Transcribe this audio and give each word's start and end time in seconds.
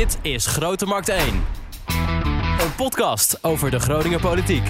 Dit 0.00 0.18
is 0.22 0.46
Grote 0.46 0.86
Markt 0.86 1.08
1. 1.08 1.44
Een 2.60 2.74
podcast 2.76 3.44
over 3.44 3.70
de 3.70 3.80
Groninger 3.80 4.20
politiek. 4.20 4.62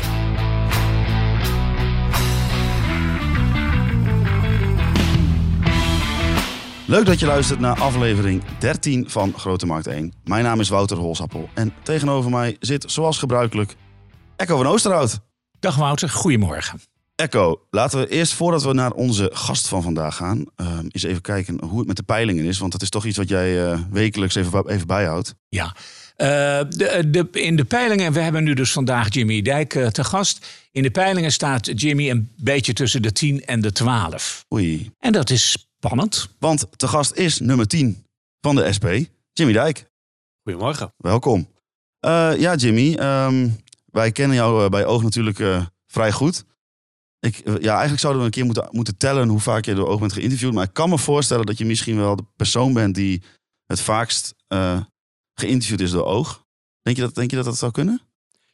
Leuk 6.86 7.06
dat 7.06 7.20
je 7.20 7.26
luistert 7.26 7.60
naar 7.60 7.80
aflevering 7.80 8.42
13 8.58 9.10
van 9.10 9.32
Grote 9.36 9.66
Markt 9.66 9.86
1. 9.86 10.12
Mijn 10.24 10.44
naam 10.44 10.60
is 10.60 10.68
Wouter 10.68 10.96
Holsappel 10.96 11.48
en 11.54 11.74
tegenover 11.82 12.30
mij 12.30 12.56
zit 12.60 12.90
zoals 12.90 13.18
gebruikelijk 13.18 13.76
Echo 14.36 14.56
van 14.56 14.66
Oosterhout. 14.66 15.20
Dag 15.60 15.76
Wouter, 15.76 16.08
goedemorgen. 16.08 16.80
Echo, 17.20 17.60
laten 17.70 17.98
we 17.98 18.08
eerst 18.08 18.32
voordat 18.32 18.62
we 18.62 18.72
naar 18.72 18.92
onze 18.92 19.30
gast 19.32 19.68
van 19.68 19.82
vandaag 19.82 20.16
gaan, 20.16 20.44
uh, 20.56 20.78
eens 20.88 21.02
even 21.02 21.22
kijken 21.22 21.64
hoe 21.64 21.78
het 21.78 21.86
met 21.86 21.96
de 21.96 22.02
peilingen 22.02 22.44
is. 22.44 22.58
Want 22.58 22.72
dat 22.72 22.82
is 22.82 22.88
toch 22.88 23.04
iets 23.04 23.16
wat 23.16 23.28
jij 23.28 23.72
uh, 23.72 23.80
wekelijks 23.90 24.34
even, 24.34 24.68
even 24.68 24.86
bijhoudt. 24.86 25.34
Ja, 25.48 25.76
uh, 26.16 26.26
de, 26.68 27.10
de, 27.10 27.28
in 27.32 27.56
de 27.56 27.64
peilingen, 27.64 28.12
we 28.12 28.20
hebben 28.20 28.44
nu 28.44 28.54
dus 28.54 28.72
vandaag 28.72 29.14
Jimmy 29.14 29.42
Dijk 29.42 29.70
te 29.70 30.04
gast. 30.04 30.46
In 30.72 30.82
de 30.82 30.90
peilingen 30.90 31.32
staat 31.32 31.80
Jimmy 31.80 32.10
een 32.10 32.30
beetje 32.36 32.72
tussen 32.72 33.02
de 33.02 33.12
10 33.12 33.44
en 33.44 33.60
de 33.60 33.72
12. 33.72 34.44
Oei. 34.52 34.90
En 34.98 35.12
dat 35.12 35.30
is 35.30 35.50
spannend. 35.50 36.28
Want 36.38 36.66
te 36.76 36.88
gast 36.88 37.12
is 37.12 37.38
nummer 37.38 37.66
10 37.66 38.04
van 38.40 38.54
de 38.54 38.72
SP, 38.76 38.86
Jimmy 39.32 39.52
Dijk. 39.52 39.90
Goedemorgen. 40.42 40.92
Welkom. 40.96 41.48
ja, 42.38 42.54
Jimmy, 42.54 42.98
um, 42.98 43.56
wij 43.84 44.12
kennen 44.12 44.36
jou 44.36 44.68
bij 44.68 44.86
Oog 44.86 45.02
natuurlijk 45.02 45.68
vrij 45.86 46.12
goed. 46.12 46.44
Ik, 47.20 47.36
ja, 47.44 47.72
eigenlijk 47.72 48.00
zouden 48.00 48.20
we 48.20 48.26
een 48.26 48.34
keer 48.34 48.44
moeten, 48.44 48.68
moeten 48.70 48.96
tellen 48.96 49.28
hoe 49.28 49.40
vaak 49.40 49.64
je 49.64 49.74
door 49.74 49.88
oog 49.88 50.00
bent 50.00 50.12
geïnterviewd. 50.12 50.52
Maar 50.52 50.64
ik 50.64 50.72
kan 50.72 50.88
me 50.88 50.98
voorstellen 50.98 51.46
dat 51.46 51.58
je 51.58 51.64
misschien 51.64 51.96
wel 51.96 52.16
de 52.16 52.24
persoon 52.36 52.72
bent 52.72 52.94
die 52.94 53.22
het 53.66 53.80
vaakst 53.80 54.34
uh, 54.48 54.80
geïnterviewd 55.34 55.80
is 55.80 55.90
door 55.90 56.04
oog. 56.04 56.44
Denk 56.82 56.96
je, 56.96 57.02
dat, 57.02 57.14
denk 57.14 57.30
je 57.30 57.36
dat 57.36 57.44
dat 57.44 57.58
zou 57.58 57.72
kunnen? 57.72 58.00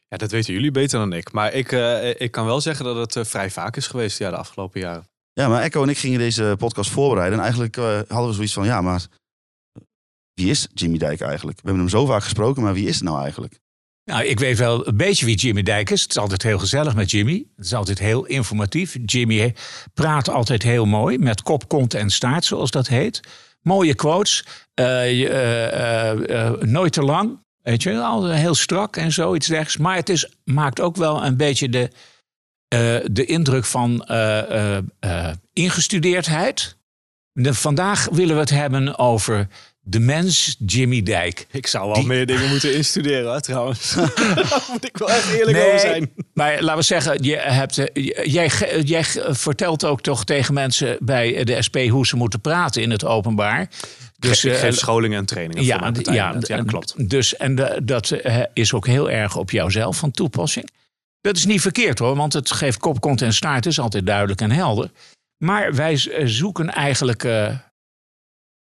Ja, 0.07 0.17
dat 0.17 0.31
weten 0.31 0.53
jullie 0.53 0.71
beter 0.71 0.99
dan 0.99 1.13
ik. 1.13 1.31
Maar 1.31 1.53
ik, 1.53 1.71
uh, 1.71 2.19
ik 2.19 2.31
kan 2.31 2.45
wel 2.45 2.61
zeggen 2.61 2.85
dat 2.85 2.95
het 2.95 3.15
uh, 3.15 3.23
vrij 3.23 3.51
vaak 3.51 3.75
is 3.75 3.87
geweest 3.87 4.17
ja, 4.17 4.29
de 4.29 4.37
afgelopen 4.37 4.79
jaren. 4.79 5.07
Ja, 5.33 5.47
maar 5.47 5.61
Echo 5.61 5.83
en 5.83 5.89
ik 5.89 5.97
gingen 5.97 6.19
deze 6.19 6.55
podcast 6.57 6.89
voorbereiden. 6.89 7.37
En 7.37 7.43
eigenlijk 7.43 7.75
hadden 8.07 8.27
we 8.27 8.33
zoiets 8.33 8.53
van, 8.53 8.65
ja, 8.65 8.81
maar 8.81 9.07
wie 10.33 10.49
is 10.49 10.67
Jimmy 10.73 10.97
Dijk 10.97 11.21
eigenlijk? 11.21 11.57
We 11.57 11.63
hebben 11.63 11.81
hem 11.81 11.91
zo 11.91 12.05
vaak 12.05 12.23
gesproken, 12.23 12.63
maar 12.63 12.73
wie 12.73 12.87
is 12.87 12.95
het 12.95 13.03
nou 13.03 13.21
eigenlijk? 13.21 13.59
Nou, 14.07 14.23
ik 14.23 14.39
weet 14.39 14.57
wel 14.57 14.87
een 14.87 14.97
beetje 14.97 15.25
wie 15.25 15.35
Jimmy 15.35 15.63
Dijk 15.63 15.89
is. 15.89 16.01
Het 16.01 16.09
is 16.09 16.17
altijd 16.17 16.43
heel 16.43 16.59
gezellig 16.59 16.95
met 16.95 17.11
Jimmy. 17.11 17.45
Het 17.55 17.65
is 17.65 17.73
altijd 17.73 17.99
heel 17.99 18.25
informatief. 18.25 18.97
Jimmy 19.05 19.55
praat 19.93 20.29
altijd 20.29 20.63
heel 20.63 20.85
mooi, 20.85 21.17
met 21.17 21.41
kop, 21.41 21.67
kont 21.67 21.93
en 21.93 22.09
staart, 22.09 22.45
zoals 22.45 22.71
dat 22.71 22.87
heet. 22.87 23.19
Mooie 23.61 23.95
quotes, 23.95 24.45
uh, 24.79 25.19
uh, 25.19 26.13
uh, 26.13 26.51
nooit 26.51 26.93
te 26.93 27.01
lang. 27.01 27.39
Weet 27.61 27.83
je, 27.83 28.01
altijd 28.01 28.39
heel 28.39 28.55
strak 28.55 28.95
en 28.95 29.11
zoiets 29.11 29.47
dergelijks. 29.47 29.77
Maar 29.77 29.95
het 29.95 30.09
is, 30.09 30.29
maakt 30.43 30.81
ook 30.81 30.95
wel 30.95 31.25
een 31.25 31.37
beetje 31.37 31.69
de, 31.69 31.89
de 33.11 33.25
indruk 33.25 33.65
van 33.65 34.05
ingestudeerdheid. 35.53 36.77
De, 37.31 37.53
vandaag 37.53 38.07
willen 38.11 38.33
we 38.35 38.41
het 38.41 38.49
hebben 38.49 38.99
over 38.99 39.47
de 39.89 39.99
mens 39.99 40.55
Jimmy 40.65 41.03
Dijk. 41.03 41.47
Ik 41.51 41.67
zou 41.67 41.91
wel 41.91 42.03
meer 42.03 42.25
dingen 42.25 42.49
moeten 42.49 42.75
instuderen, 42.75 43.33
hè, 43.33 43.41
trouwens. 43.41 43.93
Daar 44.35 44.65
moet 44.71 44.85
ik 44.85 44.97
wel 44.97 45.09
echt 45.09 45.33
eerlijk 45.33 45.57
over 45.57 45.79
zijn. 45.79 46.11
Maar 46.33 46.61
laten 46.61 46.77
we 46.77 46.81
zeggen, 46.83 47.23
je 47.23 47.35
hebt, 47.35 47.77
eh, 47.77 48.05
jij, 48.25 48.51
jij 48.83 49.03
vertelt 49.29 49.85
ook 49.85 50.01
toch 50.01 50.25
tegen 50.25 50.53
mensen 50.53 50.97
bij 50.99 51.43
de 51.43 51.61
SP 51.67 51.77
hoe 51.77 52.07
ze 52.07 52.15
moeten 52.15 52.41
praten 52.41 52.81
in 52.81 52.91
het 52.91 53.05
openbaar. 53.05 53.69
Dus, 54.19 54.45
ik 54.45 54.55
geef 54.55 54.71
uh, 54.71 54.77
scholingen 54.77 55.17
en 55.17 55.25
trainingen 55.25 55.63
ja, 55.63 55.93
voor 55.93 56.13
ja, 56.13 56.35
ja, 56.39 56.63
klopt. 56.63 57.09
Dus, 57.09 57.35
en 57.35 57.55
de, 57.55 57.81
dat 57.83 58.09
uh, 58.09 58.39
is 58.53 58.73
ook 58.73 58.87
heel 58.87 59.09
erg 59.11 59.35
op 59.35 59.51
jouzelf 59.51 59.97
van 59.97 60.11
toepassing. 60.11 60.69
Dat 61.21 61.37
is 61.37 61.45
niet 61.45 61.61
verkeerd 61.61 61.99
hoor, 61.99 62.15
want 62.15 62.33
het 62.33 62.51
geeft 62.51 62.77
kop, 62.77 62.99
kont 62.99 63.21
en 63.21 63.33
staart. 63.33 63.65
is 63.65 63.79
altijd 63.79 64.05
duidelijk 64.05 64.41
en 64.41 64.51
helder. 64.51 64.91
Maar 65.37 65.75
wij 65.75 65.97
zoeken 66.25 66.69
eigenlijk 66.69 67.23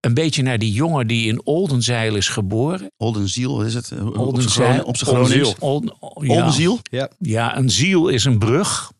een 0.05 0.15
beetje 0.15 0.43
naar 0.43 0.59
die 0.59 0.73
jongen 0.73 1.07
die 1.07 1.29
in 1.29 1.47
Oldenzeil 1.47 2.17
is 2.17 2.29
geboren. 2.29 2.91
Oldenziel, 2.97 3.57
wat 3.57 3.67
is 3.67 3.75
het? 3.75 3.93
Oldenzeil. 4.01 4.85
Op 4.85 4.97
zijn 4.97 5.11
Gronings. 5.11 5.55
Olden, 5.59 5.95
ja. 6.01 6.35
Oldenziel? 6.35 6.79
Ja. 6.91 7.09
ja, 7.19 7.57
een 7.57 7.71
ziel 7.71 8.09
is 8.09 8.25
een 8.25 8.39
brug. 8.39 8.93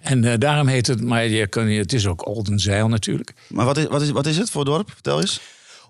En 0.00 0.22
uh, 0.22 0.34
daarom 0.38 0.66
heet 0.66 0.86
het, 0.86 1.02
maar 1.02 1.26
je 1.26 1.46
kun, 1.46 1.68
het 1.68 1.92
is 1.92 2.06
ook 2.06 2.26
Oldenzeil 2.26 2.88
natuurlijk. 2.88 3.34
Maar 3.48 3.64
wat 3.64 3.76
is, 3.76 3.86
wat, 3.86 4.02
is, 4.02 4.10
wat 4.10 4.26
is 4.26 4.36
het 4.36 4.50
voor 4.50 4.64
dorp? 4.64 4.90
Vertel 4.90 5.20
eens. 5.20 5.40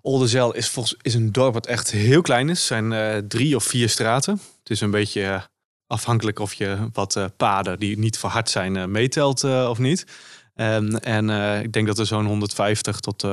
Oldenzeil 0.03 0.55
is, 0.55 0.69
volgens, 0.69 0.97
is 1.03 1.15
een 1.15 1.33
dorp 1.33 1.55
wat 1.55 1.67
echt 1.67 1.91
heel 1.91 2.23
klein 2.23 2.49
is. 2.49 2.59
Het 2.59 2.67
zijn 2.67 2.93
uh, 2.93 3.17
drie 3.28 3.56
of 3.56 3.65
vier 3.65 3.89
straten. 3.89 4.33
Het 4.33 4.71
is 4.71 4.81
een 4.81 4.91
beetje 4.91 5.21
uh, 5.21 5.43
afhankelijk 5.87 6.39
of 6.39 6.55
je 6.55 6.89
wat 6.93 7.31
paden 7.37 7.78
die 7.78 7.99
niet 7.99 8.19
verhard 8.19 8.50
zijn 8.50 8.91
meetelt 8.91 9.44
of 9.44 9.78
niet. 9.78 10.06
Um, 10.55 10.97
en 10.97 11.31
ik 11.62 11.73
denk 11.73 11.87
dat 11.87 11.99
er 11.99 12.06
zo'n 12.06 12.27
150 12.27 13.00
tot 13.00 13.25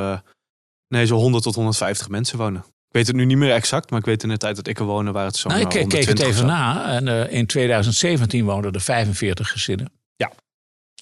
Nee, 0.91 1.05
zo 1.05 1.15
100 1.15 1.43
tot 1.43 1.55
150 1.55 2.09
mensen 2.09 2.37
wonen. 2.37 2.61
Ik 2.61 2.97
weet 2.97 3.07
het 3.07 3.15
nu 3.15 3.25
niet 3.25 3.37
meer 3.37 3.51
exact, 3.51 3.89
maar 3.89 3.99
ik 3.99 4.05
weet 4.05 4.23
in 4.23 4.29
de 4.29 4.37
tijd 4.37 4.55
dat 4.55 4.67
ik 4.67 4.79
er 4.79 4.85
woonde 4.85 5.11
waar 5.11 5.25
het 5.25 5.35
zo. 5.35 5.49
Nou, 5.49 5.61
ik 5.61 5.69
keek, 5.69 5.89
keek 5.89 6.07
het 6.07 6.19
even 6.19 6.45
na 6.45 6.85
en 6.85 7.07
uh, 7.07 7.31
in 7.31 7.45
2017 7.45 8.45
woonden 8.45 8.71
er 8.71 8.81
45 8.81 9.49
gezinnen. 9.51 9.91
Ja, 10.15 10.31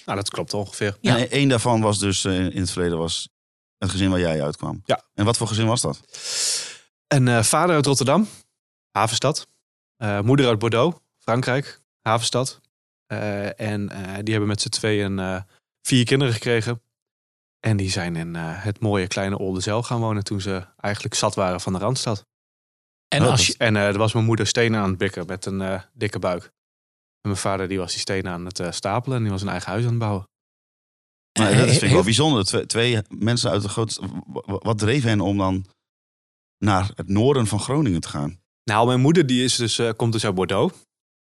nou 0.06 0.18
dat 0.18 0.30
klopt 0.30 0.54
ongeveer. 0.54 0.98
Ja. 1.02 1.18
En 1.18 1.30
één 1.30 1.50
daarvan 1.50 1.82
was 1.82 2.00
dus 2.00 2.24
uh, 2.24 2.40
in 2.40 2.60
het 2.60 2.72
verleden 2.72 2.98
was 2.98 3.30
het 3.78 3.90
gezin 3.90 4.10
waar 4.10 4.20
jij 4.20 4.44
uitkwam. 4.44 4.82
Ja. 4.86 5.04
En 5.14 5.26
wat 5.26 5.38
voor 5.38 5.48
gezin 5.48 5.68
was 5.68 5.82
dat? 5.82 6.02
Een 7.08 7.28
uh, 7.28 7.44
vader 7.44 7.76
uit 7.76 7.86
Rotterdam, 7.86 8.28
havenstad. 8.92 9.48
moeder 10.24 10.48
uit 10.48 10.60
Bordeaux, 10.60 10.98
Frankrijk, 11.18 11.82
havenstad. 12.02 12.60
en 13.56 13.88
die 14.22 14.32
hebben 14.32 14.48
met 14.48 14.62
z'n 14.62 14.70
tweeën 14.70 15.44
vier 15.82 16.06
kinderen 16.06 16.34
gekregen. 16.34 16.82
En 17.59 17.78
die 17.78 17.90
zijn 17.90 18.16
in 18.16 18.36
uh, 18.36 18.64
het 18.64 18.80
mooie 18.80 19.08
kleine 19.08 19.38
Oldenzaal 19.38 19.84
gaan 19.84 20.00
wonen 20.00 20.24
toen 20.24 20.42
ze 20.42 20.66
eigenlijk 20.78 21.16
zat 21.16 21.36
waren 21.36 21.62
van 21.62 21.74
de 21.74 21.80
Randstad. 21.80 22.25
En, 23.08 23.22
als 23.22 23.47
je... 23.47 23.56
en 23.58 23.75
uh, 23.75 23.88
er 23.88 23.97
was 23.97 24.14
mijn 24.14 24.25
moeder 24.25 24.47
stenen 24.47 24.80
aan 24.80 24.90
het 24.90 24.97
bikken 24.97 25.25
met 25.25 25.46
een 25.46 25.62
uh, 25.62 25.81
dikke 25.94 26.20
buik. 26.20 26.44
En 26.44 27.30
mijn 27.30 27.38
vader 27.38 27.68
die 27.68 27.78
was 27.78 27.92
die 27.92 28.00
stenen 28.00 28.31
aan 28.31 28.46
het 28.46 28.62
stapelen 28.70 29.18
en 29.18 29.24
die 29.24 29.31
was 29.31 29.42
een 29.42 29.50
eigen 29.50 29.72
huis 29.72 29.84
aan 29.84 29.90
het 29.90 30.00
bouwen. 30.00 30.28
Maar 31.40 31.56
dat 31.56 31.70
vind 31.70 31.81
ik 31.81 31.92
wel 31.92 32.03
bijzonder. 32.03 32.46
Twee, 32.46 32.66
twee 32.66 33.02
mensen 33.09 33.52
uit 33.52 33.62
de 33.62 33.70
grote... 33.70 34.02
Wat 34.46 34.78
dreef 34.78 35.03
hen 35.03 35.22
om 35.22 35.38
dan 35.38 35.66
naar 36.58 36.91
het 36.96 37.08
noorden 37.08 37.47
van 37.47 37.59
Groningen 37.59 38.02
te 38.02 38.09
gaan? 38.09 38.40
Nou, 38.64 38.88
mijn 38.88 39.00
moeder 39.00 39.26
die 39.26 39.44
is 39.44 39.56
dus, 39.56 39.81
komt 39.96 40.14
dus 40.14 40.26
uit 40.26 40.36
Bordeaux. 40.36 40.74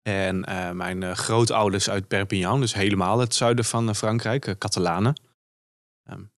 En 0.03 0.41
mijn 0.77 1.17
grootouders 1.17 1.91
uit 1.91 2.09
Perpignan, 2.09 2.61
dus 2.61 2.75
helemaal 2.75 3.19
het 3.19 3.35
zuiden 3.35 3.65
van 3.65 3.95
Frankrijk, 3.95 4.55
Catalanen. 4.59 5.15
Um, 6.11 6.33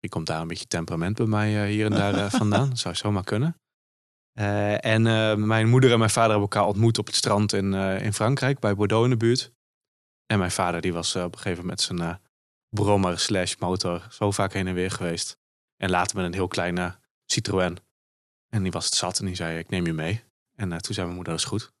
die 0.00 0.10
komt 0.10 0.26
daar 0.26 0.40
een 0.40 0.48
beetje 0.48 0.66
temperament 0.66 1.16
bij 1.16 1.26
mij 1.26 1.62
uh, 1.62 1.68
hier 1.68 1.84
en 1.84 1.90
daar 1.90 2.14
uh, 2.14 2.30
vandaan. 2.30 2.68
Dat 2.68 2.78
zou 2.78 2.94
zomaar 2.94 3.24
kunnen. 3.24 3.56
Uh, 4.38 4.84
en 4.84 5.02
mijn 5.46 5.68
moeder 5.68 5.92
en 5.92 5.98
mijn 5.98 6.10
vader 6.10 6.30
hebben 6.30 6.48
elkaar 6.48 6.66
ontmoet 6.66 6.98
op 6.98 7.06
het 7.06 7.14
strand 7.14 7.52
in, 7.52 7.74
in 7.74 8.12
Frankrijk, 8.12 8.58
bij 8.58 8.74
Bordeaux 8.74 9.04
in 9.04 9.10
de 9.10 9.16
buurt. 9.16 9.52
En 10.26 10.38
mijn 10.38 10.50
vader 10.50 10.80
die 10.80 10.92
was 10.92 11.16
op 11.16 11.22
een 11.22 11.38
gegeven 11.38 11.60
moment 11.60 11.88
met 11.88 11.98
zijn 11.98 12.20
brommer 12.68 13.18
slash 13.18 13.56
motor 13.56 14.06
zo 14.10 14.30
vaak 14.30 14.52
heen 14.52 14.66
en 14.66 14.74
weer 14.74 14.90
geweest. 14.90 15.38
En 15.76 15.90
later 15.90 16.16
met 16.16 16.24
een 16.24 16.34
heel 16.34 16.48
kleine 16.48 16.98
Citroën. 17.26 17.78
En 18.48 18.62
die 18.62 18.72
was 18.72 18.84
het 18.84 18.94
zat 18.94 19.18
en 19.18 19.26
die 19.26 19.34
zei, 19.34 19.58
ik 19.58 19.68
neem 19.68 19.86
je 19.86 19.92
mee. 19.92 20.24
En 20.56 20.68
toen 20.68 20.94
zei 20.94 21.06
mijn 21.06 21.14
moeder, 21.14 21.32
dat 21.32 21.42
is 21.42 21.48
goed. 21.48 21.72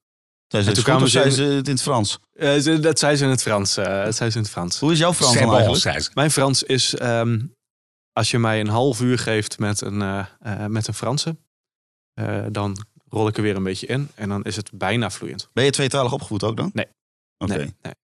Zei 0.50 0.62
ze, 0.62 0.72
toen 0.72 0.84
kwamen 0.84 1.08
ze, 1.08 1.30
ze 1.30 1.42
het 1.42 1.66
in 1.66 1.72
het 1.72 1.82
Frans? 1.82 2.18
Uh, 2.34 2.56
ze, 2.56 2.80
dat 2.80 2.98
zei 2.98 3.16
ze 3.16 3.24
in 3.24 3.30
het 3.30 3.42
Frans. 3.42 3.78
Uh, 3.78 4.04
dat 4.04 4.16
zei 4.16 4.30
ze 4.30 4.36
in 4.36 4.42
het 4.42 4.52
Frans. 4.52 4.78
Hoe 4.78 4.92
is 4.92 4.98
jouw 4.98 5.12
Frans 5.12 5.38
dan 5.38 5.54
eigenlijk? 5.54 6.14
Mijn 6.14 6.30
Frans 6.30 6.62
is, 6.62 7.00
um, 7.00 7.54
als 8.12 8.30
je 8.30 8.38
mij 8.38 8.60
een 8.60 8.68
half 8.68 9.00
uur 9.00 9.18
geeft 9.18 9.58
met 9.58 9.80
een, 9.80 10.00
uh, 10.00 10.66
met 10.66 10.86
een 10.86 10.94
Franse, 10.94 11.36
dan 12.48 12.86
rol 13.08 13.28
ik 13.28 13.36
er 13.36 13.42
weer 13.42 13.56
een 13.56 13.62
beetje 13.62 13.86
in 13.86 14.10
en 14.14 14.28
dan 14.28 14.42
is 14.42 14.56
het 14.56 14.70
bijna 14.72 15.10
vloeiend. 15.10 15.48
Ben 15.52 15.64
je 15.64 15.70
tweetalig 15.70 16.12
opgevoed 16.12 16.44
ook 16.44 16.56
dan? 16.56 16.70
Nee. 16.72 16.86
Oké. 17.38 17.52
Okay. 17.52 17.64
Nee, 17.64 17.74
nee. 17.82 17.94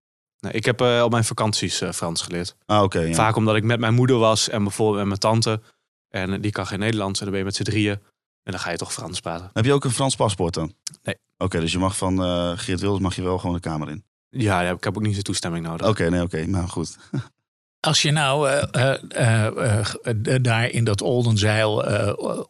nee, 0.40 0.52
ik 0.52 0.64
heb 0.64 0.80
op 0.80 1.10
mijn 1.10 1.24
vakanties 1.24 1.82
Frans 1.94 2.22
geleerd. 2.22 2.56
Ah, 2.66 2.76
oké. 2.76 2.84
Okay, 2.84 3.08
ja. 3.08 3.14
Vaak 3.14 3.36
omdat 3.36 3.56
ik 3.56 3.64
met 3.64 3.80
mijn 3.80 3.94
moeder 3.94 4.18
was 4.18 4.48
en 4.48 4.62
bijvoorbeeld 4.62 4.98
met 4.98 5.06
mijn 5.06 5.20
tante. 5.20 5.60
En 6.08 6.40
die 6.40 6.52
kan 6.52 6.66
geen 6.66 6.78
Nederlands 6.78 7.18
en 7.18 7.24
dan 7.24 7.34
ben 7.34 7.44
je 7.44 7.50
met 7.50 7.56
z'n 7.56 7.62
drieën. 7.62 8.00
En 8.46 8.52
dan 8.52 8.60
ga 8.60 8.70
je 8.70 8.76
toch 8.76 8.92
Frans 8.92 9.20
praten. 9.20 9.50
Heb 9.52 9.64
je 9.64 9.72
ook 9.72 9.84
een 9.84 9.90
Frans 9.90 10.16
paspoort 10.16 10.54
dan? 10.54 10.74
Nee. 11.02 11.14
Oké, 11.38 11.60
dus 11.60 11.72
je 11.72 11.78
mag 11.78 11.96
van 11.96 12.22
uh, 12.22 12.52
Geert 12.58 12.80
Wilders 12.80 13.02
mag 13.02 13.16
je 13.16 13.22
wel 13.22 13.38
gewoon 13.38 13.54
de 13.54 13.60
kamer 13.60 13.90
in? 13.90 14.04
Ja, 14.28 14.62
ik 14.62 14.84
heb 14.84 14.96
ook 14.96 15.02
niet 15.02 15.12
zijn 15.12 15.24
toestemming 15.24 15.66
nodig. 15.66 15.88
Oké, 15.88 16.10
nee, 16.10 16.22
oké, 16.22 16.46
maar 16.46 16.68
goed. 16.68 16.96
Als 17.80 18.02
je 18.02 18.10
nou 18.10 18.50
uh, 18.74 18.94
uh, 19.16 20.36
daar 20.42 20.70
in 20.70 20.84
dat 20.84 21.02
Oldenzeil 21.02 21.84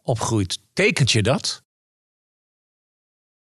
opgroeit, 0.03 0.59
tekent 0.73 1.13
je 1.13 1.23
dat? 1.23 1.63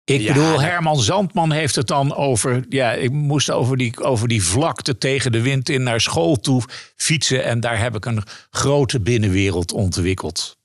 Ik 0.03 0.21
ja, 0.21 0.33
bedoel, 0.33 0.61
Herman 0.61 0.99
Zandman 0.99 1.51
heeft 1.51 1.75
het 1.75 1.87
dan 1.87 2.15
over. 2.15 2.65
Ja, 2.69 2.91
ik 2.91 3.11
moest 3.11 3.51
over 3.51 3.77
die, 3.77 4.03
over 4.03 4.27
die 4.27 4.43
vlakte 4.43 4.97
tegen 4.97 5.31
de 5.31 5.41
wind 5.41 5.69
in 5.69 5.83
naar 5.83 6.01
school 6.01 6.35
toe 6.35 6.63
fietsen. 6.95 7.43
En 7.43 7.59
daar 7.59 7.79
heb 7.79 7.95
ik 7.95 8.05
een 8.05 8.23
grote 8.49 8.99
binnenwereld 8.99 9.71
ontwikkeld. 9.71 10.57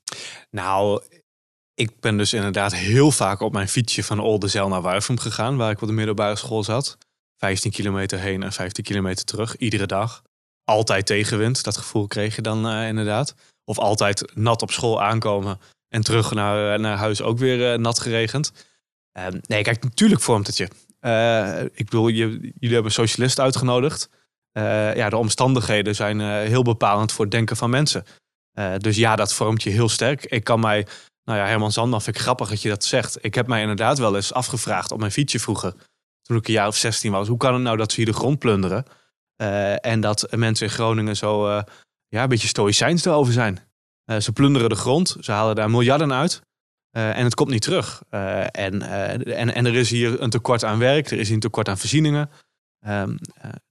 Nou, 0.51 1.03
ik 1.75 2.01
ben 2.01 2.17
dus 2.17 2.33
inderdaad 2.33 2.75
heel 2.75 3.11
vaak 3.11 3.41
op 3.41 3.53
mijn 3.53 3.69
fietsje 3.69 4.05
van 4.05 4.21
Oldenzaal 4.21 4.69
naar 4.69 4.83
Wuifum 4.83 5.19
gegaan, 5.19 5.57
waar 5.57 5.71
ik 5.71 5.81
op 5.81 5.89
de 5.89 5.95
middelbare 5.95 6.37
school 6.37 6.65
zat. 6.65 6.99
15 7.37 7.71
kilometer 7.71 8.19
heen 8.19 8.43
en 8.43 8.53
15 8.53 8.85
kilometer 8.85 9.25
terug, 9.25 9.57
iedere 9.57 9.87
dag. 9.87 10.23
Altijd 10.65 11.07
tegenwind, 11.07 11.65
dat 11.65 11.77
gevoel 11.77 12.07
kreeg 12.07 12.37
je 12.37 12.43
dan 12.43 12.67
uh, 12.67 12.89
inderdaad. 12.89 13.35
Of 13.65 13.79
altijd 13.79 14.33
nat 14.35 14.63
op 14.63 14.71
school 14.71 15.03
aankomen 15.03 15.61
en 15.89 16.03
terug 16.03 16.33
naar, 16.33 16.81
naar 16.81 16.97
huis 16.97 17.23
ook 17.23 17.39
weer 17.39 17.73
uh, 17.73 17.79
nat 17.79 17.99
geregend. 17.99 18.53
Uh, 19.19 19.27
nee, 19.41 19.63
kijk, 19.63 19.83
natuurlijk 19.83 20.21
vormt 20.21 20.47
het 20.47 20.57
je. 20.57 20.65
ik 21.75 21.85
bedoel, 21.85 22.09
je, 22.09 22.53
jullie 22.59 22.75
hebben 22.75 22.93
socialisten 22.93 23.45
uitgenodigd. 23.45 24.09
ja, 24.95 25.09
de 25.09 25.17
omstandigheden 25.17 25.95
zijn 25.95 26.21
heel 26.21 26.63
bepalend 26.63 27.13
voor 27.13 27.25
het 27.25 27.35
denken 27.35 27.57
van 27.57 27.71
mensen. 27.71 28.05
dus 28.79 28.97
ja, 28.97 29.17
dat 29.17 29.35
vormt 29.35 29.63
je 29.63 29.71
heel 29.71 29.89
sterk. 29.89 30.25
Ik 30.25 30.45
kan 30.45 30.61
mij 30.61 30.87
nou 31.25 31.39
ja, 31.39 31.47
Herman 31.47 31.73
Zandman 31.73 32.03
vind 32.03 32.17
ik 32.17 32.23
grappig 32.23 32.49
dat 32.49 32.63
je 32.63 32.69
dat 32.69 32.85
zegt. 32.85 33.25
Ik 33.25 33.35
heb 33.35 33.47
mij 33.47 33.61
inderdaad 33.61 33.99
wel 33.99 34.17
eens 34.17 34.33
afgevraagd 34.33 34.91
op 34.91 34.99
mijn 34.99 35.13
fietsje 35.13 35.39
vroeger. 35.39 35.75
Toen 36.23 36.37
ik 36.37 36.47
een 36.47 36.53
jaar 36.53 36.67
of 36.67 36.77
16 36.77 37.13
was. 37.13 37.29
Hoe 37.29 37.37
kan 37.37 37.55
het 37.55 37.63
nou 37.63 37.77
dat 37.77 37.91
ze 37.93 37.97
hier 37.97 38.07
de 38.07 38.19
grond 38.19 38.39
plunderen? 38.39 38.85
Uh, 39.37 39.87
en 39.87 40.01
dat 40.01 40.27
mensen 40.31 40.67
in 40.67 40.73
Groningen 40.73 41.17
zo 41.17 41.49
uh, 41.49 41.63
ja, 42.09 42.23
een 42.23 42.29
beetje 42.29 42.49
stoïcijns 42.49 43.05
erover 43.05 43.33
zijn. 43.33 43.61
Uh, 44.07 44.17
ze 44.17 44.33
plunderen 44.33 44.69
de 44.69 44.75
grond. 44.75 45.17
Ze 45.21 45.33
halen 45.33 45.55
daar 45.55 45.71
miljarden 45.71 46.13
uit. 46.13 46.43
en 46.91 47.25
het 47.25 47.35
komt 47.35 47.51
niet 47.51 47.63
terug. 47.63 48.03
en, 48.11 48.83
en, 48.83 49.55
en 49.55 49.67
er 49.67 49.75
is 49.75 49.91
hier 49.91 50.21
een 50.21 50.31
tekort 50.31 50.65
aan 50.65 50.79
werk. 50.79 51.11
Er 51.11 51.19
is 51.19 51.27
hier 51.27 51.35
een 51.35 51.41
tekort 51.41 51.69
aan 51.69 51.79
voorzieningen. 51.79 52.31
Um, 52.87 53.19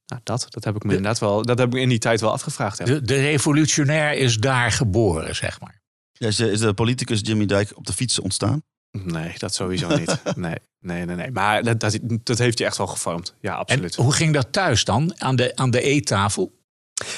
nou, 0.06 0.20
dat, 0.22 0.46
dat 0.48 0.64
heb 0.64 0.76
ik 0.76 0.82
me 0.84 0.88
inderdaad 0.90 1.18
wel, 1.18 1.42
dat 1.42 1.58
heb 1.58 1.74
ik 1.74 1.80
in 1.80 1.88
die 1.88 1.98
tijd 1.98 2.20
wel 2.20 2.32
afgevraagd. 2.32 2.78
Ja. 2.78 2.84
De, 2.84 3.02
de 3.02 3.20
revolutionair 3.20 4.12
is 4.12 4.36
daar 4.36 4.72
geboren, 4.72 5.34
zeg 5.36 5.60
maar. 5.60 5.81
Ja, 6.22 6.28
is, 6.28 6.36
de, 6.36 6.50
is 6.50 6.60
de 6.60 6.74
politicus 6.74 7.20
Jimmy 7.22 7.46
Dijk 7.46 7.76
op 7.76 7.86
de 7.86 7.92
fiets 7.92 8.18
ontstaan? 8.18 8.62
Nee, 8.90 9.34
dat 9.38 9.54
sowieso 9.54 9.96
niet. 9.96 10.22
Nee, 10.34 10.54
nee, 10.80 11.04
nee. 11.04 11.16
nee. 11.16 11.30
Maar 11.30 11.62
dat, 11.62 11.80
dat, 11.80 11.98
dat 12.02 12.38
heeft 12.38 12.58
je 12.58 12.64
echt 12.64 12.76
wel 12.76 12.86
gevormd. 12.86 13.34
Ja, 13.40 13.54
absoluut. 13.54 13.96
En 13.96 14.02
hoe 14.02 14.12
ging 14.12 14.34
dat 14.34 14.52
thuis 14.52 14.84
dan, 14.84 15.20
aan 15.20 15.36
de, 15.36 15.56
aan 15.56 15.70
de 15.70 15.80
eettafel? 15.80 16.52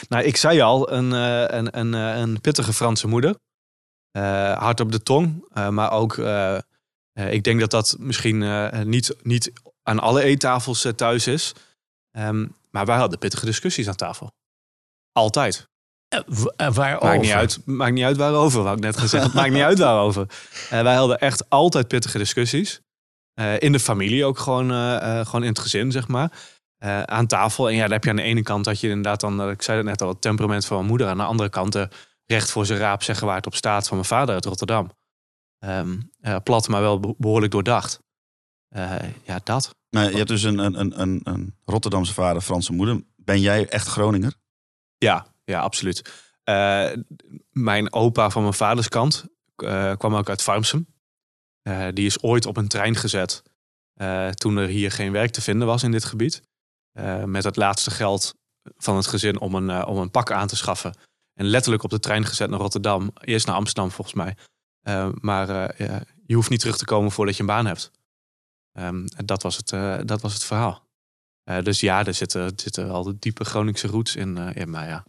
Nou, 0.09 0.25
ik 0.25 0.37
zei 0.37 0.61
al, 0.61 0.93
een, 0.93 1.13
eh, 1.13 1.59
een, 1.59 1.79
een, 1.79 1.95
eh, 1.95 2.21
een 2.21 2.41
pittige 2.41 2.73
Franse 2.73 3.07
moeder. 3.07 3.37
Uh, 4.17 4.59
hard 4.59 4.81
op 4.81 4.93
de 4.93 5.03
tong. 5.03 5.45
Uh, 5.55 5.69
maar 5.69 5.91
ook, 5.91 6.17
uh, 6.17 6.59
ik 7.13 7.45
denk 7.45 7.61
dat 7.61 7.71
dat 7.71 7.97
misschien 7.99 8.39
niet, 8.89 9.17
niet 9.23 9.53
aan 9.83 10.01
alle 10.01 10.23
eettafels 10.23 10.87
thuis 10.97 11.27
is. 11.27 11.53
Um, 12.19 12.57
maar 12.71 12.87
wij 12.87 12.97
hadden 12.97 13.19
pittige 13.19 13.47
discussies 13.47 13.89
aan 13.89 13.95
tafel. 13.95 14.33
Altijd. 15.13 15.69
Uh, 16.17 16.75
waarover? 16.75 17.07
Maakt 17.09 17.23
niet 17.23 17.33
uit, 17.33 17.61
maakt 17.65 17.93
niet 17.93 18.05
uit 18.05 18.17
waarover, 18.17 18.63
wou 18.63 18.77
ik 18.77 18.83
net 18.83 18.97
gezegd. 18.97 19.35
maakt 19.35 19.51
niet 19.51 19.63
uit 19.63 19.79
waarover. 19.79 20.27
Uh, 20.73 20.83
wij 20.83 20.95
hadden 20.95 21.19
echt 21.19 21.51
altijd 21.51 21.89
pittige 21.89 22.19
discussies. 22.19 22.81
Uh, 23.41 23.61
in 23.61 23.73
de 23.73 23.81
familie 23.81 24.25
ook 24.25 24.39
gewoon, 24.39 24.69
gewoon 25.27 25.43
in 25.43 25.49
het 25.49 25.59
gezin, 25.59 25.93
zeg 25.93 26.09
maar. 26.09 26.31
aan 27.05 27.27
tafel. 27.27 27.69
En 27.69 27.75
ja, 27.75 27.81
daar 27.81 27.91
heb 27.91 28.05
je 28.05 28.11
aan 28.11 28.17
de 28.17 28.23
ene 28.23 28.43
kant 28.43 28.65
dat 28.65 28.81
je 28.81 28.89
inderdaad 28.89 29.21
dan, 29.21 29.51
ik 29.51 29.63
zei 29.63 29.77
het 29.77 29.87
net 29.87 30.03
al, 30.03 30.09
het 30.09 30.21
temperament 30.21 30.67
van 30.67 30.77
mijn 30.77 30.89
moeder. 30.89 31.07
Aan 31.07 31.17
de 31.17 31.23
andere 31.23 31.49
kant 31.49 31.87
recht 32.27 32.51
voor 32.51 32.67
zijn 32.67 32.79
raap 32.79 33.03
zeggen 33.03 33.27
waar 33.27 33.37
het 33.37 33.47
op 33.47 33.55
staat 33.55 33.87
van 33.89 33.97
mijn 33.97 34.09
vader 34.09 34.35
uit 34.35 34.45
Rotterdam. 34.45 34.91
Um, 35.59 36.11
plat, 36.43 36.69
maar 36.69 36.81
wel 36.81 37.17
behoorlijk 37.19 37.53
doordacht. 37.53 38.01
ja, 39.25 39.41
dat. 39.45 39.75
Maar 39.91 40.11
je 40.11 40.17
hebt 40.17 40.29
dus 40.29 40.43
een, 40.43 40.59
een, 40.59 41.01
een, 41.01 41.21
een 41.25 41.55
Rotterdamse 41.65 42.15
vader, 42.15 42.43
Franse 42.43 42.73
moeder. 42.73 43.03
Ben 43.17 43.41
jij 43.41 43.69
echt 43.69 43.87
Groninger? 43.87 44.35
Ja, 44.99 45.27
ja, 45.45 45.61
absoluut. 45.61 46.25
Uh, 46.45 46.91
mijn 47.51 47.93
opa 47.93 48.31
van 48.31 48.43
mijn 48.43 48.55
vaders 48.55 48.89
kant 48.89 49.25
uh, 49.57 49.93
kwam 49.97 50.15
ook 50.15 50.29
uit 50.29 50.43
Farmsum. 50.43 50.87
Uh, 51.69 51.87
die 51.93 52.07
is 52.07 52.23
ooit 52.23 52.47
op 52.47 52.57
een 52.57 52.69
trein 52.69 52.97
gezet 52.97 53.43
toen 54.35 54.57
er 54.57 54.69
hier 54.69 54.91
geen 54.91 55.13
werk 55.13 55.31
te 55.31 55.41
vinden 55.41 55.67
was 55.67 55.83
in 55.83 55.91
dit 55.91 56.05
gebied. 56.05 56.43
met 57.25 57.45
het 57.45 57.57
laatste 57.57 57.91
geld 57.91 58.35
van 58.77 58.97
het 58.97 59.07
gezin 59.07 59.41
om 59.41 59.55
een, 59.55 59.87
om 59.87 59.97
een 59.97 60.11
pak 60.11 60.31
aan 60.31 60.49
te 60.49 60.57
schaffen. 60.57 60.95
En 61.35 61.47
letterlijk 61.47 61.83
op 61.83 61.91
de 61.91 61.99
trein 61.99 62.25
gezet 62.25 62.51
naar 62.51 62.59
Rotterdam. 62.59 63.13
Eerst 63.21 63.47
naar 63.47 63.57
Amsterdam 63.57 63.91
volgens 63.91 64.17
mij. 64.17 64.37
maar 65.21 65.77
je 66.27 66.35
hoeft 66.35 66.51
niet 66.51 66.61
terug 66.61 66.77
te 66.77 66.85
komen 66.85 67.13
voordat 67.13 67.35
je 67.35 67.41
een 67.41 67.47
baan 67.47 67.67
hebt. 67.67 67.91
Um, 68.73 69.05
dat, 69.25 69.43
was 69.43 69.57
het, 69.57 69.69
dat 70.09 70.21
was 70.21 70.33
het 70.33 70.45
verhaal. 70.45 70.87
dus 71.63 71.81
ja, 71.81 72.05
er 72.05 72.15
zitten, 72.15 72.53
zitten 72.57 72.91
al 72.91 73.03
de 73.03 73.19
diepe 73.19 73.45
Groningse 73.45 73.89
roots 73.89 74.17
in, 74.17 74.37
in 74.37 74.71
mij. 74.71 74.87
Ja. 74.87 75.05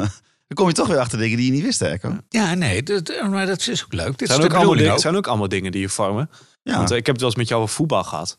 Dan 0.50 0.58
kom 0.58 0.68
je 0.68 0.74
toch 0.74 0.88
weer 0.88 0.98
achter 0.98 1.18
dingen 1.18 1.36
die 1.36 1.46
je 1.46 1.52
niet 1.52 1.62
wist, 1.62 1.82
Echo. 1.82 2.16
Ja, 2.28 2.54
nee, 2.54 2.82
dat, 2.82 3.22
maar 3.28 3.46
dat 3.46 3.66
is 3.66 3.84
ook 3.84 3.92
leuk. 3.92 4.18
Dit 4.18 4.28
zijn, 4.28 4.42
ook 4.42 4.54
allemaal 4.54 4.76
dingen, 4.76 4.98
zijn 4.98 5.16
ook 5.16 5.26
allemaal 5.26 5.48
dingen 5.48 5.72
die 5.72 5.80
je 5.80 5.88
vormen. 5.88 6.30
Ja. 6.62 6.76
Want 6.76 6.90
uh, 6.90 6.96
ik 6.96 7.06
heb 7.06 7.14
het 7.14 7.20
wel 7.20 7.30
eens 7.30 7.38
met 7.38 7.48
jou 7.48 7.62
over 7.62 7.74
voetbal 7.74 8.04
gehad. 8.04 8.38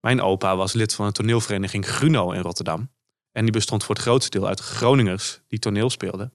Mijn 0.00 0.20
opa 0.20 0.56
was 0.56 0.72
lid 0.72 0.94
van 0.94 1.06
een 1.06 1.12
toneelvereniging 1.12 1.86
Gruno 1.86 2.30
in 2.30 2.40
Rotterdam. 2.40 2.90
En 3.32 3.42
die 3.42 3.52
bestond 3.52 3.84
voor 3.84 3.94
het 3.94 4.04
grootste 4.04 4.38
deel 4.38 4.48
uit 4.48 4.60
Groningers 4.60 5.40
die 5.46 5.58
toneel 5.58 5.90
speelden. 5.90 6.34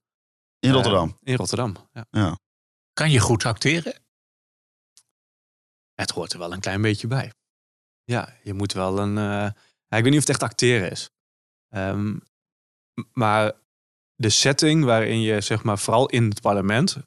In 0.59 0.71
Rotterdam? 0.71 1.07
Uh, 1.07 1.15
in 1.21 1.35
Rotterdam, 1.35 1.75
ja. 1.93 2.05
ja. 2.11 2.39
Kan 2.93 3.11
je 3.11 3.19
goed 3.19 3.45
acteren? 3.45 3.93
Het 5.93 6.11
hoort 6.11 6.33
er 6.33 6.39
wel 6.39 6.53
een 6.53 6.59
klein 6.59 6.81
beetje 6.81 7.07
bij. 7.07 7.31
Ja, 8.03 8.33
je 8.43 8.53
moet 8.53 8.73
wel 8.73 8.99
een... 8.99 9.17
Uh, 9.17 9.45
ik 9.97 10.03
weet 10.03 10.03
niet 10.03 10.13
of 10.13 10.19
het 10.19 10.29
echt 10.29 10.43
acteren 10.43 10.91
is. 10.91 11.09
Um, 11.69 12.21
maar 13.13 13.53
de 14.23 14.29
setting 14.29 14.83
waarin 14.83 15.21
je, 15.21 15.41
zeg 15.41 15.63
maar, 15.63 15.79
vooral 15.79 16.09
in 16.09 16.29
het 16.29 16.41
parlement, 16.41 16.97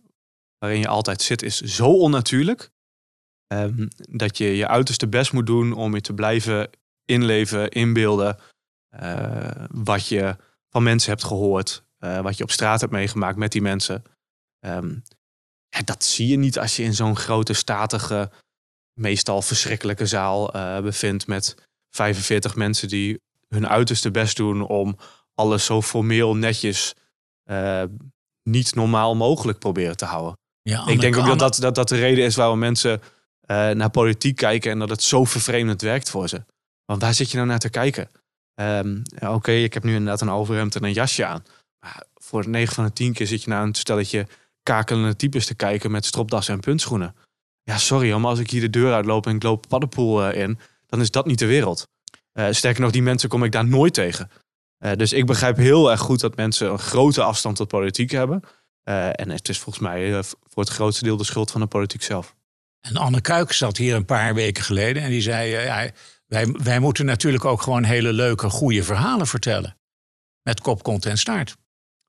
waarin 0.58 0.80
je 0.80 0.88
altijd 0.88 1.22
zit, 1.22 1.42
is 1.42 1.60
zo 1.60 1.86
onnatuurlijk. 1.86 2.70
Um, 3.52 3.88
dat 3.96 4.38
je 4.38 4.56
je 4.56 4.68
uiterste 4.68 5.08
best 5.08 5.32
moet 5.32 5.46
doen 5.46 5.72
om 5.72 5.94
je 5.94 6.00
te 6.00 6.12
blijven 6.12 6.70
inleven, 7.04 7.70
inbeelden. 7.70 8.38
Uh, 9.02 9.50
wat 9.70 10.06
je 10.06 10.36
van 10.68 10.82
mensen 10.82 11.10
hebt 11.10 11.24
gehoord. 11.24 11.84
Uh, 12.00 12.20
wat 12.20 12.36
je 12.36 12.42
op 12.42 12.50
straat 12.50 12.80
hebt 12.80 12.92
meegemaakt 12.92 13.36
met 13.36 13.52
die 13.52 13.62
mensen. 13.62 14.02
Um, 14.66 15.02
dat 15.84 16.04
zie 16.04 16.26
je 16.26 16.36
niet 16.36 16.58
als 16.58 16.76
je 16.76 16.82
in 16.82 16.94
zo'n 16.94 17.16
grote, 17.16 17.52
statige, 17.52 18.30
meestal 19.00 19.42
verschrikkelijke 19.42 20.06
zaal 20.06 20.56
uh, 20.56 20.80
bevindt. 20.80 21.26
Met 21.26 21.54
45 21.90 22.56
mensen 22.56 22.88
die 22.88 23.20
hun 23.48 23.68
uiterste 23.68 24.10
best 24.10 24.36
doen 24.36 24.66
om 24.66 24.96
alles 25.34 25.64
zo 25.64 25.82
formeel 25.82 26.36
netjes 26.36 26.94
uh, 27.50 27.82
niet 28.43 28.75
normaal 28.75 29.14
mogelijk 29.14 29.58
proberen 29.58 29.96
te 29.96 30.04
houden. 30.04 30.38
Ja, 30.62 30.87
ik 30.87 31.00
denk 31.00 31.16
ook 31.16 31.26
dat 31.26 31.38
dat, 31.38 31.56
dat 31.56 31.75
dat 31.75 31.88
de 31.88 31.97
reden 31.97 32.25
is 32.25 32.37
waarom 32.37 32.59
mensen 32.59 33.00
uh, 33.00 33.71
naar 33.71 33.90
politiek 33.90 34.37
kijken 34.37 34.71
en 34.71 34.78
dat 34.78 34.88
het 34.88 35.02
zo 35.02 35.25
vervreemdend 35.25 35.82
werkt 35.82 36.11
voor 36.11 36.28
ze. 36.28 36.44
Want 36.85 37.02
waar 37.02 37.14
zit 37.14 37.30
je 37.30 37.37
nou 37.37 37.49
naar 37.49 37.59
te 37.59 37.71
kijken? 37.71 38.09
Um, 38.61 39.02
ja, 39.04 39.26
Oké, 39.26 39.35
okay, 39.35 39.62
ik 39.62 39.75
heb 39.75 39.85
nu 39.85 39.94
inderdaad 39.94 40.21
een 40.21 40.30
overhemd 40.30 40.76
en 40.76 40.85
een 40.85 40.92
jasje 40.92 41.26
aan. 41.26 41.44
Maar 41.80 42.02
voor 42.14 42.49
9 42.49 42.75
van 42.75 42.85
de 42.85 42.92
10 42.92 43.12
keer 43.12 43.26
zit 43.26 43.42
je 43.42 43.50
naar 43.50 43.62
een 43.62 43.75
stelletje 43.75 44.26
kakelende 44.62 45.16
types 45.16 45.47
te 45.47 45.54
kijken 45.54 45.90
met 45.90 46.04
stropdassen 46.04 46.54
en 46.54 46.61
puntschoenen. 46.61 47.14
Ja, 47.62 47.78
sorry, 47.78 48.12
maar 48.12 48.30
als 48.30 48.38
ik 48.38 48.50
hier 48.50 48.61
de 48.61 48.71
deur 48.71 48.92
uitloop 48.92 49.26
en 49.26 49.35
ik 49.35 49.42
loop 49.42 49.64
paddenpoel 49.68 50.28
uh, 50.28 50.40
in, 50.40 50.59
dan 50.87 51.00
is 51.00 51.11
dat 51.11 51.26
niet 51.26 51.38
de 51.38 51.47
wereld. 51.47 51.88
Uh, 52.32 52.47
sterker 52.50 52.82
nog, 52.82 52.90
die 52.90 53.02
mensen 53.02 53.28
kom 53.28 53.44
ik 53.44 53.52
daar 53.52 53.66
nooit 53.66 53.94
tegen. 53.94 54.30
Uh, 54.78 54.92
dus 54.92 55.12
ik 55.12 55.26
begrijp 55.26 55.56
heel 55.56 55.90
erg 55.90 56.00
goed 56.00 56.21
dat 56.21 56.37
mensen 56.37 56.71
een 56.71 56.78
grote 56.78 57.23
afstand 57.23 57.56
tot 57.56 57.68
politiek 57.68 58.11
hebben. 58.11 58.42
Uh, 58.85 59.21
en 59.21 59.30
het 59.30 59.49
is 59.49 59.59
volgens 59.59 59.85
mij 59.85 60.09
uh, 60.09 60.23
voor 60.23 60.62
het 60.62 60.68
grootste 60.73 61.04
deel 61.04 61.16
de 61.16 61.25
schuld 61.25 61.50
van 61.50 61.61
de 61.61 61.66
politiek 61.66 62.02
zelf. 62.02 62.35
En 62.80 62.97
Anne 62.97 63.21
Kuik 63.21 63.52
zat 63.52 63.76
hier 63.76 63.95
een 63.95 64.04
paar 64.04 64.35
weken 64.35 64.62
geleden 64.62 65.02
en 65.02 65.11
die 65.11 65.21
zei: 65.21 65.50
ja, 65.50 65.90
wij, 66.26 66.47
wij 66.47 66.78
moeten 66.78 67.04
natuurlijk 67.04 67.45
ook 67.45 67.62
gewoon 67.62 67.85
hele 67.85 68.12
leuke, 68.12 68.50
goede 68.50 68.83
verhalen 68.83 69.26
vertellen. 69.26 69.76
Met 70.42 70.61
kop, 70.61 70.83
kont 70.83 71.06
en 71.06 71.18
staart. 71.18 71.56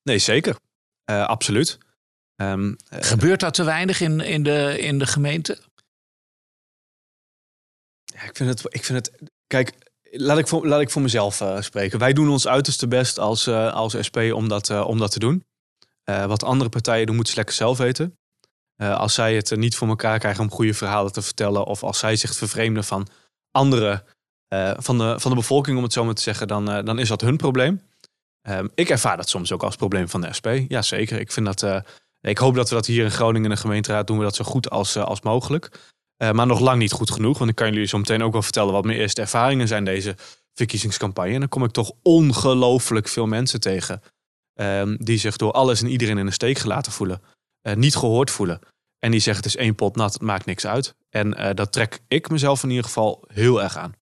Nee, 0.04 0.18
zeker. 0.18 0.58
absoluut. 1.06 1.78
Um, 2.36 2.76
Gebeurt 2.90 3.40
dat 3.40 3.54
te 3.54 3.64
weinig 3.64 4.02
in, 4.02 4.20
in, 4.20 4.44
de, 4.44 4.80
in 4.80 5.00
de 5.00 5.06
gemeente? 5.06 5.60
Ja, 8.04 8.22
ik 8.24 8.36
vind 8.36 8.50
het. 8.50 8.74
Ik 8.74 8.84
vind 8.84 9.06
het 9.06 9.32
kijk, 9.48 9.74
Laat 10.12 10.38
ik 10.38 10.48
voor, 10.48 10.68
laat 10.68 10.82
ik 10.82 10.90
voor 10.90 11.02
mezelf 11.02 11.42
uh, 11.42 11.62
spreken. 11.62 12.00
Wij 12.00 12.14
doen 12.14 12.30
ons 12.30 12.48
uiterste 12.48 12.88
best 12.88 13.20
als, 13.20 13.48
uh, 13.48 13.74
als 13.74 13.96
SP 14.08 14.18
om 14.18 14.48
dat, 14.48 14.70
uh, 14.70 14.88
om 14.88 15.00
dat 15.00 15.12
te 15.12 15.20
doen. 15.20 15.46
wat 16.04 16.44
andere 16.44 16.70
partijen 16.70 17.06
doen, 17.06 17.16
moeten 17.16 17.34
ze 17.34 17.40
lekker 17.40 17.56
zelf 17.56 17.78
weten. 17.78 18.18
als 18.78 19.14
zij 19.14 19.36
het 19.36 19.56
niet 19.56 19.76
voor 19.76 19.88
elkaar 19.88 20.20
krijgen 20.20 20.44
om 20.44 20.52
goede 20.52 20.74
verhalen 20.74 21.12
te 21.12 21.22
vertellen, 21.22 21.66
of 21.66 21.84
als 21.84 22.00
zij 22.00 22.16
zich 22.16 22.36
vervreemden 22.36 22.84
van 22.84 23.08
anderen, 23.52 24.04
van, 24.78 24.98
de, 24.98 25.20
van 25.20 25.32
de 25.32 25.38
bevolking, 25.38 25.78
om 25.78 25.84
het 25.84 25.94
zo 25.94 26.04
maar 26.04 26.14
te 26.14 26.22
zeggen, 26.22 26.48
dan, 26.48 26.66
dan 26.66 27.00
is 27.00 27.08
dat 27.08 27.22
hun 27.22 27.38
probleem. 27.38 27.82
Ehm, 28.42 28.68
ik 28.76 28.90
ervaar 28.90 29.18
dat 29.18 29.30
soms 29.30 29.52
ook 29.52 29.64
als 29.64 29.76
probleem 29.76 30.10
van 30.10 30.22
de 30.22 30.34
SP. 30.38 30.48
Jazeker. 30.68 31.20
Ik, 31.20 31.32
vind 31.32 31.46
dat, 31.46 31.84
ik 32.22 32.38
hoop 32.38 32.56
dat 32.56 32.70
we 32.70 32.76
dat 32.76 32.86
hier 32.86 33.04
in 33.04 33.12
Groningen 33.12 33.50
in 33.50 33.56
de 33.56 33.62
gemeenteraad 33.62 34.08
doen 34.08 34.18
we 34.18 34.24
dat 34.24 34.36
zo 34.36 34.44
goed 34.44 34.70
als, 34.70 34.98
als 34.98 35.22
mogelijk. 35.22 35.96
Uh, 36.18 36.32
maar 36.32 36.48
nog 36.48 36.60
lang 36.60 36.80
niet 36.80 36.92
goed 36.92 37.12
genoeg. 37.12 37.38
Want 37.38 37.50
ik 37.50 37.56
kan 37.56 37.72
jullie 37.72 37.88
zo 37.88 37.98
meteen 37.98 38.24
ook 38.24 38.32
wel 38.32 38.42
vertellen 38.42 38.74
wat 38.74 38.86
mijn 38.86 38.98
eerste 38.98 39.22
ervaringen 39.22 39.68
zijn 39.68 39.86
deze 39.86 40.16
verkiezingscampagne. 40.54 41.34
En 41.34 41.40
dan 41.40 41.50
kom 41.50 41.64
ik 41.64 41.72
toch 41.72 41.92
ongelooflijk 42.02 43.08
veel 43.08 43.26
mensen 43.26 43.60
tegen. 43.60 44.02
Um, 44.54 44.98
die 45.00 45.18
zich 45.18 45.38
door 45.38 45.52
alles 45.52 45.82
en 45.82 45.88
iedereen 45.88 46.18
in 46.18 46.26
de 46.26 46.32
steek 46.32 46.58
gelaten 46.58 46.92
voelen. 46.92 47.22
Uh, 47.68 47.74
niet 47.74 47.96
gehoord 47.96 48.32
voelen. 48.32 48.60
En 49.00 49.12
die 49.12 49.20
zeggen 49.20 49.44
het 49.44 49.54
is 49.56 49.62
één 49.62 49.76
pot 49.76 49.96
nat, 49.96 50.14
het 50.14 50.22
maakt 50.22 50.46
niks 50.46 50.66
uit. 50.66 50.96
En 51.10 51.34
eh, 51.34 51.56
dat 51.56 51.72
trek 51.72 52.00
ik 52.08 52.30
mezelf 52.30 52.64
in 52.64 52.70
ieder 52.70 52.86
geval 52.86 53.24
heel 53.34 53.64
erg 53.64 53.78
aan. 53.78 53.94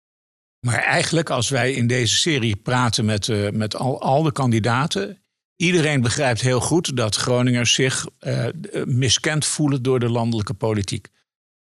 Maar 0.61 0.79
eigenlijk, 0.79 1.31
als 1.31 1.49
wij 1.49 1.73
in 1.73 1.87
deze 1.87 2.17
serie 2.17 2.57
praten 2.57 3.05
met, 3.05 3.29
eh, 3.29 3.51
met 3.51 3.77
al, 3.77 4.01
al 4.01 4.23
de 4.23 4.33
kandidaten. 4.33 5.19
Iedereen 5.57 6.01
begrijpt 6.01 6.41
heel 6.41 6.61
goed 6.61 6.97
dat 6.97 7.17
Groningers 7.17 7.73
zich 7.73 8.07
eh, 8.19 8.47
miskend 8.85 9.45
voelen 9.45 9.83
door 9.83 10.01
de 10.01 10.11
landelijke 10.11 10.55
politiek. 10.55 11.09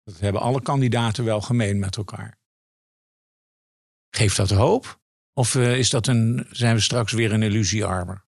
Dat 0.08 0.20
hebben 0.20 0.42
alle 0.42 0.62
kandidaten 0.62 1.24
wel 1.24 1.42
gemeen 1.42 1.80
met 1.80 1.98
elkaar. 1.98 2.38
Geeft 4.10 4.38
dat 4.38 4.50
hoop? 4.50 5.00
Of 5.34 5.56
eh, 5.56 5.78
is 5.78 5.90
dat 5.90 6.08
een, 6.08 6.48
zijn 6.50 6.76
we 6.76 6.82
straks 6.82 7.12
weer 7.12 7.34
een 7.34 7.44
illusiearmer? 7.44 8.26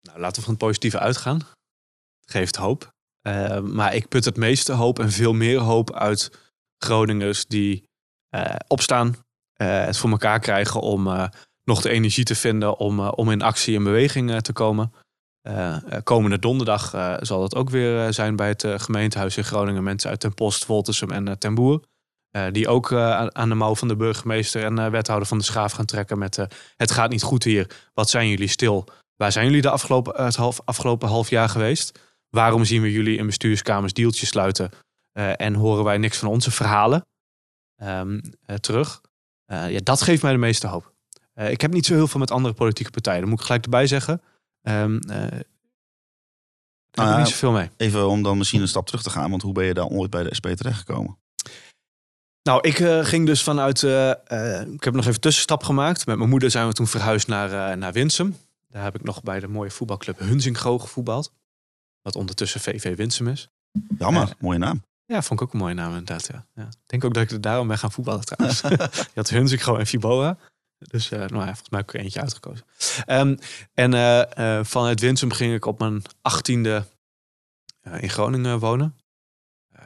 Nou, 0.00 0.18
laten 0.18 0.36
we 0.36 0.42
van 0.42 0.54
het 0.54 0.62
positieve 0.62 0.98
uitgaan. 0.98 1.40
Geeft 2.26 2.56
hoop. 2.56 2.92
Eh, 3.20 3.60
maar 3.60 3.94
ik 3.94 4.08
put 4.08 4.24
het 4.24 4.36
meeste 4.36 4.72
hoop 4.72 4.98
en 4.98 5.10
veel 5.10 5.32
meer 5.32 5.58
hoop 5.58 5.92
uit 5.92 6.52
Groningers 6.78 7.46
die 7.46 7.88
eh, 8.28 8.54
opstaan, 8.66 9.16
eh, 9.52 9.84
het 9.84 9.96
voor 9.96 10.10
elkaar 10.10 10.40
krijgen 10.40 10.80
om 10.80 11.30
nog 11.64 11.82
de 11.82 11.90
energie 11.90 12.24
te 12.24 12.34
vinden 12.34 12.78
om, 12.78 13.00
om 13.00 13.30
in 13.30 13.42
actie 13.42 13.76
en 13.76 13.84
beweging 13.84 14.40
te 14.42 14.52
komen. 14.52 14.92
Eh, 15.42 15.76
eh, 15.76 16.02
komende 16.02 16.38
donderdag 16.38 16.94
eh, 16.94 17.16
zal 17.20 17.40
dat 17.40 17.54
ook 17.54 17.70
weer 17.70 18.12
zijn 18.12 18.36
bij 18.36 18.48
het 18.48 18.64
eh, 18.64 18.78
gemeentehuis 18.78 19.36
in 19.36 19.44
Groningen. 19.44 19.82
Mensen 19.82 20.10
uit 20.10 20.20
Ten 20.20 20.34
Post, 20.34 20.66
Woltersum 20.66 21.10
en 21.10 21.38
Ten 21.38 21.54
Boer. 21.54 21.82
Die 22.50 22.68
ook 22.68 22.92
aan- 22.92 23.48
de 23.48 23.54
mouw 23.54 23.74
van 23.74 23.88
de 23.88 23.96
burgemeester 23.96 24.64
en 24.64 24.90
wethouder 24.90 25.28
van 25.28 25.38
de 25.38 25.44
Schaaf 25.44 25.72
gaan 25.72 25.84
trekken 25.84 26.18
met 26.18 26.46
het 26.76 26.90
gaat 26.90 27.10
niet 27.10 27.22
goed 27.22 27.44
hier. 27.44 27.70
Wat 27.94 28.10
zijn 28.10 28.28
jullie 28.28 28.48
stil? 28.48 28.84
Waar 29.16 29.32
zijn 29.32 29.46
jullie 29.46 29.62
de 29.62 29.70
afgelopen, 29.70 30.34
half, 30.34 30.60
afgelopen 30.64 31.08
half 31.08 31.30
jaar 31.30 31.48
geweest? 31.48 31.98
Waarom 32.28 32.64
zien 32.64 32.82
we 32.82 32.92
jullie 32.92 33.18
in 33.18 33.26
bestuurskamers 33.26 33.92
deeltjes 33.92 34.28
sluiten 34.28 34.70
en 35.12 35.54
horen 35.54 35.84
wij 35.84 35.98
niks 35.98 36.18
van 36.18 36.28
onze 36.28 36.50
verhalen 36.50 37.06
ehm, 37.76 38.20
eh, 38.46 38.56
terug? 38.56 39.00
Ja, 39.46 39.80
dat 39.82 40.02
geeft 40.02 40.22
mij 40.22 40.32
de 40.32 40.38
meeste 40.38 40.66
hoop. 40.66 40.92
Ik 41.34 41.60
heb 41.60 41.72
niet 41.72 41.86
zo 41.86 41.94
heel 41.94 42.08
veel 42.08 42.20
met 42.20 42.30
andere 42.30 42.54
politieke 42.54 42.90
partijen. 42.90 43.20
Dat 43.20 43.28
moet 43.30 43.40
ik 43.40 43.46
gelijk 43.46 43.64
erbij 43.64 43.86
zeggen. 43.86 44.22
Ehm 44.62 44.96
eh, 44.96 45.08
daar 45.08 45.30
heb 45.30 47.14
Nou 47.14 47.18
niet 47.18 47.28
zoveel 47.28 47.52
mee. 47.52 47.70
Even 47.76 48.08
om 48.08 48.22
dan 48.22 48.38
misschien 48.38 48.60
een 48.60 48.68
stap 48.68 48.86
terug 48.86 49.02
te 49.02 49.10
gaan. 49.10 49.30
Want 49.30 49.42
hoe 49.42 49.52
ben 49.52 49.64
je 49.64 49.74
daar 49.74 49.86
ooit 49.86 50.10
bij 50.10 50.22
de 50.22 50.34
SP 50.38 50.46
terechtgekomen? 50.46 51.18
Nou, 52.42 52.68
ik 52.68 52.78
eh, 52.78 53.04
ging 53.04 53.26
dus 53.26 53.42
vanuit. 53.42 53.82
eh, 53.82 54.10
eh, 54.10 54.72
ik 54.72 54.84
heb 54.84 54.94
nog 54.94 55.02
even 55.02 55.14
een 55.14 55.20
tussenstap 55.20 55.62
gemaakt. 55.62 56.06
Met 56.06 56.16
mijn 56.16 56.30
moeder 56.30 56.50
zijn 56.50 56.66
we 56.66 56.72
toen 56.72 56.86
verhuisd 56.86 57.26
naar, 57.28 57.70
eh, 57.70 57.76
naar 57.76 57.92
Winsum. 57.92 58.36
Daar 58.68 58.82
heb 58.82 58.94
ik 58.94 59.02
nog 59.02 59.22
bij 59.22 59.40
de 59.40 59.48
mooie 59.48 59.70
voetbalclub 59.70 60.18
Hunzingro 60.18 60.78
gevoetbald. 60.78 61.32
Wat 62.02 62.16
ondertussen 62.16 62.60
VV 62.60 62.96
Winsum 62.96 63.28
is. 63.28 63.48
Jammer, 63.98 64.32
mooie 64.38 64.58
naam. 64.58 64.82
Ja, 65.06 65.22
vond 65.22 65.40
ik 65.40 65.46
ook 65.46 65.52
een 65.52 65.58
mooie 65.58 65.74
naam 65.74 65.88
inderdaad. 65.88 66.28
Ja. 66.32 66.46
Ja. 66.54 66.62
Ik 66.62 66.76
denk 66.86 67.04
ook 67.04 67.14
dat 67.14 67.22
ik 67.22 67.30
er 67.30 67.40
daarom 67.40 67.68
ben 67.68 67.78
gaan 67.78 67.92
voetballen 67.92 68.24
trouwens. 68.24 68.60
Je 69.12 69.12
had 69.14 69.28
Hunzingro 69.28 69.76
en 69.76 69.86
Fiboa. 69.86 70.36
Dus 70.88 71.10
eh, 71.10 71.18
nou 71.18 71.34
ja, 71.34 71.44
volgens 71.44 71.68
mij 71.68 71.78
heb 71.80 71.88
ik 71.88 71.94
er 71.94 72.00
eentje 72.00 72.20
uitgekozen. 72.20 72.66
Ehm, 73.06 73.36
en 73.74 73.94
eh, 73.94 74.58
eh, 74.58 74.64
vanuit 74.64 75.00
Winsum 75.00 75.32
ging 75.32 75.54
ik 75.54 75.64
op 75.66 75.78
mijn 75.78 76.02
achttiende 76.22 76.86
in 77.82 78.10
Groningen 78.10 78.58
wonen. 78.58 78.94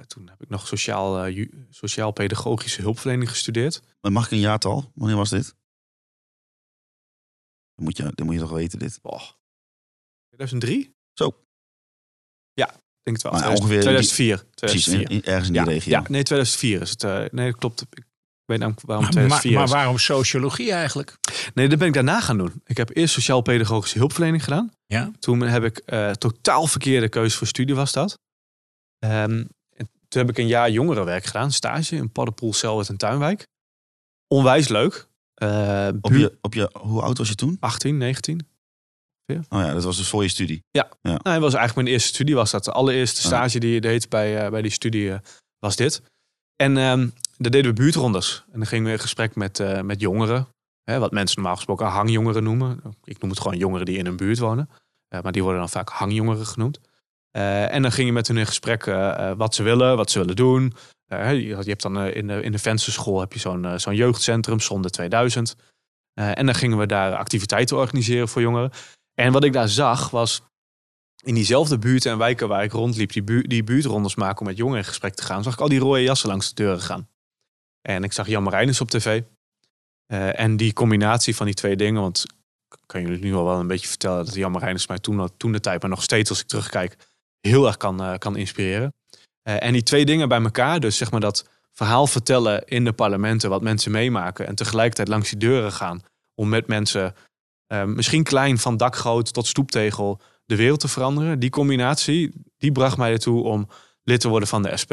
Toen 0.07 0.29
heb 0.29 0.43
ik 0.43 0.49
nog 0.49 0.67
sociaal, 0.67 1.31
sociaal-pedagogische 1.71 2.81
hulpverlening 2.83 3.31
gestudeerd. 3.31 3.83
Maar 4.01 4.13
Mag 4.13 4.25
ik 4.25 4.31
een 4.31 4.39
jaartal? 4.39 4.91
Wanneer 4.95 5.17
was 5.17 5.31
dit? 5.31 5.55
Dan 7.75 7.85
moet 7.85 7.97
je, 7.97 8.11
dan 8.15 8.27
moet 8.27 8.35
je 8.35 8.41
toch 8.41 8.51
weten 8.51 8.79
dit. 8.79 8.99
Boah. 9.03 9.23
2003? 10.27 10.95
Zo. 11.13 11.45
Ja, 12.53 12.67
denk 13.03 13.17
het 13.17 13.23
wel. 13.23 13.33
Maar 13.33 13.41
2000 13.43 13.61
ongeveer 13.61 13.89
in 13.91 13.97
die- 13.99 14.09
2004. 14.09 14.45
Precies, 14.55 14.83
2004. 14.85 15.17
in- 15.17 15.25
ergens 15.33 15.47
in 15.47 15.53
die 15.53 15.63
ja, 15.63 15.69
regio. 15.69 15.91
ja, 15.91 15.99
nee, 16.09 16.23
2004 16.23 16.81
is 16.81 16.91
het. 16.91 17.03
eh, 17.05 17.25
nee, 17.31 17.51
dat 17.51 17.61
klopt. 17.61 17.81
Ik 17.91 18.05
weet 18.47 18.59
namelijk 18.59 18.87
waarom 18.87 19.05
Maar, 19.05 19.13
2004 19.13 19.55
maar 19.55 19.65
is. 19.65 19.71
waarom 19.71 19.99
sociologie 19.99 20.73
eigenlijk? 20.73 21.17
Nee, 21.55 21.69
dat 21.69 21.79
ben 21.79 21.89
ik 21.89 21.95
daarna 21.95 22.21
gaan 22.21 22.39
doen. 22.39 22.63
Ik 22.65 22.77
heb 22.77 22.97
eerst 22.97 23.15
sociaal-pedagogische 23.15 23.99
hulpverlening 23.99 24.45
gedaan. 24.45 24.73
Ja. 24.87 25.11
Toen 25.19 25.41
heb 25.41 25.65
ik 25.65 25.79
eh, 25.79 26.11
totaal 26.11 26.67
verkeerde 26.67 27.09
keuze 27.09 27.37
voor 27.37 27.47
studie 27.47 27.75
was 27.75 27.93
dat. 27.93 28.19
Ehm, 28.99 29.45
en 29.77 29.91
toen 30.09 30.21
heb 30.21 30.29
ik 30.31 30.39
een 30.39 30.47
jaar 30.47 30.71
jongerenwerk 30.71 31.25
gedaan. 31.25 31.53
Stage 31.53 31.97
in 31.97 32.13
Paddenpoel, 32.13 32.53
Selwert 32.53 32.89
en 32.89 32.97
Tuinwijk. 32.97 33.47
Onwijs 34.29 34.69
leuk. 34.69 35.07
Eh, 35.35 35.89
Op 36.01 36.13
je, 36.13 36.39
op 36.41 36.55
je, 36.55 36.71
hoe 36.79 37.03
oud 37.03 37.19
was 37.19 37.29
je 37.29 37.35
toen? 37.35 37.57
18, 37.61 37.97
19. 37.99 38.49
Oh 39.27 39.37
ja, 39.49 39.73
dat 39.73 39.85
was 39.85 39.97
dus 39.97 40.09
voor 40.09 40.23
je 40.23 40.29
studie. 40.29 40.63
Nou, 40.73 41.19
dat 41.23 41.41
was 41.41 41.55
eigenlijk 41.55 41.75
mijn 41.75 41.87
eerste 41.87 42.09
studie 42.09 42.35
was 42.35 42.51
dat. 42.51 42.65
De 42.65 42.73
allereerste 42.73 43.21
Ja. 43.21 43.27
stage 43.27 43.59
die 43.59 43.73
je 43.73 43.81
deed 43.81 44.09
bij, 44.09 44.45
eh, 44.45 44.51
bij 44.51 44.63
die 44.63 44.71
studie 44.71 45.13
was 45.59 45.77
dit. 45.77 46.03
En 46.57 46.77
ehm 46.77 47.09
daar 47.37 47.51
deden 47.51 47.75
we 47.75 47.83
buurtrondes. 47.83 48.45
En 48.53 48.59
dan 48.59 48.67
gingen 48.67 48.85
we 48.85 48.93
in 48.93 48.99
gesprek 48.99 49.35
met, 49.35 49.61
eh, 49.61 49.81
met 49.81 50.01
jongeren. 50.01 50.49
Hè, 50.85 50.99
wat 50.99 51.13
mensen 51.13 51.37
normaal 51.37 51.57
gesproken 51.57 51.87
hangjongeren 51.87 52.43
noemen. 52.43 52.81
Ik 53.05 53.21
noem 53.21 53.31
het 53.31 53.41
gewoon 53.41 53.57
jongeren 53.59 53.87
die 53.87 53.99
in 53.99 54.07
een 54.07 54.17
buurt 54.17 54.39
wonen. 54.39 54.69
Eh, 55.09 55.21
maar 55.23 55.33
die 55.33 55.43
worden 55.43 55.61
dan 55.61 55.71
vaak 55.71 55.89
hangjongeren 55.89 56.47
genoemd. 56.47 56.81
Eh, 57.31 57.73
en 57.73 57.83
dan 57.83 57.93
ging 57.93 58.07
je 58.07 58.13
met 58.13 58.29
hun 58.29 58.37
in 58.37 58.47
gesprek 58.47 58.85
wat 59.37 59.55
ze 59.55 59.63
willen, 59.63 59.97
wat 59.97 60.11
ze 60.11 60.19
willen 60.19 60.37
doen. 60.37 60.73
Je, 61.09 61.57
hebt 61.57 61.83
dan 61.83 62.03
in, 62.03 62.27
de, 62.27 62.43
in 62.43 62.53
de 62.53 62.59
vensterschool 62.59 63.21
heb 63.21 63.33
je 63.33 63.39
zo'n 63.39 63.81
zo'n 63.81 63.95
jeugdcentrum, 63.95 64.61
Zonde 64.61 64.91
2000. 64.91 65.57
Eh, 66.15 66.39
en 66.39 66.47
dan 66.47 66.55
gingen 66.55 66.79
we 66.79 66.87
daar 66.87 67.17
activiteiten 67.17 67.77
organiseren 67.77 68.29
voor 68.29 68.43
jongeren. 68.43 68.71
En 69.15 69.33
wat 69.33 69.45
ik 69.45 69.53
daar 69.53 69.69
zag 69.69 70.11
was 70.11 70.43
in 71.25 71.35
diezelfde 71.35 71.79
buurten 71.79 72.13
en 72.13 72.19
wijken 72.19 72.49
waar 72.49 72.65
ik 72.65 72.73
rondliep, 72.73 73.13
die, 73.13 73.49
die 73.49 73.65
buurtrondes 73.65 74.15
maken 74.15 74.41
om 74.41 74.47
met 74.47 74.57
jongeren 74.57 74.81
in 74.81 74.89
gesprek 74.89 75.15
te 75.15 75.23
gaan, 75.23 75.43
zag 75.43 75.53
ik 75.53 75.61
al 75.61 75.69
die 75.69 75.79
rode 75.79 76.03
jassen 76.03 76.29
langs 76.29 76.49
de 76.49 76.55
deuren 76.55 76.81
gaan. 76.81 77.09
En 77.89 78.05
ik 78.05 78.13
zag 78.13 78.27
Jan 78.27 78.43
Marijnis 78.43 78.81
op 78.81 78.91
tv. 78.91 79.23
Eh, 80.07 80.41
en 80.41 80.57
die 80.57 80.73
combinatie 80.73 81.37
van 81.37 81.47
die 81.47 81.55
twee 81.55 81.77
dingen, 81.77 82.01
want 82.01 82.25
ik 82.71 82.79
kan 82.87 83.03
jullie 83.03 83.25
nu 83.25 83.35
al 83.35 83.45
wel 83.45 83.61
een 83.61 83.67
beetje 83.67 83.89
vertellen 83.89 84.25
dat 84.25 84.35
Jan 84.35 84.53
Marijnis 84.53 84.87
mij 84.87 84.99
toen, 84.99 85.31
toen 85.37 85.53
de 85.53 85.61
tijd, 85.61 85.81
maar 85.81 85.91
nog 85.91 86.03
steeds 86.03 86.31
als 86.31 86.41
ik 86.41 86.47
terugkijk, 86.47 86.97
heel 87.41 87.67
erg 87.67 87.77
kan, 87.77 88.03
eh, 88.03 88.19
kan 88.19 88.37
inspireren. 88.37 88.93
Eh, 89.43 89.63
en 89.63 89.73
die 89.73 89.83
twee 89.83 90.05
dingen 90.05 90.29
bij 90.29 90.43
elkaar, 90.43 90.81
dus 90.81 90.97
zeg 90.97 91.11
maar 91.11 91.21
dat 91.21 91.49
verhaal 91.73 92.07
vertellen 92.07 92.67
in 92.67 92.85
de 92.85 92.93
parlementen, 92.93 93.51
wat 93.51 93.63
mensen 93.63 93.91
meemaken, 93.91 94.47
en 94.47 94.55
tegelijkertijd 94.55 95.09
langs 95.09 95.31
die 95.31 95.39
deuren 95.39 95.73
gaan 95.73 96.03
om 96.35 96.49
met 96.49 96.67
mensen, 96.67 97.15
misschien 97.85 98.23
klein 98.23 98.59
van 98.59 98.77
dakgoot 98.77 99.33
tot 99.33 99.47
stoeptegel, 99.47 100.21
de 100.47 100.57
wereld 100.57 100.81
te 100.81 100.89
veranderen. 100.89 101.39
Die 101.39 101.51
combinatie, 101.51 102.33
die 102.59 102.73
bracht 102.73 102.97
mij 102.97 103.13
ertoe 103.13 103.43
om 103.43 103.69
lid 104.03 104.21
te 104.21 104.29
worden 104.29 104.49
van 104.49 104.63
de 104.63 104.77
SP. 104.83 104.93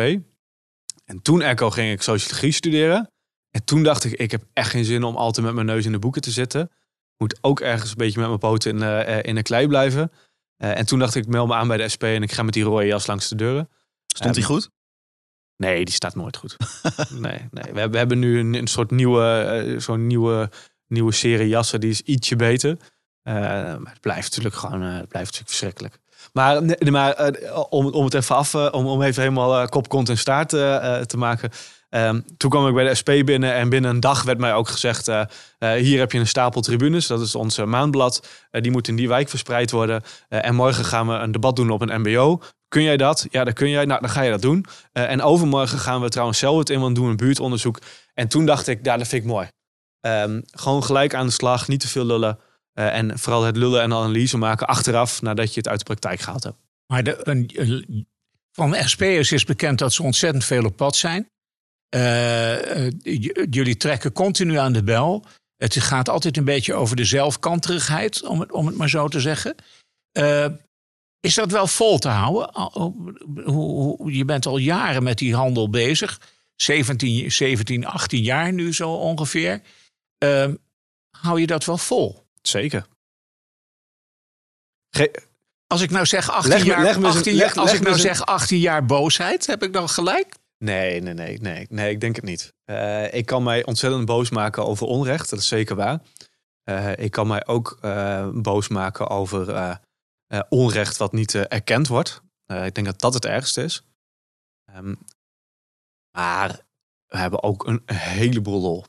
En 1.11 1.21
toen 1.21 1.41
Echo 1.41 1.69
ging 1.69 1.91
ik 1.91 2.01
sociologie 2.01 2.51
studeren. 2.51 3.11
En 3.49 3.63
toen 3.63 3.83
dacht 3.83 4.03
ik, 4.03 4.11
ik 4.11 4.31
heb 4.31 4.43
echt 4.53 4.69
geen 4.69 4.85
zin 4.85 5.03
om 5.03 5.15
altijd 5.15 5.45
met 5.45 5.55
mijn 5.55 5.65
neus 5.65 5.85
in 5.85 5.91
de 5.91 5.99
boeken 5.99 6.21
te 6.21 6.31
zitten. 6.31 6.71
Moet 7.17 7.37
ook 7.41 7.59
ergens 7.59 7.89
een 7.89 7.97
beetje 7.97 8.19
met 8.19 8.27
mijn 8.27 8.39
poten 8.39 8.71
in, 8.71 8.81
eh, 8.81 9.17
eh, 9.17 9.23
in 9.23 9.35
de 9.35 9.41
klei 9.41 9.67
blijven. 9.67 10.11
Eh, 10.57 10.77
en 10.77 10.85
toen 10.85 10.99
dacht 10.99 11.15
ik, 11.15 11.23
ik 11.23 11.29
meld 11.29 11.47
me 11.47 11.53
aan 11.53 11.67
bij 11.67 11.77
de 11.77 11.89
SP 11.93 12.03
en 12.03 12.23
ik 12.23 12.31
ga 12.31 12.43
met 12.43 12.53
die 12.53 12.63
rode 12.63 12.85
jas 12.85 13.07
langs 13.07 13.29
de 13.29 13.35
deuren. 13.35 13.69
Stond 14.05 14.35
hij 14.35 14.43
goed? 14.43 14.69
Nee, 15.57 15.85
die 15.85 15.93
staat 15.93 16.15
nooit 16.15 16.37
goed. 16.37 16.57
nee, 17.09 17.47
nee. 17.51 17.63
We, 17.73 17.79
hebben, 17.79 17.91
we 17.91 17.97
hebben 17.97 18.19
nu 18.19 18.39
een, 18.39 18.53
een 18.53 18.67
soort 18.67 18.91
nieuwe, 18.91 19.41
eh, 19.41 19.79
zo'n 19.79 20.07
nieuwe, 20.07 20.49
nieuwe 20.87 21.11
serie 21.11 21.47
jassen. 21.47 21.79
Die 21.79 21.89
is 21.89 22.01
ietsje 22.01 22.35
beter. 22.35 22.77
Maar 23.23 23.79
het 23.83 24.01
blijft 24.01 24.29
natuurlijk 24.29 24.55
gewoon 24.55 24.81
het 24.81 25.07
blijft 25.07 25.31
natuurlijk 25.31 25.49
verschrikkelijk. 25.49 25.99
Maar, 26.33 26.61
maar 26.91 27.13
eh, 27.13 27.63
om, 27.69 27.85
om 27.85 28.05
het 28.05 28.13
even 28.13 28.35
af, 28.35 28.53
eh, 28.53 28.67
om, 28.71 28.85
om 28.85 29.01
even 29.01 29.21
helemaal 29.21 29.61
eh, 29.61 29.67
kop, 29.67 29.89
kont 29.89 30.09
en 30.09 30.17
staart 30.17 30.49
te 30.49 31.15
maken. 31.17 31.49
Ehm, 31.89 32.19
toen 32.37 32.49
kwam 32.49 32.67
ik 32.67 32.73
bij 32.73 32.83
de 32.83 32.95
SP 32.99 33.09
binnen 33.25 33.53
en 33.53 33.69
binnen 33.69 33.91
een 33.91 33.99
dag 33.99 34.23
werd 34.23 34.37
mij 34.37 34.53
ook 34.53 34.67
gezegd: 34.67 35.05
hier 35.59 35.99
heb 35.99 36.11
je 36.11 36.19
een 36.19 36.27
stapel 36.27 36.61
tribunes, 36.61 37.07
dat 37.07 37.21
is 37.21 37.35
ons 37.35 37.57
eh, 37.57 37.65
maandblad. 37.65 38.27
Die 38.51 38.71
moet 38.71 38.87
in 38.87 38.95
die 38.95 39.07
wijk 39.07 39.29
verspreid 39.29 39.71
worden. 39.71 40.03
En 40.29 40.55
morgen 40.55 40.85
gaan 40.85 41.07
we 41.07 41.13
een 41.13 41.31
debat 41.31 41.55
doen 41.55 41.69
op 41.69 41.81
een 41.81 42.01
MBO. 42.01 42.41
Kun 42.67 42.83
jij 42.83 42.97
dat? 42.97 43.27
Ja, 43.29 43.43
dat 43.43 43.53
kun 43.53 43.69
jij. 43.69 43.85
Nou, 43.85 44.01
dan 44.01 44.09
ga 44.09 44.21
je 44.21 44.31
dat 44.31 44.41
doen. 44.41 44.65
En 44.91 45.21
overmorgen 45.21 45.79
gaan 45.79 46.01
we 46.01 46.09
trouwens 46.09 46.39
zelf 46.39 46.57
het 46.57 46.69
in, 46.69 46.79
want 46.79 46.95
doen 46.95 47.09
een 47.09 47.15
buurtonderzoek. 47.15 47.79
En 48.13 48.27
toen 48.27 48.45
dacht 48.45 48.67
ik, 48.67 48.79
ja, 48.83 48.97
dat 48.97 49.07
vind 49.07 49.23
ik 49.23 49.29
mooi. 49.29 49.47
Ehm, 50.01 50.41
gewoon 50.51 50.83
gelijk 50.83 51.13
aan 51.13 51.25
de 51.25 51.31
slag, 51.31 51.67
niet 51.67 51.79
te 51.79 51.87
veel 51.87 52.05
lullen. 52.05 52.39
Eh, 52.81 52.97
en 52.97 53.19
vooral 53.19 53.43
het 53.43 53.57
lullen 53.57 53.81
en 53.81 53.93
analyse 53.93 54.37
maken 54.37 54.67
achteraf 54.67 55.21
nadat 55.21 55.53
je 55.53 55.59
het 55.59 55.69
uit 55.69 55.79
de 55.79 55.85
praktijk 55.85 56.19
gehaald 56.19 56.43
hebt. 56.43 56.57
Maar 56.87 57.03
de, 57.03 58.05
van 58.51 58.75
SP'ers 58.75 59.31
is 59.31 59.45
bekend 59.45 59.79
dat 59.79 59.93
ze 59.93 60.03
ontzettend 60.03 60.45
veel 60.45 60.65
op 60.65 60.75
pad 60.75 60.95
zijn. 60.95 61.29
Eh, 61.89 62.85
eh, 62.85 62.93
jullie 63.49 63.77
trekken 63.77 64.11
continu 64.11 64.57
aan 64.57 64.73
de 64.73 64.83
bel. 64.83 65.25
Het 65.57 65.79
gaat 65.79 66.09
altijd 66.09 66.37
een 66.37 66.45
beetje 66.45 66.73
over 66.73 66.95
de 66.95 67.05
zelfkanterigheid, 67.05 68.23
om 68.23 68.39
het, 68.39 68.51
om 68.51 68.65
het 68.65 68.75
maar 68.75 68.89
zo 68.89 69.07
te 69.07 69.19
zeggen. 69.19 69.55
Is 71.19 71.35
dat 71.35 71.51
wel 71.51 71.67
vol 71.67 71.99
te 71.99 72.07
houden? 72.07 72.49
Je 74.13 74.25
bent 74.25 74.45
al 74.45 74.57
jaren 74.57 75.03
met 75.03 75.17
die 75.17 75.35
handel 75.35 75.69
bezig. 75.69 76.19
17, 76.55 77.31
17 77.31 77.85
18 77.85 78.23
jaar 78.23 78.53
nu 78.53 78.73
zo 78.73 78.91
ongeveer. 78.93 79.61
Eh, 80.17 80.47
hou 81.17 81.39
je 81.39 81.47
dat 81.47 81.65
wel 81.65 81.77
vol? 81.77 82.25
Zeker. 82.41 82.85
Ge- 84.89 85.23
Als 85.67 85.81
ik 85.81 85.89
nou 85.89 86.05
zeg 86.05 86.29
18 86.31 86.51
Leg 86.51 86.59
me- 86.61 86.65
jaar, 86.65 86.81
leg 86.83 86.99
me 86.99 87.05
eens 87.05 87.13
een- 87.13 87.17
18 87.19 87.35
leg- 87.35 87.53
jaar, 87.55 87.63
als 87.63 87.73
ik 87.73 87.81
nou 87.81 87.97
zeg 87.99 88.25
18 88.25 88.59
jaar 88.59 88.85
boosheid, 88.85 89.45
heb 89.45 89.63
ik 89.63 89.73
dan 89.73 89.89
gelijk? 89.89 90.35
Nee, 90.57 91.01
nee, 91.01 91.13
nee, 91.13 91.37
nee, 91.39 91.65
nee, 91.69 91.91
ik 91.91 91.99
denk 92.01 92.15
het 92.15 92.25
niet. 92.25 92.53
Eh, 92.63 93.13
ik 93.13 93.25
kan 93.25 93.43
mij 93.43 93.65
ontzettend 93.65 94.05
boos 94.05 94.29
maken 94.29 94.65
over 94.65 94.87
onrecht, 94.87 95.29
dat 95.29 95.39
is 95.39 95.47
zeker 95.47 95.75
waar. 95.75 95.99
Eh, 96.63 96.97
ik 96.97 97.11
kan 97.11 97.27
mij 97.27 97.45
ook 97.47 97.77
eh, 97.81 98.29
boos 98.33 98.67
maken 98.67 99.07
over 99.09 99.79
onrecht 100.49 100.97
wat 100.97 101.11
niet 101.13 101.35
erkend 101.35 101.87
wordt. 101.87 102.21
Ik 102.45 102.73
denk 102.75 102.85
dat 102.87 102.99
dat 102.99 103.13
het 103.13 103.25
ergste 103.25 103.63
is. 103.63 103.83
Ehm, 104.65 104.95
maar 106.17 106.59
we 107.07 107.17
hebben 107.17 107.43
ook 107.43 107.67
een 107.67 107.81
heleboel 107.93 108.61
lol. 108.61 108.85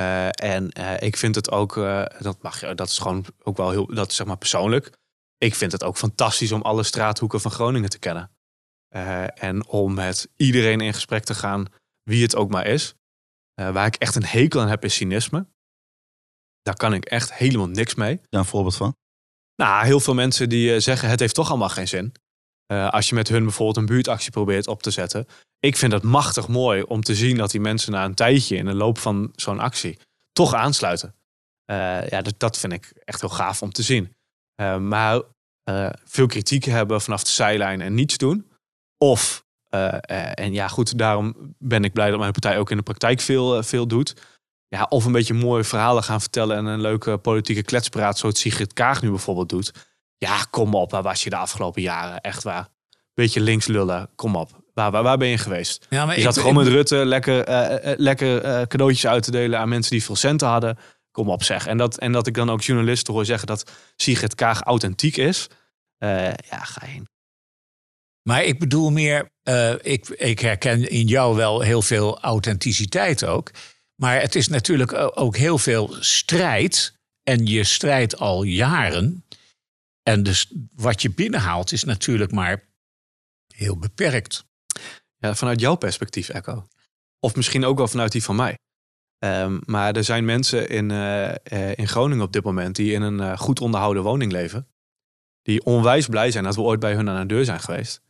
Eh, 0.00 0.28
en 0.28 0.70
eh, 0.70 1.00
ik 1.00 1.16
vind 1.16 1.34
het 1.34 1.50
ook, 1.50 1.76
eh, 1.76 2.04
dat 2.18 2.42
mag 2.42 2.60
je, 2.60 2.74
dat 2.74 2.88
is 2.88 2.98
gewoon 2.98 3.24
ook 3.42 3.56
wel 3.56 3.70
heel, 3.70 3.86
dat 3.86 4.10
is 4.10 4.16
zeg 4.16 4.26
maar 4.26 4.36
persoonlijk. 4.36 4.90
Ik 5.38 5.54
vind 5.54 5.72
het 5.72 5.84
ook 5.84 5.96
fantastisch 5.96 6.52
om 6.52 6.62
alle 6.62 6.82
straathoeken 6.82 7.40
van 7.40 7.50
Groningen 7.50 7.90
te 7.90 7.98
kennen. 7.98 8.30
En 9.34 9.66
om 9.66 9.94
met 9.94 10.28
iedereen 10.36 10.80
in 10.80 10.94
gesprek 10.94 11.24
te 11.24 11.34
gaan, 11.34 11.66
wie 12.02 12.22
het 12.22 12.36
ook 12.36 12.50
maar 12.50 12.66
is. 12.66 12.94
Waar 13.54 13.86
ik 13.86 13.94
echt 13.94 14.14
een 14.14 14.24
hekel 14.24 14.60
aan 14.60 14.68
heb, 14.68 14.84
is 14.84 14.94
cynisme. 14.94 15.46
Daar 16.62 16.76
kan 16.76 16.94
ik 16.94 17.04
echt 17.04 17.34
helemaal 17.34 17.68
niks 17.68 17.94
mee. 17.94 18.20
Ja, 18.28 18.38
een 18.38 18.44
voorbeeld 18.44 18.76
van. 18.76 18.96
Nou, 19.56 19.84
heel 19.84 20.00
veel 20.00 20.14
mensen 20.14 20.48
die 20.48 20.80
zeggen 20.80 21.08
het 21.08 21.20
heeft 21.20 21.34
toch 21.34 21.48
allemaal 21.48 21.68
geen 21.68 21.88
zin. 21.88 22.12
Als 22.66 23.08
je 23.08 23.14
met 23.14 23.28
hun 23.28 23.42
bijvoorbeeld 23.42 23.76
een 23.76 23.94
buurtactie 23.94 24.30
probeert 24.30 24.66
op 24.66 24.82
te 24.82 24.90
zetten. 24.90 25.26
Ik 25.60 25.76
vind 25.76 25.92
het 25.92 26.02
machtig 26.02 26.48
mooi 26.48 26.82
om 26.82 27.02
te 27.02 27.14
zien 27.14 27.36
dat 27.36 27.50
die 27.50 27.60
mensen 27.60 27.92
na 27.92 28.04
een 28.04 28.14
tijdje 28.14 28.56
in 28.56 28.64
de 28.64 28.74
loop 28.74 28.98
van 28.98 29.32
zo'n 29.34 29.60
actie 29.60 29.98
toch 30.32 30.54
aansluiten. 30.54 31.14
Eh, 31.64 32.08
ja, 32.08 32.22
dat, 32.22 32.34
dat 32.36 32.58
vind 32.58 32.72
ik 32.72 32.92
echt 33.04 33.20
heel 33.20 33.30
gaaf 33.30 33.62
om 33.62 33.72
te 33.72 33.82
zien. 33.82 34.14
Eh, 34.54 34.76
maar 34.76 35.20
eh, 35.62 35.90
veel 36.04 36.26
kritiek 36.26 36.64
hebben 36.64 37.00
vanaf 37.00 37.22
de 37.22 37.30
zijlijn 37.30 37.80
en 37.80 37.94
niets 37.94 38.16
doen. 38.16 38.50
Of, 38.98 39.44
en 39.70 40.52
ja 40.52 40.68
goed, 40.68 40.98
daarom 40.98 41.54
ben 41.58 41.84
ik 41.84 41.92
blij 41.92 42.10
dat 42.10 42.18
mijn 42.18 42.32
partij 42.32 42.58
ook 42.58 42.70
in 42.70 42.76
de 42.76 42.82
praktijk 42.82 43.20
veel, 43.20 43.62
veel 43.62 43.86
doet. 43.86 44.22
Ja, 44.68 44.86
of 44.88 45.04
een 45.04 45.12
beetje 45.12 45.34
mooie 45.34 45.64
verhalen 45.64 46.02
gaan 46.02 46.20
vertellen 46.20 46.56
en 46.56 46.64
een 46.64 46.80
leuke 46.80 47.16
politieke 47.16 47.62
kletspraat, 47.62 48.18
zoals 48.18 48.40
Sigrid 48.40 48.72
Kaag 48.72 49.02
nu 49.02 49.08
bijvoorbeeld 49.08 49.48
doet. 49.48 49.72
Ja, 50.16 50.42
kom 50.50 50.74
op, 50.74 50.90
waar 50.90 51.02
was 51.02 51.24
je 51.24 51.30
de 51.30 51.36
afgelopen 51.36 51.82
jaren? 51.82 52.20
Echt 52.20 52.42
waar. 52.42 52.68
Beetje 53.14 53.40
links 53.40 53.66
lullen, 53.66 54.10
kom 54.14 54.36
op. 54.36 54.62
Waar, 54.80 54.90
waar, 54.90 55.02
waar 55.02 55.18
ben 55.18 55.28
je 55.28 55.38
geweest? 55.38 55.86
Ja, 55.90 56.06
maar 56.06 56.16
Je 56.16 56.22
zat 56.22 56.38
gewoon 56.38 56.54
met 56.54 56.66
Rutte 56.66 57.04
lekker, 57.04 57.44
eh, 57.44 57.92
eh, 57.92 57.98
lekker 57.98 58.42
eh, 58.42 58.66
cadeautjes 58.66 59.06
uit 59.06 59.22
te 59.22 59.30
delen 59.30 59.58
aan 59.58 59.68
mensen 59.68 59.92
die 59.92 60.04
veel 60.04 60.16
centen 60.16 60.48
hadden. 60.48 60.78
Kom 61.10 61.28
op 61.28 61.42
zeg. 61.42 61.66
En 61.66 61.76
dat, 61.76 61.98
en 61.98 62.12
dat 62.12 62.26
ik 62.26 62.34
dan 62.34 62.50
ook 62.50 62.62
journalisten 62.62 63.14
hoor 63.14 63.24
zeggen 63.24 63.46
dat 63.46 63.70
Sigrid 63.96 64.34
Kaag 64.34 64.60
authentiek 64.60 65.16
is. 65.16 65.46
Ja, 65.98 66.64
ga 66.64 66.86
heen. 66.86 67.08
Maar 68.22 68.44
ik 68.44 68.58
bedoel 68.58 68.90
meer, 68.90 69.30
ik, 69.82 70.08
ik 70.08 70.38
herken 70.38 70.90
in 70.90 71.06
jou 71.06 71.36
wel 71.36 71.60
heel 71.60 71.82
veel 71.82 72.20
authenticiteit 72.20 73.24
ook. 73.24 73.50
Maar 73.94 74.20
het 74.20 74.34
is 74.34 74.48
natuurlijk 74.48 74.92
ook 75.14 75.36
heel 75.36 75.58
veel 75.58 75.96
strijd. 76.00 76.94
En 77.22 77.46
je 77.46 77.64
strijdt 77.64 78.18
al 78.18 78.42
jaren. 78.42 79.24
En 80.02 80.22
dus 80.22 80.52
wat 80.74 81.02
je 81.02 81.10
binnenhaalt 81.10 81.72
is 81.72 81.84
natuurlijk 81.84 82.32
maar 82.32 82.68
heel 83.54 83.78
beperkt. 83.78 84.48
Ja, 85.20 85.34
vanuit 85.34 85.60
jouw 85.60 85.74
perspectief, 85.74 86.28
Echo. 86.28 86.66
Of 87.18 87.36
misschien 87.36 87.64
ook 87.64 87.76
wel 87.76 87.88
vanuit 87.88 88.12
die 88.12 88.22
van 88.22 88.36
mij. 88.36 88.58
Ehm, 89.18 89.58
maar 89.64 89.96
er 89.96 90.04
zijn 90.04 90.24
mensen 90.24 90.68
in, 90.68 90.90
eh, 90.90 91.28
eh, 91.30 91.78
in 91.78 91.88
Groningen 91.88 92.24
op 92.24 92.32
dit 92.32 92.44
moment 92.44 92.76
die 92.76 92.92
in 92.92 93.02
een 93.02 93.20
eh, 93.20 93.38
goed 93.38 93.60
onderhouden 93.60 94.02
woning 94.02 94.32
leven. 94.32 94.68
Die 95.42 95.64
onwijs 95.64 96.06
blij 96.06 96.30
zijn 96.30 96.44
dat 96.44 96.54
we 96.54 96.60
ooit 96.60 96.80
bij 96.80 96.94
hun 96.94 97.08
aan 97.08 97.28
de 97.28 97.34
deur 97.34 97.44
zijn 97.44 97.60
geweest. 97.60 98.02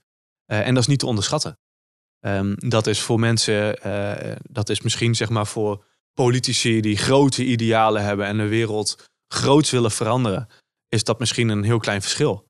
En 0.47 0.75
dat 0.75 0.83
is 0.83 0.89
niet 0.89 0.99
te 0.99 1.07
onderschatten. 1.07 1.59
Ehm, 2.21 2.55
dat 2.57 2.87
is 2.87 3.01
voor 3.01 3.21
mensen, 3.21 3.79
dat 4.43 4.69
is 4.69 4.81
misschien 4.81 5.15
zeg 5.15 5.29
maar 5.29 5.47
voor 5.47 5.85
politici 6.15 6.81
die 6.81 6.97
grote 6.97 7.45
idealen 7.45 8.05
hebben 8.05 8.27
en 8.27 8.37
de 8.37 8.49
wereld 8.49 9.11
groots 9.29 9.71
willen 9.71 9.91
veranderen, 9.91 10.49
is 10.89 11.05
dat 11.05 11.19
misschien 11.19 11.49
een 11.49 11.63
heel 11.63 11.79
klein 11.79 12.03
verschil. 12.03 12.50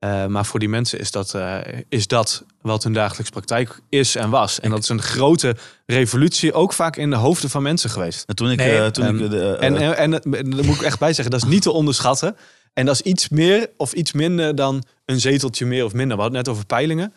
Eh, 0.00 0.26
maar 0.26 0.46
voor 0.46 0.58
die 0.60 0.68
mensen 0.68 0.98
is 0.98 1.10
dat, 1.10 1.34
eh, 1.34 1.58
is 1.88 2.06
dat 2.06 2.44
wat 2.60 2.82
hun 2.82 2.92
dagelijks 2.92 3.30
praktijk 3.30 3.80
is 3.88 4.16
en 4.16 4.30
was. 4.30 4.60
En 4.60 4.70
dat 4.70 4.82
is 4.82 4.88
een 4.88 5.02
grote 5.02 5.56
revolutie, 5.86 6.52
ook 6.52 6.72
vaak 6.72 6.96
in 6.96 7.10
de 7.10 7.16
hoofden 7.16 7.50
van 7.50 7.62
mensen 7.62 7.90
geweest. 7.90 8.24
En 8.28 8.34
toen 8.34 8.50
ik, 8.50 8.58
Nee, 8.58 8.78
eh, 8.78 8.86
toen 8.86 9.04
ehm, 9.04 9.18
ik 9.24 9.30
de, 9.30 9.56
En, 9.56 9.76
en, 9.76 9.96
en 9.96 10.10
dat- 10.10 10.22
daar 10.22 10.64
moet 10.64 10.74
ik 10.76 10.82
echt 10.82 10.98
bij 10.98 11.12
zeggen, 11.12 11.30
dat 11.34 11.42
is 11.42 11.48
niet 11.48 11.62
te 11.62 11.70
onderschatten. 11.70 12.36
En 12.72 12.86
dat 12.86 12.94
is 12.94 13.00
iets 13.02 13.28
meer 13.28 13.70
of 13.76 13.92
iets 13.92 14.12
minder 14.12 14.54
dan 14.54 14.82
een 15.04 15.20
zeteltje 15.20 15.66
meer 15.66 15.84
of 15.84 15.92
minder. 15.92 16.16
We 16.16 16.22
hadden 16.22 16.38
het 16.38 16.46
net 16.46 16.56
over 16.56 16.66
peilingen. 16.68 17.12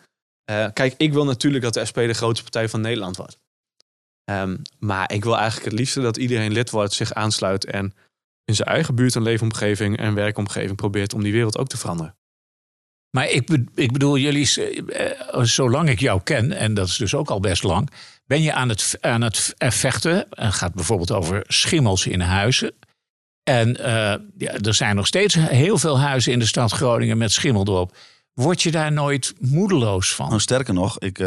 Eh, 0.45 0.65
kijk, 0.73 0.93
ik 0.97 1.13
wil 1.13 1.25
natuurlijk 1.25 1.63
dat 1.63 1.73
de 1.73 1.85
SP 1.89 1.95
de 1.95 2.13
grootste 2.13 2.43
partij 2.43 2.69
van 2.69 2.81
Nederland 2.81 3.17
wordt. 3.17 3.37
Ehm, 4.23 4.57
maar 4.79 5.11
ik 5.13 5.23
wil 5.23 5.35
eigenlijk 5.37 5.65
het 5.69 5.79
liefste 5.79 6.01
dat 6.01 6.17
iedereen 6.17 6.51
lid 6.51 6.69
wordt, 6.69 6.93
zich 6.93 7.13
aansluit 7.13 7.65
en 7.65 7.93
in 8.45 8.55
zijn 8.55 8.67
eigen 8.67 8.95
buurt 8.95 9.15
en 9.15 9.21
leefomgeving 9.23 9.97
en 9.97 10.13
werkomgeving 10.13 10.75
probeert 10.75 11.13
om 11.13 11.23
die 11.23 11.31
wereld 11.33 11.57
ook 11.57 11.67
te 11.67 11.77
veranderen. 11.77 12.15
Maar 13.15 13.29
ik, 13.29 13.57
ik 13.75 13.91
bedoel, 13.91 14.17
jullie, 14.17 14.49
eh, 14.55 15.11
eh, 15.11 15.43
zolang 15.43 15.89
ik 15.89 15.99
jou 15.99 16.21
ken, 16.23 16.51
en 16.51 16.73
dat 16.73 16.87
is 16.87 16.97
dus 16.97 17.15
ook 17.15 17.29
al 17.29 17.39
best 17.39 17.63
lang, 17.63 17.89
ben 18.25 18.41
je 18.41 18.53
aan 18.53 18.69
het, 18.69 18.97
aan 19.01 19.21
het 19.21 19.53
eh, 19.57 19.69
vechten. 19.69 20.25
Het 20.29 20.53
gaat 20.53 20.73
bijvoorbeeld 20.73 21.11
over 21.11 21.43
schimmels 21.47 22.07
in 22.07 22.19
huizen. 22.19 22.73
En 23.43 23.77
ja, 24.37 24.53
er 24.61 24.73
zijn 24.73 24.95
nog 24.95 25.07
steeds 25.07 25.33
heel 25.33 25.77
veel 25.77 25.99
huizen 25.99 26.31
in 26.31 26.39
de 26.39 26.45
stad 26.45 26.71
Groningen 26.71 27.17
met 27.17 27.31
schimmel 27.31 27.67
erop. 27.67 27.97
Word 28.33 28.61
je 28.61 28.71
daar 28.71 28.91
nooit 28.91 29.33
moedeloos 29.39 30.15
van? 30.15 30.27
Nou, 30.27 30.39
sterker 30.39 30.73
nog, 30.73 30.99
ik, 30.99 31.17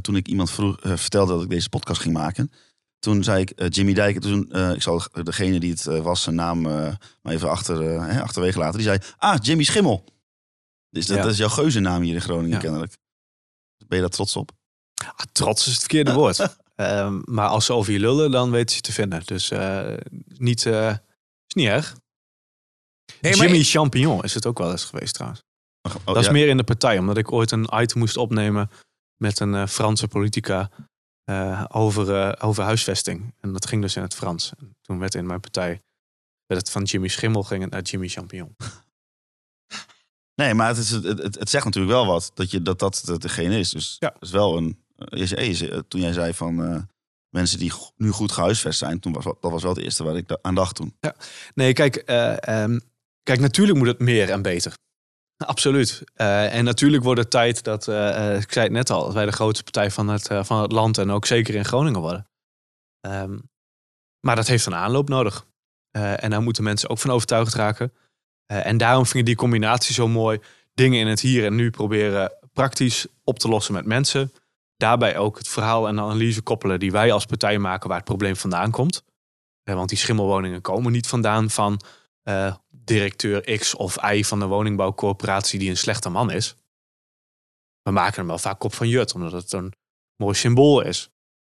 toen 0.00 0.16
ik 0.16 0.28
iemand 0.28 0.50
vroeg, 0.50 0.76
vertelde 0.82 1.32
dat 1.32 1.42
ik 1.42 1.50
deze 1.50 1.68
podcast 1.68 2.00
ging 2.00 2.14
maken. 2.14 2.52
Toen 2.98 3.24
zei 3.24 3.40
ik 3.40 3.74
Jimmy 3.74 3.92
Dijk. 3.92 4.20
Toen, 4.20 4.52
ik 4.74 4.82
zal 4.82 5.02
degene 5.22 5.60
die 5.60 5.70
het 5.70 5.84
was 5.84 6.22
zijn 6.22 6.34
naam 6.34 6.60
maar 7.22 7.32
even 7.32 7.50
achter, 7.50 7.98
achterwege 8.20 8.58
laten. 8.58 8.78
Die 8.78 8.86
zei, 8.86 8.98
ah, 9.16 9.36
Jimmy 9.40 9.64
Schimmel. 9.64 10.11
Dus 10.92 11.06
dat, 11.06 11.16
Ja. 11.16 11.22
dat 11.22 11.32
is 11.32 11.38
jouw 11.38 11.48
geuzennaam 11.48 12.02
hier 12.02 12.14
in 12.14 12.20
Groningen 12.20 12.58
kennelijk. 12.58 12.96
Ben 13.86 13.96
je 13.96 14.00
daar 14.00 14.10
trots 14.12 14.36
op? 14.36 14.50
Ah, 15.04 15.18
trots 15.32 15.66
is 15.66 15.72
het 15.72 15.80
verkeerde 15.80 16.12
woord. 16.12 16.38
Ehm, 16.74 17.20
maar 17.24 17.48
als 17.48 17.64
ze 17.66 17.72
over 17.72 17.92
je 17.92 17.98
lullen, 17.98 18.30
dan 18.30 18.50
weten 18.50 18.76
ze 18.76 18.80
te 18.82 18.92
vinden. 18.92 19.22
Dus 19.24 19.50
eh, 19.50 19.94
niet, 20.26 20.66
eh, 20.66 20.90
is 21.46 21.54
niet 21.54 21.66
erg. 21.66 21.96
Jimmy 23.20 23.56
ik- 23.58 23.66
Champignon 23.66 24.22
is 24.22 24.34
het 24.34 24.46
ook 24.46 24.58
wel 24.58 24.70
eens 24.70 24.84
geweest 24.84 25.14
trouwens. 25.14 25.42
Oh, 25.82 26.04
dat 26.04 26.16
is 26.16 26.26
ja. 26.26 26.32
meer 26.32 26.48
in 26.48 26.56
de 26.56 26.64
partij, 26.64 26.98
omdat 26.98 27.16
ik 27.16 27.32
ooit 27.32 27.50
een 27.50 27.68
item 27.72 27.98
moest 27.98 28.16
opnemen 28.16 28.70
met 29.16 29.40
een 29.40 29.54
eh, 29.54 29.66
Franse 29.66 30.08
politica 30.08 30.70
over, 31.68 32.40
over 32.42 32.64
huisvesting. 32.64 33.34
En 33.40 33.52
dat 33.52 33.66
ging 33.66 33.82
dus 33.82 33.96
in 33.96 34.02
het 34.02 34.14
Frans. 34.14 34.52
En 34.58 34.76
toen 34.80 34.98
werd 34.98 35.14
in 35.14 35.26
mijn 35.26 35.40
partij, 35.40 35.82
werd 36.46 36.60
het 36.60 36.70
van 36.70 36.82
Jimmy 36.82 37.08
Schimmel 37.08 37.42
ging 37.42 37.62
het 37.62 37.70
naar 37.72 37.82
Jimmy 37.82 38.08
Champignon. 38.08 38.56
Nee, 40.42 40.54
maar 40.54 40.68
het, 40.68 40.76
is, 40.76 40.90
het, 40.90 41.04
het, 41.04 41.38
het 41.38 41.50
zegt 41.50 41.64
natuurlijk 41.64 41.92
wel 41.92 42.06
wat. 42.06 42.30
Dat 42.34 42.50
je, 42.50 42.62
dat, 42.62 42.78
dat 42.78 43.02
dat 43.04 43.22
degene 43.22 43.58
is. 43.58 43.70
Dus 43.70 43.96
Ja. 43.98 44.08
dat 44.08 44.22
is 44.22 44.30
wel 44.30 44.56
een... 44.56 44.78
eh, 44.96 45.18
je 45.18 45.54
zei- 45.54 45.82
toen 45.88 46.00
jij 46.00 46.12
zei 46.12 46.34
van 46.34 46.64
eh, 46.64 46.80
mensen 47.28 47.58
die 47.58 47.72
nu 47.96 48.10
goed 48.10 48.32
gehuisvest 48.32 48.78
zijn. 48.78 49.00
Toen 49.00 49.12
was, 49.12 49.24
dat 49.24 49.50
was 49.50 49.62
wel 49.62 49.74
het 49.74 49.82
eerste 49.84 50.04
waar 50.04 50.16
ik 50.16 50.38
aan 50.42 50.54
dacht 50.54 50.74
toen. 50.74 50.96
Nee, 51.54 51.72
kijk, 51.72 51.96
eh, 51.96 52.62
ehm, 52.62 52.78
kijk, 53.22 53.40
natuurlijk 53.40 53.78
moet 53.78 53.86
het 53.86 53.98
meer 53.98 54.30
en 54.30 54.42
beter. 54.42 54.74
Absoluut. 55.36 56.02
En 56.14 56.64
natuurlijk 56.64 57.02
wordt 57.02 57.20
het 57.20 57.30
tijd 57.30 57.62
dat, 57.62 57.80
ik 58.42 58.52
zei 58.52 58.64
het 58.64 58.70
net 58.70 58.90
al, 58.90 59.04
dat 59.04 59.14
wij 59.14 59.24
de 59.26 59.32
grootste 59.32 59.62
partij 59.64 59.90
van 59.90 60.08
het, 60.08 60.28
van 60.40 60.62
het 60.62 60.72
land 60.72 60.98
en 60.98 61.10
ook 61.10 61.26
zeker 61.26 61.54
in 61.54 61.64
Groningen 61.64 62.00
worden. 62.00 62.26
Ehm, 63.00 63.38
maar 64.20 64.36
dat 64.36 64.46
heeft 64.46 64.66
een 64.66 64.74
aanloop 64.74 65.08
nodig. 65.08 65.46
En 65.90 66.30
daar 66.30 66.42
moeten 66.42 66.62
mensen 66.62 66.88
ook 66.88 66.98
van 66.98 67.10
overtuigd 67.10 67.54
raken. 67.54 67.92
Eh, 68.46 68.66
en 68.66 68.76
daarom 68.76 69.04
vind 69.04 69.18
ik 69.18 69.26
die 69.26 69.34
combinatie 69.34 69.94
zo 69.94 70.08
mooi. 70.08 70.40
Dingen 70.74 71.00
in 71.00 71.06
het 71.06 71.20
hier 71.20 71.44
en 71.44 71.54
nu 71.54 71.70
proberen 71.70 72.32
praktisch 72.52 73.06
op 73.24 73.38
te 73.38 73.48
lossen 73.48 73.74
met 73.74 73.84
mensen. 73.84 74.32
Daarbij 74.76 75.16
ook 75.16 75.38
het 75.38 75.48
verhaal 75.48 75.88
en 75.88 75.94
de 75.94 76.00
analyse 76.00 76.42
koppelen 76.42 76.80
die 76.80 76.92
wij 76.92 77.12
als 77.12 77.26
partij 77.26 77.58
maken 77.58 77.88
waar 77.88 77.96
het 77.96 78.06
probleem 78.06 78.36
vandaan 78.36 78.70
komt. 78.70 79.04
Eh, 79.62 79.74
want 79.74 79.88
die 79.88 79.98
schimmelwoningen 79.98 80.60
komen 80.60 80.92
niet 80.92 81.06
vandaan 81.06 81.50
van 81.50 81.80
eh, 82.22 82.54
directeur 82.70 83.58
X 83.58 83.74
of 83.74 84.12
Y 84.12 84.22
van 84.22 84.38
de 84.38 84.46
woningbouwcorporatie 84.46 85.58
die 85.58 85.70
een 85.70 85.76
slechte 85.76 86.08
man 86.08 86.30
is. 86.30 86.54
We 87.82 87.90
maken 87.90 88.14
hem 88.14 88.26
wel 88.26 88.38
vaak 88.38 88.64
op 88.64 88.74
van 88.74 88.88
Jut, 88.88 89.14
omdat 89.14 89.32
het 89.32 89.52
een 89.52 89.72
mooi 90.16 90.34
symbool 90.34 90.80
is. 90.80 91.10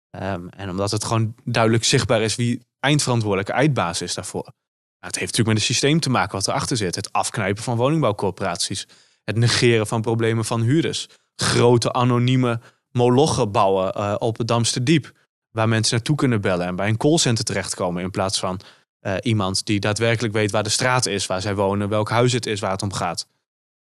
Ehm, 0.10 0.47
en 0.47 0.69
omdat 0.69 0.91
het 0.91 1.04
gewoon 1.04 1.36
duidelijk 1.43 1.84
zichtbaar 1.84 2.21
is 2.21 2.36
wie 2.36 2.65
eindverantwoordelijke 2.80 3.52
eindbaas 3.52 4.02
is 4.02 4.13
daarvoor. 4.13 4.54
Nou, 4.99 5.12
het 5.12 5.15
heeft 5.19 5.38
natuurlijk 5.38 5.47
met 5.47 5.57
het 5.57 5.65
systeem 5.77 5.99
te 5.99 6.10
maken 6.10 6.31
wat 6.31 6.47
erachter 6.47 6.77
zit. 6.77 6.95
Het 6.95 7.12
afknijpen 7.13 7.63
van 7.63 7.77
woningbouwcorporaties. 7.77 8.88
Het 9.23 9.36
negeren 9.36 9.88
van 9.88 10.01
problemen 10.01 10.45
van 10.45 10.62
huurders. 10.62 11.07
Grote 11.36 11.93
anonieme 11.93 12.60
molochen 12.91 13.51
bouwen 13.51 13.93
eh, 13.93 14.15
op 14.17 14.38
het 14.38 14.47
Damsterdiep. 14.47 15.12
Waar 15.51 15.67
mensen 15.69 15.95
naartoe 15.95 16.15
kunnen 16.15 16.41
bellen 16.41 16.65
en 16.67 16.75
bij 16.75 16.88
een 16.88 16.97
callcenter 16.97 17.43
terechtkomen. 17.43 18.03
In 18.03 18.12
plaats 18.12 18.39
van 18.39 18.60
eh, 18.99 19.15
iemand 19.21 19.65
die 19.65 19.79
daadwerkelijk 19.79 20.33
weet 20.33 20.51
waar 20.51 20.63
de 20.63 20.69
straat 20.69 21.05
is, 21.05 21.25
waar 21.25 21.41
zij 21.41 21.55
wonen, 21.55 21.89
welk 21.89 22.10
huis 22.10 22.33
het 22.33 22.45
is 22.45 22.60
waar 22.60 22.71
het 22.71 22.81
om 22.81 22.93
gaat. 22.93 23.27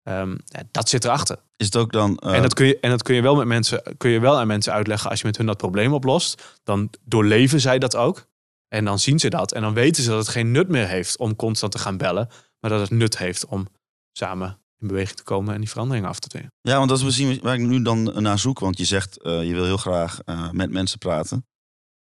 Ehm, 0.03 0.31
ja, 0.45 0.61
dat 0.71 0.89
zit 0.89 1.03
erachter. 1.05 1.37
Is 1.57 1.65
het 1.65 1.75
ook 1.75 1.91
dan... 1.91 2.17
eh, 2.17 2.35
En 2.35 2.41
dat, 2.41 2.53
kun 2.53 2.65
je, 2.65 2.79
en 2.79 2.89
dat 2.89 3.03
kun 3.03 3.15
je 3.15 3.21
wel 3.21 3.35
met 3.35 3.47
mensen, 3.47 3.83
kun 3.97 4.09
je 4.09 4.19
wel 4.19 4.37
aan 4.39 4.47
mensen 4.47 4.73
uitleggen 4.73 5.09
als 5.09 5.19
je 5.19 5.25
met 5.25 5.37
hun 5.37 5.45
dat 5.45 5.57
probleem 5.57 5.93
oplost. 5.93 6.59
Dan 6.63 6.89
doorleven 7.05 7.59
zij 7.61 7.79
dat 7.79 7.95
ook. 7.95 8.25
En 8.73 8.85
dan 8.85 8.99
zien 8.99 9.19
ze 9.19 9.29
dat. 9.29 9.51
En 9.51 9.61
dan 9.61 9.73
weten 9.73 10.03
ze 10.03 10.09
dat 10.09 10.17
het 10.17 10.27
geen 10.27 10.51
nut 10.51 10.67
meer 10.67 10.87
heeft 10.87 11.17
om 11.17 11.35
constant 11.35 11.71
te 11.71 11.77
gaan 11.77 11.97
bellen. 11.97 12.27
Maar 12.59 12.71
dat 12.71 12.79
het 12.79 12.89
nut 12.89 13.17
heeft 13.17 13.45
om 13.45 13.67
samen 14.11 14.59
in 14.79 14.87
beweging 14.87 15.17
te 15.17 15.23
komen 15.23 15.53
en 15.53 15.59
die 15.59 15.69
veranderingen 15.69 16.09
af 16.09 16.19
te 16.19 16.27
dwingen. 16.27 16.51
Ja, 16.61 16.77
want 16.77 16.89
dat 16.89 16.97
is 16.97 17.03
misschien 17.03 17.39
waar 17.41 17.53
ik 17.53 17.61
nu 17.61 17.81
dan 17.81 18.03
naar 18.03 18.39
zoek. 18.39 18.59
Want 18.59 18.77
je 18.77 18.85
zegt, 18.85 19.21
eh, 19.21 19.43
je 19.43 19.53
wil 19.53 19.63
heel 19.63 19.77
graag 19.77 20.21
eh, 20.21 20.51
met 20.51 20.71
mensen 20.71 20.97
praten. 20.97 21.45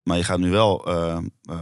Maar 0.03 0.17
je 0.17 0.23
gaat 0.23 0.39
nu 0.39 0.49
wel, 0.49 0.85
eh, 0.85 1.19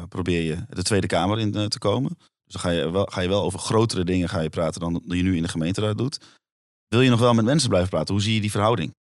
probeer 0.10 0.42
je 0.42 0.66
de 0.70 0.84
Tweede 0.84 1.08
Kamer 1.08 1.40
in 1.40 1.70
te 1.70 1.80
komen. 1.80 2.16
Dus 2.18 2.54
dan 2.54 2.62
ga 2.62 2.70
je, 2.70 2.92
wel, 2.92 3.06
ga 3.06 3.22
je 3.22 3.28
wel 3.28 3.44
over 3.44 3.60
grotere 3.60 4.04
dingen 4.04 4.30
ga 4.30 4.40
je 4.40 4.50
praten 4.50 4.82
dan, 4.82 5.04
je 5.08 5.24
nu 5.24 5.36
in 5.36 5.42
de 5.42 5.48
gemeenteraad 5.48 5.98
doet. 5.98 6.20
Wil 6.88 7.02
je 7.02 7.10
nog 7.10 7.20
wel 7.20 7.34
met 7.34 7.46
mensen 7.46 7.70
blijven 7.70 7.90
praten? 7.90 8.14
Hoe 8.14 8.24
zie 8.24 8.34
je 8.34 8.42
die 8.42 8.52
verhouding? 8.52 8.96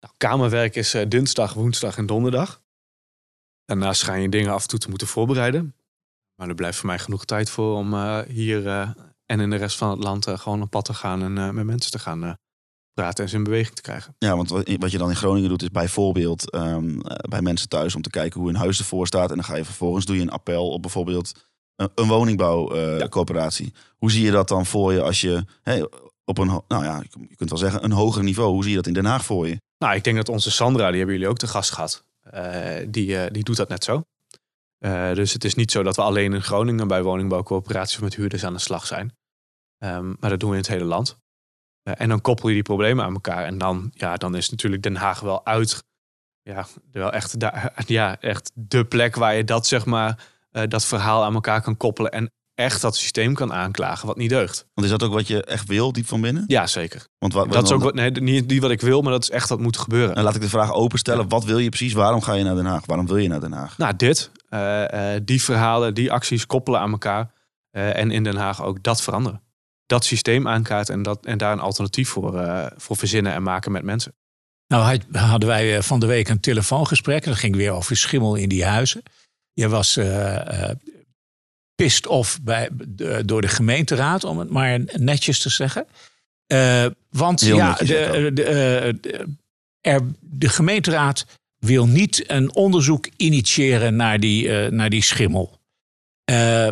Nou, 0.00 0.14
kamerwerk 0.16 0.76
is 0.76 0.96
dinsdag, 1.08 1.52
woensdag 1.54 1.98
en 1.98 2.06
donderdag. 2.06 2.64
Daarnaast 3.66 4.02
ga 4.02 4.14
je 4.14 4.28
dingen 4.28 4.52
af 4.52 4.62
en 4.62 4.68
toe 4.68 4.78
te 4.78 4.88
moeten 4.88 5.06
voorbereiden. 5.06 5.74
Maar 6.34 6.48
er 6.48 6.54
blijft 6.54 6.78
voor 6.78 6.86
mij 6.86 6.98
genoeg 6.98 7.24
tijd 7.24 7.50
voor 7.50 7.76
om 7.76 7.94
eh, 7.94 8.18
hier 8.28 8.66
eh, 8.66 8.88
en 9.26 9.40
in 9.40 9.50
de 9.50 9.56
rest 9.56 9.76
van 9.76 9.90
het 9.90 10.02
land 10.02 10.26
eh, 10.26 10.38
gewoon 10.38 10.62
op 10.62 10.70
pad 10.70 10.84
te 10.84 10.94
gaan 10.94 11.22
en 11.22 11.54
met 11.54 11.64
mensen 11.64 11.90
te 11.90 11.98
gaan 11.98 12.36
praten 12.96 13.24
en 13.24 13.30
ze 13.30 13.36
in 13.36 13.44
beweging 13.44 13.74
te 13.74 13.82
krijgen. 13.82 14.14
Ja, 14.18 14.36
want 14.36 14.50
wat 14.50 14.68
wat 14.78 14.90
je 14.90 14.98
dan 14.98 15.08
in 15.08 15.16
Groningen 15.16 15.48
doet 15.48 15.62
is 15.62 15.70
bijvoorbeeld 15.70 16.50
ehm, 16.50 17.00
eh, 17.00 17.16
bij 17.28 17.42
mensen 17.42 17.68
thuis 17.68 17.94
om 17.94 18.02
te 18.02 18.10
kijken 18.10 18.40
hoe 18.40 18.48
hun 18.48 18.58
huis 18.58 18.78
ervoor 18.78 19.06
staat. 19.06 19.28
En 19.30 19.34
dan 19.34 19.44
ga 19.44 19.56
je 19.56 19.64
vervolgens 19.64 20.04
doe 20.04 20.16
je 20.16 20.22
een 20.22 20.30
appel 20.30 20.68
op 20.68 20.82
bijvoorbeeld 20.82 21.48
een, 21.76 21.90
een 21.94 22.08
woningbouwcoöperatie. 22.08 23.72
Hoe 23.96 24.10
zie 24.10 24.24
je 24.24 24.30
dat 24.30 24.48
dan 24.48 24.66
voor 24.66 24.92
je 24.92 25.02
als 25.02 25.20
je 25.20 25.44
hey, 25.62 25.88
op 26.24 26.38
een, 26.38 26.62
nou 26.68 26.84
ja, 26.84 27.02
je 27.28 27.36
kunt 27.36 27.50
wel 27.50 27.58
zeggen 27.58 27.84
een 27.84 27.92
hoger 27.92 28.22
niveau. 28.22 28.52
Hoe 28.52 28.62
zie 28.62 28.70
je 28.70 28.76
dat 28.76 28.86
in 28.86 28.92
Den 28.92 29.04
Haag 29.04 29.24
voor 29.24 29.48
je? 29.48 29.60
Nou, 29.78 29.94
ik 29.94 30.04
denk 30.04 30.16
dat 30.16 30.28
onze 30.28 30.50
Sandra, 30.50 30.88
die 30.88 30.96
hebben 30.96 31.14
jullie 31.14 31.30
ook 31.30 31.38
te 31.38 31.46
gast 31.46 31.70
gehad, 31.70 32.04
eh, 32.04 32.05
die, 32.88 33.18
eh, 33.18 33.30
die 33.30 33.44
doet 33.44 33.56
dat 33.56 33.68
net 33.68 33.84
zo. 33.84 34.02
Eh, 34.78 35.14
dus 35.14 35.32
het 35.32 35.44
is 35.44 35.54
niet 35.54 35.70
zo 35.70 35.82
dat 35.82 35.96
we 35.96 36.02
alleen 36.02 36.32
in 36.32 36.42
Groningen 36.42 36.88
bij 36.88 37.02
woningbouwcoöperaties 37.02 37.98
met 37.98 38.14
huurders 38.14 38.44
aan 38.44 38.52
de 38.52 38.58
slag 38.58 38.86
zijn. 38.86 39.16
Ehm, 39.78 40.14
maar 40.20 40.30
dat 40.30 40.40
doen 40.40 40.50
we 40.50 40.56
in 40.56 40.62
het 40.62 40.70
hele 40.70 40.84
land. 40.84 41.18
Eh, 41.82 41.94
en 41.96 42.08
dan 42.08 42.20
koppel 42.20 42.48
je 42.48 42.54
die 42.54 42.62
problemen 42.62 43.04
aan 43.04 43.12
elkaar. 43.14 43.44
En 43.44 43.58
dan, 43.58 43.90
ja, 43.94 44.16
dan 44.16 44.36
is 44.36 44.50
natuurlijk 44.50 44.82
Den 44.82 44.96
Haag 44.96 45.20
wel 45.20 45.46
uit. 45.46 45.84
Ja, 46.42 46.66
wel 46.92 47.12
echt, 47.12 47.34
ja, 47.86 48.20
echt 48.20 48.50
de 48.54 48.84
plek 48.84 49.14
waar 49.14 49.34
je 49.34 49.44
dat, 49.44 49.66
zeg 49.66 49.84
maar, 49.84 50.26
eh, 50.50 50.62
dat 50.68 50.84
verhaal 50.84 51.24
aan 51.24 51.34
elkaar 51.34 51.62
kan 51.62 51.76
koppelen. 51.76 52.12
En 52.12 52.32
echt 52.56 52.80
dat 52.80 52.96
systeem 52.96 53.34
kan 53.34 53.52
aanklagen 53.52 54.06
wat 54.06 54.16
niet 54.16 54.30
deugt. 54.30 54.66
Want 54.74 54.86
is 54.86 54.92
dat 54.92 55.02
ook 55.02 55.12
wat 55.12 55.26
je 55.26 55.44
echt 55.44 55.68
wil, 55.68 55.92
diep 55.92 56.06
van 56.06 56.20
binnen? 56.20 56.44
Ja, 56.46 56.66
zeker. 56.66 57.06
Want 57.18 57.32
wat, 57.32 57.52
Dat 57.52 57.64
is 57.64 57.70
ook 57.70 57.82
wat, 57.82 57.94
nee, 57.94 58.10
niet, 58.10 58.46
niet 58.46 58.60
wat 58.60 58.70
ik 58.70 58.80
wil, 58.80 59.02
maar 59.02 59.12
dat 59.12 59.22
is 59.22 59.30
echt 59.30 59.48
wat 59.48 59.60
moet 59.60 59.76
gebeuren. 59.76 60.14
En 60.16 60.22
laat 60.22 60.34
ik 60.34 60.40
de 60.40 60.48
vraag 60.48 60.72
openstellen. 60.72 61.28
Wat 61.28 61.44
wil 61.44 61.58
je 61.58 61.68
precies? 61.68 61.92
Waarom 61.92 62.22
ga 62.22 62.32
je 62.34 62.44
naar 62.44 62.54
Den 62.54 62.64
Haag? 62.66 62.86
Waarom 62.86 63.06
wil 63.06 63.16
je 63.16 63.28
naar 63.28 63.40
Den 63.40 63.52
Haag? 63.52 63.78
Nou, 63.78 63.96
dit. 63.96 64.30
eh, 64.48 65.14
eh, 65.14 65.20
die 65.24 65.42
verhalen, 65.42 65.94
die 65.94 66.12
acties 66.12 66.46
koppelen 66.46 66.80
aan 66.80 66.90
elkaar. 66.90 67.32
eh, 67.70 67.96
en 67.96 68.10
in 68.10 68.24
Den 68.24 68.36
Haag 68.36 68.62
ook 68.62 68.82
dat 68.82 69.02
veranderen. 69.02 69.42
Dat 69.86 70.04
systeem 70.04 70.48
aankaart 70.48 70.88
en, 70.88 71.02
dat, 71.02 71.26
en 71.26 71.38
daar 71.38 71.52
een 71.52 71.60
alternatief 71.60 72.08
voor, 72.08 72.38
eh, 72.40 72.66
voor 72.76 72.96
verzinnen 72.96 73.32
en 73.32 73.42
maken 73.42 73.72
met 73.72 73.82
mensen. 73.82 74.14
Nou 74.68 74.82
had- 74.82 75.20
hadden 75.22 75.48
wij 75.48 75.82
van 75.82 76.00
de 76.00 76.06
week 76.06 76.28
een 76.28 76.40
telefoongesprek. 76.40 77.24
En 77.24 77.30
dat 77.30 77.38
ging 77.40 77.56
weer 77.56 77.70
over 77.72 77.96
schimmel 77.96 78.34
in 78.34 78.48
die 78.48 78.64
huizen. 78.64 79.02
Je 79.52 79.68
was 79.68 79.96
eh 79.96 80.68
eh, 80.70 80.76
pissed 81.76 82.06
off 82.06 82.42
bij, 82.42 82.68
de- 82.86 83.22
door 83.24 83.40
de 83.40 83.48
gemeenteraad, 83.48 84.24
om 84.24 84.38
het 84.38 84.50
maar 84.50 84.80
netjes 84.92 85.40
te 85.40 85.50
zeggen. 85.50 85.86
Eh, 86.46 86.86
want 87.10 87.40
Heel 87.40 87.56
ja, 87.56 87.74
de, 87.74 87.96
eh, 87.98 88.32
de, 89.00 89.26
er, 89.80 90.00
de 90.20 90.48
gemeenteraad 90.48 91.26
wil 91.58 91.86
niet 91.86 92.30
een 92.30 92.54
onderzoek 92.54 93.08
initiëren 93.16 93.96
naar 93.96 94.20
die, 94.20 94.48
eh, 94.58 94.70
naar 94.70 94.90
die 94.90 95.02
schimmel. 95.02 95.58
Eh, 96.24 96.66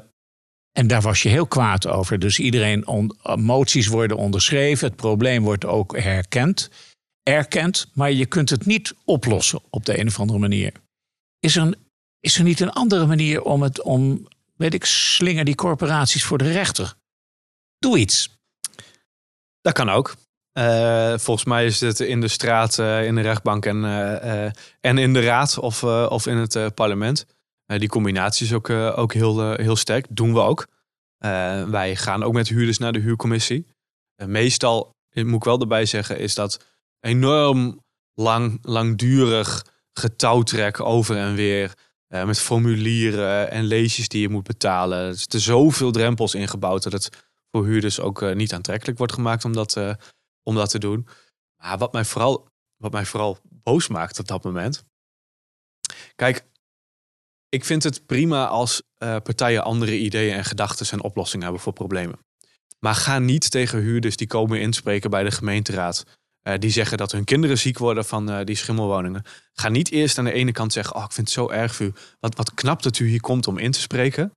en 0.72 0.86
daar 0.86 1.02
was 1.02 1.22
je 1.22 1.28
heel 1.28 1.46
kwaad 1.46 1.86
over. 1.86 2.18
Dus 2.18 2.38
iedereen, 2.38 2.86
on, 2.86 3.16
moties 3.34 3.86
worden 3.86 4.16
onderschreven. 4.16 4.88
Het 4.88 4.96
probleem 4.96 5.42
wordt 5.42 5.64
ook 5.64 5.98
herkend 5.98 6.70
erkent, 7.24 7.90
maar 7.92 8.12
je 8.12 8.26
kunt 8.26 8.50
het 8.50 8.66
niet 8.66 8.94
oplossen 9.04 9.60
op 9.70 9.86
de 9.86 9.98
een 9.98 10.06
of 10.06 10.20
andere 10.20 10.38
manier. 10.38 10.72
Is 11.38 11.56
er, 11.56 11.62
een, 11.62 11.76
is 12.20 12.36
er 12.38 12.44
niet 12.44 12.60
een 12.60 12.72
andere 12.72 13.06
manier 13.06 13.42
om 13.42 13.62
het 13.62 13.82
om, 13.82 14.26
weet 14.56 14.74
ik, 14.74 14.84
slinger 14.84 15.44
die 15.44 15.54
corporaties 15.54 16.24
voor 16.24 16.38
de 16.38 16.52
rechter? 16.52 16.94
Doe 17.78 17.98
iets. 17.98 18.38
Dat 19.60 19.72
kan 19.72 19.88
ook. 19.88 20.14
Eh, 20.54 21.14
volgens 21.18 21.44
mij 21.44 21.64
is 21.64 21.80
het 21.80 22.00
in 22.00 22.20
de 22.20 22.28
straat, 22.28 22.78
eh, 22.78 23.06
in 23.06 23.14
de 23.14 23.20
rechtbank 23.20 23.66
en, 23.66 23.84
eh, 23.84 24.44
en 24.80 24.98
in 24.98 25.12
de 25.12 25.22
raad 25.22 25.58
of, 25.58 25.82
of 25.84 26.26
in 26.26 26.36
het 26.36 26.74
parlement. 26.74 27.26
Die 27.66 27.88
combinatie 27.88 28.46
is 28.46 28.52
ook, 28.52 28.70
ook 28.70 29.12
heel, 29.12 29.54
heel 29.54 29.76
sterk. 29.76 30.06
Doen 30.10 30.32
we 30.32 30.40
ook. 30.40 30.66
Wij 31.68 31.96
gaan 31.96 32.22
ook 32.22 32.32
met 32.32 32.48
huurders 32.48 32.78
naar 32.78 32.92
de 32.92 32.98
huurcommissie. 32.98 33.66
Meestal, 34.26 34.94
moet 35.12 35.34
ik 35.34 35.44
wel 35.44 35.60
erbij 35.60 35.86
zeggen, 35.86 36.18
is 36.18 36.34
dat 36.34 36.64
enorm 37.00 37.84
lang, 38.14 38.58
langdurig 38.62 39.66
getouwtrek 39.92 40.80
over 40.80 41.16
en 41.16 41.34
weer. 41.34 41.74
Eh, 42.14 42.24
met 42.24 42.40
formulieren 42.40 43.50
en 43.50 43.64
leesjes 43.64 44.08
die 44.08 44.20
je 44.20 44.28
moet 44.28 44.42
betalen. 44.42 44.98
Er 44.98 45.14
zitten 45.14 45.40
zoveel 45.40 45.92
drempels 45.92 46.34
ingebouwd 46.34 46.82
dat 46.82 46.92
het 46.92 47.26
voor 47.50 47.64
huurders 47.64 48.00
ook 48.00 48.22
eh, 48.22 48.34
niet 48.34 48.52
aantrekkelijk 48.52 48.98
wordt 48.98 49.12
gemaakt 49.12 49.44
om 49.44 49.52
dat, 49.52 49.76
eh, 49.76 49.94
om 50.42 50.54
dat 50.54 50.70
te 50.70 50.78
doen. 50.78 51.06
Maar 51.56 51.78
wat 51.78 51.92
mij, 51.92 52.04
vooral, 52.04 52.48
wat 52.76 52.92
mij 52.92 53.04
vooral 53.04 53.38
boos 53.44 53.88
maakt 53.88 54.18
op 54.18 54.28
dat 54.28 54.44
moment. 54.44 54.84
Kijk, 56.14 56.44
ik 57.48 57.64
vind 57.64 57.82
het 57.82 58.06
prima 58.06 58.46
als 58.46 58.82
partijen 58.98 59.64
andere 59.64 59.98
ideeën 59.98 60.34
en 60.34 60.44
gedachten 60.44 60.90
en 60.90 61.02
oplossingen 61.02 61.44
hebben 61.44 61.62
voor 61.62 61.72
problemen. 61.72 62.18
Maar 62.78 62.94
ga 62.94 63.18
niet 63.18 63.50
tegen 63.50 63.78
huurders 63.78 64.16
die 64.16 64.26
komen 64.26 64.60
inspreken 64.60 65.10
bij 65.10 65.22
de 65.22 65.30
gemeenteraad. 65.30 66.04
Eh, 66.44 66.58
die 66.58 66.70
zeggen 66.70 66.98
dat 66.98 67.12
hun 67.12 67.24
kinderen 67.24 67.58
ziek 67.58 67.78
worden 67.78 68.04
van 68.04 68.30
eh, 68.30 68.44
die 68.44 68.56
schimmelwoningen. 68.56 69.24
Ga 69.52 69.68
niet 69.68 69.90
eerst 69.90 70.18
aan 70.18 70.24
de 70.24 70.32
ene 70.32 70.52
kant 70.52 70.72
zeggen: 70.72 70.96
Oh, 70.96 71.04
ik 71.04 71.12
vind 71.12 71.26
het 71.26 71.36
zo 71.36 71.50
erg 71.50 71.74
voor 71.74 71.86
u. 71.86 71.92
Wat, 72.20 72.36
wat 72.36 72.54
knap 72.54 72.82
dat 72.82 72.98
u 72.98 73.08
hier 73.08 73.20
komt 73.20 73.46
om 73.46 73.58
in 73.58 73.70
te 73.70 73.80
spreken. 73.80 74.32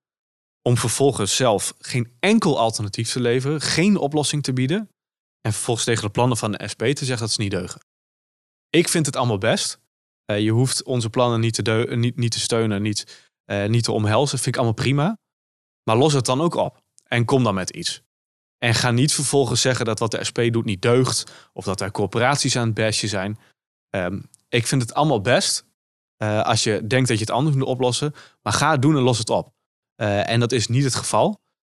Om 0.61 0.77
vervolgens 0.77 1.35
zelf 1.35 1.73
geen 1.79 2.11
enkel 2.19 2.59
alternatief 2.59 3.11
te 3.11 3.19
leveren, 3.19 3.61
geen 3.61 3.97
oplossing 3.97 4.43
te 4.43 4.53
bieden. 4.53 4.89
En 5.41 5.53
vervolgens 5.53 5.85
tegen 5.85 6.03
de 6.03 6.09
plannen 6.09 6.37
van 6.37 6.51
de 6.51 6.67
SP 6.71 6.83
te 6.83 7.05
zeggen 7.05 7.25
dat 7.25 7.31
ze 7.31 7.41
niet 7.41 7.51
deugen. 7.51 7.81
Ik 8.69 8.87
vind 8.87 9.05
het 9.05 9.15
allemaal 9.15 9.37
best. 9.37 9.79
Eh, 10.25 10.39
je 10.39 10.51
hoeft 10.51 10.83
onze 10.83 11.09
plannen 11.09 11.39
niet 11.39 11.63
te, 11.63 11.95
niet, 11.95 12.17
niet 12.17 12.31
te 12.31 12.39
steunen, 12.39 12.81
niet, 12.81 13.29
niet 13.67 13.83
te 13.83 13.91
omhelzen. 13.91 14.37
Vind 14.37 14.55
ik 14.55 14.55
allemaal 14.55 14.83
prima. 14.83 15.17
Maar 15.83 15.97
los 15.97 16.13
het 16.13 16.25
dan 16.25 16.41
ook 16.41 16.55
op. 16.55 16.81
En 17.03 17.25
kom 17.25 17.43
dan 17.43 17.53
met 17.53 17.69
iets. 17.69 18.01
En 18.57 18.73
ga 18.75 18.91
niet 18.91 19.13
vervolgens 19.13 19.61
zeggen 19.61 19.85
dat 19.85 19.99
wat 19.99 20.11
de 20.11 20.23
SP 20.29 20.39
doet 20.51 20.65
niet 20.65 20.81
deugt. 20.81 21.31
Of 21.53 21.65
dat 21.65 21.81
er 21.81 21.91
corporaties 21.91 22.55
aan 22.55 22.65
het 22.65 22.73
bestje 22.73 23.07
zijn. 23.07 23.39
Ehm, 23.89 24.19
ik 24.49 24.67
vind 24.67 24.81
het 24.81 24.93
allemaal 24.93 25.21
best. 25.21 25.65
eh, 26.17 26.41
als 26.41 26.63
je 26.63 26.87
denkt 26.87 27.07
dat 27.07 27.17
je 27.17 27.23
het 27.23 27.33
anders 27.33 27.55
moet 27.55 27.67
oplossen. 27.67 28.13
Maar 28.41 28.53
ga 28.53 28.71
het 28.71 28.81
doen 28.81 28.95
en 28.95 29.01
los 29.01 29.17
het 29.17 29.29
op. 29.29 29.53
Eh, 29.95 30.29
en 30.29 30.39
dat 30.39 30.51
is 30.51 30.67
niet 30.67 30.83
het 30.83 30.95
geval. 30.95 31.39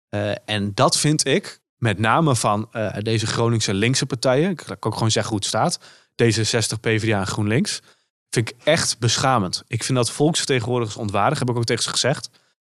Eh, 0.10 0.32
en 0.46 0.74
dat 0.74 0.98
vind 0.98 1.26
ik, 1.26 1.60
met 1.78 2.00
name 2.00 2.36
van 2.36 2.70
deze 3.00 3.28
Groningse 3.28 3.74
linkse 3.74 4.06
partijen. 4.06 4.50
Ik 4.50 4.58
kan 4.58 4.78
ook 4.80 4.94
gewoon 4.94 5.12
zeggen 5.12 5.32
hoe 5.32 5.40
het 5.40 5.48
staat. 5.48 5.80
D66, 6.24 6.80
PvdA 6.80 7.20
en 7.20 7.28
GroenLinks. 7.28 7.82
Vind 8.30 8.50
ik 8.50 8.56
echt 8.64 9.00
beschamend. 9.00 9.64
Ik 9.68 9.84
vind 9.84 9.98
dat 9.98 10.12
volksvertegenwoordigers 10.12 10.98
ontwaardig. 10.98 11.40
Heb 11.40 11.50
ik 11.50 11.56
ook 11.56 11.64
tegen 11.66 11.84
ze 11.84 11.90
gezegd. 11.90 12.30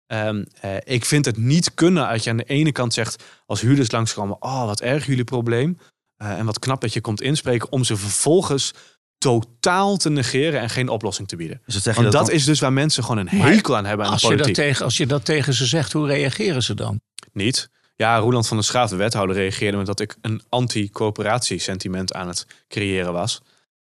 Ehm, 0.10 0.44
eh, 0.62 0.76
ik 0.84 1.06
vind 1.06 1.26
het 1.26 1.38
niet 1.38 1.74
kunnen 1.74 2.08
als 2.08 2.24
je 2.24 2.30
aan 2.30 2.38
de 2.38 2.44
ene 2.44 2.72
kant 2.72 2.94
zegt... 2.94 3.24
als 3.46 3.62
huurders 3.62 3.92
langskomen... 3.92 4.42
oh, 4.42 4.66
wat 4.66 4.82
erg 4.82 5.06
jullie 5.06 5.24
probleem. 5.24 5.78
Eh, 6.16 6.38
en 6.38 6.46
wat 6.46 6.60
knap 6.60 6.82
dat 6.82 6.94
je 6.94 7.02
komt 7.02 7.22
inspreken... 7.22 7.72
om 7.72 7.84
ze 7.84 7.98
vervolgens 7.98 8.74
totaal 9.18 9.98
te 9.98 10.10
negeren... 10.10 10.60
en 10.62 10.70
geen 10.70 10.90
oplossing 10.90 11.28
te 11.28 11.36
bieden. 11.36 11.62
Dus 11.66 11.74
dat 11.74 11.84
zeg 11.84 11.96
je 11.96 12.02
Want 12.02 12.12
dat, 12.14 12.22
dat 12.22 12.32
dan- 12.32 12.40
is 12.40 12.46
dus 12.46 12.60
waar 12.60 12.74
mensen 12.74 13.04
gewoon 13.04 13.28
een 13.28 13.38
Maar 13.38 13.50
hekel 13.52 13.78
aan 13.78 13.86
hebben 13.86 14.06
aan 14.06 14.12
de 14.16 14.18
Als 14.22 14.32
je, 14.32 14.38
dat 14.38 14.46
politiek. 14.46 14.64
tegen, 14.64 14.86
als 14.86 14.98
je 14.98 15.06
dat 15.08 15.26
tegen 15.26 15.54
ze 15.54 15.66
zegt, 15.66 15.94
hoe 15.94 16.08
reageren 16.08 16.64
ze 16.64 16.74
dan? 16.74 17.02
Niet. 17.32 17.70
Ja, 17.96 18.18
Roland 18.18 18.48
van 18.48 18.58
der 18.58 18.66
Schaaf, 18.66 18.90
de 18.90 18.96
wethouder, 18.96 19.36
reageerde 19.36 19.78
met 19.78 19.86
dat 19.86 20.00
ik 20.00 20.16
een 20.22 20.42
anti-coöperatie-sentiment 20.50 22.14
aan 22.14 22.28
het 22.28 22.46
creëren 22.68 23.14
was. 23.14 23.42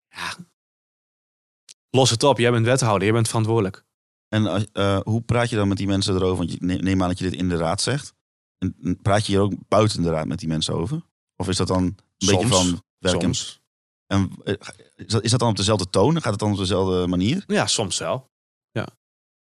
Ja. 0.08 0.34
Los 1.90 2.10
het 2.10 2.22
op, 2.22 2.38
jij 2.38 2.50
bent 2.50 2.66
wethouder, 2.66 3.02
jij 3.02 3.12
bent 3.12 3.28
verantwoordelijk. 3.28 3.84
En 4.32 4.46
als- 4.46 4.66
eh, 4.72 4.98
hoe 5.02 5.20
praat 5.22 5.50
je 5.50 5.56
dan 5.56 5.68
met 5.68 5.76
die 5.76 5.86
mensen 5.86 6.14
erover? 6.14 6.36
Want 6.36 6.50
je 6.52 6.56
ne- 6.60 6.74
neem 6.74 7.02
aan 7.02 7.08
dat 7.08 7.18
je 7.18 7.30
dit 7.30 7.38
in 7.40 7.48
de 7.48 7.56
raad 7.56 7.80
zegt. 7.80 8.14
En 8.58 8.98
praat 9.02 9.26
je 9.26 9.32
hier 9.32 9.40
ook 9.40 9.52
buiten 9.68 10.02
de 10.02 10.10
raad 10.10 10.26
met 10.26 10.38
die 10.38 10.48
mensen 10.48 10.74
over? 10.74 11.02
Of 11.36 11.48
is 11.48 11.56
dat 11.56 11.66
dan 11.68 11.82
een 11.82 11.96
beetje 12.26 12.46
van 12.46 12.82
werk 12.98 13.14
en, 13.14 13.20
Soms. 13.34 13.60
en 14.06 14.30
eh, 14.44 14.54
is 14.96 15.06
dat, 15.12 15.22
is 15.22 15.30
dat 15.30 15.40
dan 15.40 15.48
op 15.48 15.56
dezelfde 15.56 15.90
toon? 15.90 16.14
Gaat 16.22 16.30
het 16.30 16.40
dan 16.40 16.50
op 16.52 16.56
dezelfde 16.58 17.06
manier? 17.06 17.44
Ja, 17.46 17.66
soms 17.66 17.98
wel. 17.98 18.30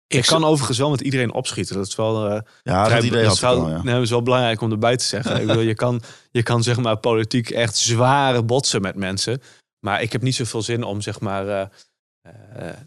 Ik 0.08 0.26
kan 0.26 0.44
overigens 0.44 0.78
wel 0.78 0.90
met 0.90 1.02
iedereen 1.02 1.34
opschieten. 1.34 1.76
Dat 1.76 1.88
is 1.88 1.96
wel, 1.96 2.28
eh, 2.30 2.42
Ja, 2.64 2.86
vrij- 2.86 2.96
dat 2.98 3.06
idee 3.08 3.24
dat 3.24 3.32
is 3.32 3.38
ik 3.38 3.44
wel, 3.44 3.62
wel, 3.66 3.70
ja. 3.70 3.84
nee, 3.84 4.02
is 4.02 4.10
wel 4.10 4.22
belangrijk 4.24 4.62
om 4.62 4.72
erbij 4.72 4.98
te 4.98 5.04
zeggen. 5.06 5.42
ik 5.42 5.48
bedoel, 5.48 5.62
je, 5.62 5.74
kan, 5.76 6.02
je 6.32 6.44
kan 6.44 6.64
zeg 6.64 6.78
maar 6.78 6.98
politiek 6.98 7.50
echt 7.50 7.78
zware 7.78 8.44
botsen 8.44 8.82
met 8.82 8.96
mensen. 8.96 9.42
Maar 9.80 10.02
ik 10.02 10.12
heb 10.12 10.22
niet 10.22 10.36
zoveel 10.36 10.62
zin 10.62 10.84
om 10.84 11.02
zeg 11.02 11.20
maar 11.20 11.70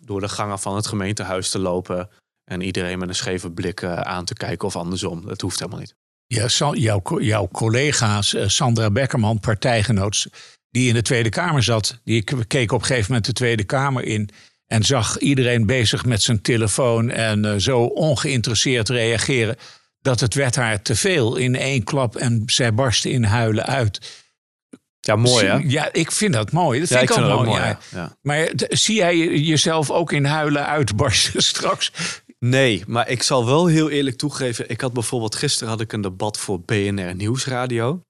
door 0.00 0.20
de 0.20 0.28
gangen 0.28 0.58
van 0.58 0.76
het 0.76 0.86
gemeentehuis 0.86 1.50
te 1.50 1.58
lopen. 1.58 2.08
En 2.50 2.60
iedereen 2.60 2.98
met 2.98 3.08
een 3.08 3.14
scheve 3.14 3.50
blik 3.50 3.80
eh, 3.80 4.00
aan 4.00 4.24
te 4.24 4.34
kijken 4.34 4.68
of 4.68 4.76
andersom. 4.76 5.26
Dat 5.26 5.40
hoeft 5.40 5.58
helemaal 5.58 5.80
niet. 5.80 5.94
Ja, 6.26 6.46
jouw, 6.72 7.02
jouw 7.20 7.48
collega's, 7.48 8.34
eh, 8.34 8.48
Sandra 8.48 8.90
Beckerman, 8.90 9.40
partijgenoot, 9.40 10.26
die 10.70 10.88
in 10.88 10.94
de 10.94 11.02
Tweede 11.02 11.28
Kamer 11.28 11.62
zat, 11.62 12.00
die 12.04 12.22
keek 12.46 12.72
op 12.72 12.80
een 12.80 12.86
gegeven 12.86 13.06
moment 13.08 13.26
de 13.26 13.32
Tweede 13.32 13.64
Kamer 13.64 14.04
in 14.04 14.30
en 14.66 14.82
zag 14.82 15.18
iedereen 15.18 15.66
bezig 15.66 16.04
met 16.04 16.22
zijn 16.22 16.42
telefoon 16.42 17.10
en 17.10 17.44
eh, 17.44 17.56
zo 17.56 17.82
ongeïnteresseerd 17.82 18.88
reageren 18.88 19.56
dat 20.00 20.20
het 20.20 20.34
werd 20.34 20.56
haar 20.56 20.82
te 20.82 20.96
veel 20.96 21.36
in 21.36 21.56
één 21.56 21.84
klap 21.84 22.16
en 22.16 22.42
zij 22.46 22.74
barstte 22.74 23.10
in 23.10 23.24
huilen 23.24 23.66
uit. 23.66 24.25
Ja, 25.06 25.16
mooi 25.16 25.46
hè? 25.46 25.54
Ja, 25.56 25.92
ik 25.92 26.12
vind 26.12 26.32
dat 26.32 26.52
mooi. 26.52 26.80
Dat 26.80 26.88
Ja, 26.88 26.98
vind 26.98 27.10
ik, 27.10 27.16
ook 27.16 27.28
dat 27.28 27.44
mooi. 27.44 27.76
ja. 27.90 28.16
Maar 28.22 28.46
d- 28.46 28.66
zie 28.68 28.94
jij 28.96 29.16
jezelf 29.38 29.90
ook 29.90 30.12
in 30.12 30.24
huilen 30.24 30.66
uitbarsten 30.66 31.42
straks? 31.52 31.92
Nee, 32.38 32.84
maar 32.86 33.08
ik 33.08 33.22
zal 33.22 33.46
wel 33.46 33.66
heel 33.66 33.90
eerlijk 33.90 34.16
toegeven. 34.16 34.68
Ik 34.70 34.80
had 34.80 34.92
bijvoorbeeld 34.92 35.34
gisteren 35.34 35.68
had 35.68 35.80
ik 35.80 35.92
een 35.92 36.00
debat 36.00 36.38
voor 36.38 36.60
BNR 36.60 37.14
Nieuwsradio. 37.14 38.00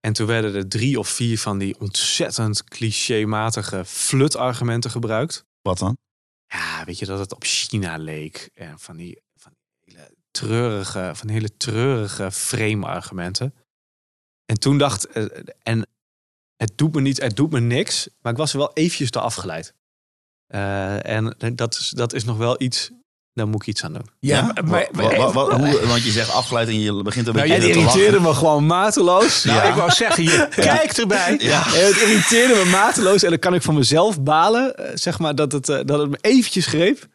En 0.00 0.12
toen 0.12 0.26
werden 0.26 0.54
er 0.54 0.68
drie 0.68 0.98
of 0.98 1.08
vier 1.08 1.38
van 1.38 1.58
die 1.58 1.80
ontzettend 1.80 2.64
clichématige 2.64 3.84
flutargumenten 3.84 4.90
gebruikt. 4.90 5.44
Wat 5.62 5.78
dan? 5.78 5.96
Ja, 6.46 6.84
weet 6.84 6.98
je 6.98 7.06
dat 7.06 7.18
het 7.18 7.34
op 7.34 7.44
China 7.44 7.96
leek. 7.96 8.50
En 8.54 8.78
van 8.78 8.96
die, 8.96 9.20
van 9.40 9.52
die 9.84 9.94
hele 9.96 10.10
treurige, 10.30 11.10
van 11.14 11.28
hele 11.28 11.56
treurige 11.56 12.32
frame-argumenten. 12.32 13.54
En 14.44 14.58
toen 14.60 14.78
dacht 14.78 15.06
eh, 15.06 15.24
en 15.62 15.86
het 16.56 16.72
doet 16.78 16.94
me 16.94 17.00
niet, 17.00 17.20
het 17.20 17.36
doet 17.36 17.52
me 17.52 17.60
niks, 17.60 18.08
maar 18.22 18.32
ik 18.32 18.38
was 18.38 18.52
er 18.52 18.58
wel 18.58 18.70
eventjes 18.72 19.10
door 19.10 19.22
afgeleid. 19.22 19.74
Eh, 20.46 21.06
en 21.06 21.36
dat 21.54 21.74
is, 21.74 21.88
dat 21.90 22.12
is 22.12 22.24
nog 22.24 22.36
wel 22.36 22.62
iets, 22.62 22.90
daar 23.32 23.48
moet 23.48 23.60
ik 23.62 23.68
iets 23.68 23.84
aan 23.84 23.92
doen. 23.92 24.06
Ja, 24.20 24.52
maar, 24.64 24.88
hoe, 24.92 25.80
want 25.86 26.02
je 26.04 26.10
zegt 26.10 26.30
afgeleid 26.32 26.68
en 26.68 26.80
je 26.80 27.02
begint 27.02 27.26
een 27.26 27.34
Nou, 27.34 27.48
beetje 27.48 27.62
te 27.62 27.66
lachen. 27.78 27.80
irriteerde 28.00 28.20
me 28.20 28.34
gewoon 28.34 28.66
mateloos. 28.66 29.44
nou, 29.44 29.56
Ja. 29.58 29.68
ik 29.68 29.74
wou 29.74 29.90
zeggen, 29.90 30.24
je 30.24 30.48
kijkt 30.54 30.98
erbij. 30.98 31.36
Ja. 31.40 31.66
En 31.74 31.86
het 31.86 31.96
irriteerde 31.96 32.54
me 32.64 32.70
mateloos. 32.70 33.22
En 33.22 33.30
dan 33.30 33.38
kan 33.38 33.54
ik 33.54 33.62
van 33.62 33.74
mezelf 33.74 34.22
balen, 34.22 34.74
eh, 34.76 34.90
zeg 34.96 35.18
maar, 35.18 35.34
dat 35.34 35.52
het, 35.52 35.68
eh, 35.68 35.80
dat 35.84 35.98
het 35.98 36.10
me 36.10 36.18
eventjes 36.20 36.66
greep. 36.66 37.06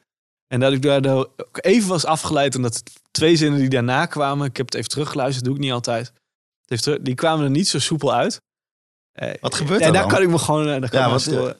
En 0.48 0.60
dat 0.60 0.74
ik 0.74 0.82
daardoor 0.82 1.30
ook 1.38 1.58
even 1.62 1.90
was 1.90 2.06
afgeleid. 2.06 2.56
En 2.56 2.62
dat 2.62 2.76
het 2.76 2.92
twee 3.12 3.36
zinnen 3.36 3.60
die 3.60 3.70
daarna 3.70 4.06
kwamen, 4.06 4.48
ik 4.48 4.58
heb 4.58 4.66
het 4.66 4.76
even 4.76 4.90
teruggeluisterd, 4.90 5.46
doe 5.46 5.54
ik 5.56 5.60
niet 5.62 5.72
altijd. 5.72 6.06
Het 6.08 6.70
heeft 6.70 6.84
terug- 6.84 7.00
die 7.02 7.16
kwamen 7.16 7.44
er 7.46 7.52
niet 7.52 7.68
zo 7.68 7.80
soepel 7.80 8.14
uit. 8.14 8.42
Eh, 9.22 9.34
Wat 9.42 9.56
gebeurt 9.56 9.82
er 9.82 9.92
daar 9.92 10.02
dan? 10.02 10.12
kan 10.12 10.22
ik 10.22 10.30
me 10.30 10.38
gewoon... 10.38 10.66
daar 10.66 10.90
kan 10.90 11.00
Ja, 11.00 11.10
wat- 11.10 11.22
storen. 11.22 11.58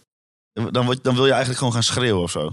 Dan, 0.72 0.86
word- 0.86 1.04
dan 1.04 1.14
wil 1.16 1.24
je 1.26 1.30
eigenlijk 1.30 1.58
gewoon 1.60 1.74
gaan 1.74 1.84
schreeuwen 1.84 2.22
of 2.22 2.32
zo. 2.32 2.52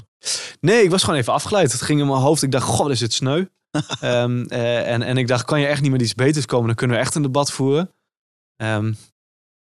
Nee, 0.60 0.82
ik 0.82 0.90
was 0.90 1.02
gewoon 1.02 1.18
even 1.18 1.32
afgeleid. 1.32 1.72
Het 1.72 1.82
ging 1.82 2.00
in 2.00 2.06
mijn 2.06 2.18
hoofd. 2.20 2.42
Ik 2.42 2.50
dacht, 2.50 2.64
god, 2.66 2.90
is 2.90 3.00
het 3.00 3.12
sneu. 3.12 3.44
Ehm, 4.00 4.44
eh, 4.48 4.92
en, 4.92 5.02
en 5.02 5.16
ik 5.16 5.28
dacht, 5.28 5.44
kan 5.44 5.60
je 5.60 5.66
echt 5.66 5.82
niet 5.82 5.90
met 5.90 6.02
iets 6.02 6.14
beters 6.14 6.46
komen? 6.46 6.66
Dan 6.66 6.74
kunnen 6.76 6.96
we 6.96 7.02
echt 7.02 7.14
een 7.14 7.22
debat 7.22 7.52
voeren. 7.52 7.92
Ehm, 8.56 8.92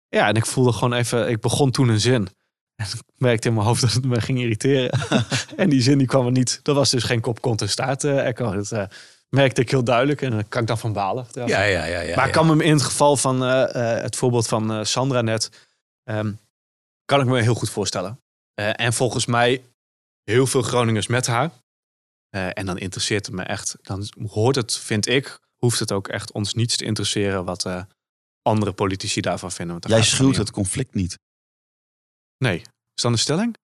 ja, 0.08 0.28
en 0.28 0.34
ik 0.34 0.46
voelde 0.46 0.72
gewoon 0.72 0.92
even... 0.92 1.28
Ik 1.28 1.40
begon 1.40 1.70
toen 1.70 1.88
een 1.88 2.00
zin. 2.00 2.28
En 2.76 2.86
ik 2.86 2.92
merkte 3.16 3.48
in 3.48 3.54
mijn 3.54 3.66
hoofd 3.66 3.80
dat 3.80 3.92
het 3.92 4.04
me 4.04 4.20
ging 4.20 4.38
irriteren. 4.40 4.90
en 5.56 5.68
die 5.70 5.82
zin 5.82 5.98
die 5.98 6.06
kwam 6.06 6.26
er 6.26 6.32
niet. 6.32 6.60
Dat 6.62 6.76
was 6.76 6.90
dus 6.90 7.04
geen 7.04 7.20
kop, 7.20 7.40
kont 7.40 7.60
en 7.62 7.68
staart 7.68 8.04
eh, 8.04 8.26
echo. 8.26 8.52
Dat 8.54 8.88
merkte 9.30 9.60
ik 9.60 9.70
heel 9.70 9.84
duidelijk. 9.84 10.22
En 10.22 10.30
daar 10.30 10.44
kan 10.44 10.60
ik 10.60 10.66
dan 10.66 10.78
van 10.78 10.92
balen. 10.92 11.26
Ja, 11.32 11.46
ja, 11.46 11.62
ja. 11.64 11.84
ja, 11.84 11.98
maar 11.98 12.06
ja. 12.06 12.24
ik 12.24 12.32
kan 12.32 12.56
me 12.56 12.64
in 12.64 12.72
het 12.72 12.82
geval 12.82 13.16
van 13.16 13.44
eh, 13.44 13.94
eh, 13.94 14.02
het 14.02 14.16
voorbeeld 14.16 14.46
van 14.46 14.72
eh, 14.72 14.84
Sandra 14.84 15.20
net, 15.20 15.68
ehm, 16.04 16.32
kan 17.04 17.20
ik 17.20 17.26
me 17.26 17.40
heel 17.40 17.54
goed 17.54 17.70
voorstellen. 17.70 18.20
Eh, 18.54 18.80
en 18.80 18.92
volgens 18.92 19.26
mij 19.26 19.64
heel 20.22 20.46
veel 20.46 20.62
Groningers 20.62 21.06
met 21.06 21.26
haar. 21.26 21.50
Eh, 22.28 22.58
en 22.58 22.66
dan 22.66 22.78
interesseert 22.78 23.26
het 23.26 23.34
me 23.34 23.42
echt. 23.42 23.76
Dan 23.82 24.08
hoort 24.28 24.56
het, 24.56 24.76
vind 24.76 25.06
ik, 25.06 25.40
hoeft 25.56 25.78
het 25.78 25.92
ook 25.92 26.08
echt 26.08 26.32
ons 26.32 26.54
niets 26.54 26.76
te 26.76 26.84
interesseren 26.84 27.44
wat 27.44 27.64
eh, 27.64 27.82
andere 28.42 28.72
politici 28.72 29.20
daarvan 29.20 29.52
vinden. 29.52 29.70
Want 29.70 29.88
daar 29.88 29.98
Jij 29.98 30.08
schuwt 30.08 30.36
het 30.36 30.50
conflict 30.50 30.94
niet. 30.94 31.18
Nee. 32.38 32.58
Is 32.94 33.02
dan 33.02 33.12
de 33.12 33.18
stelling? 33.18 33.56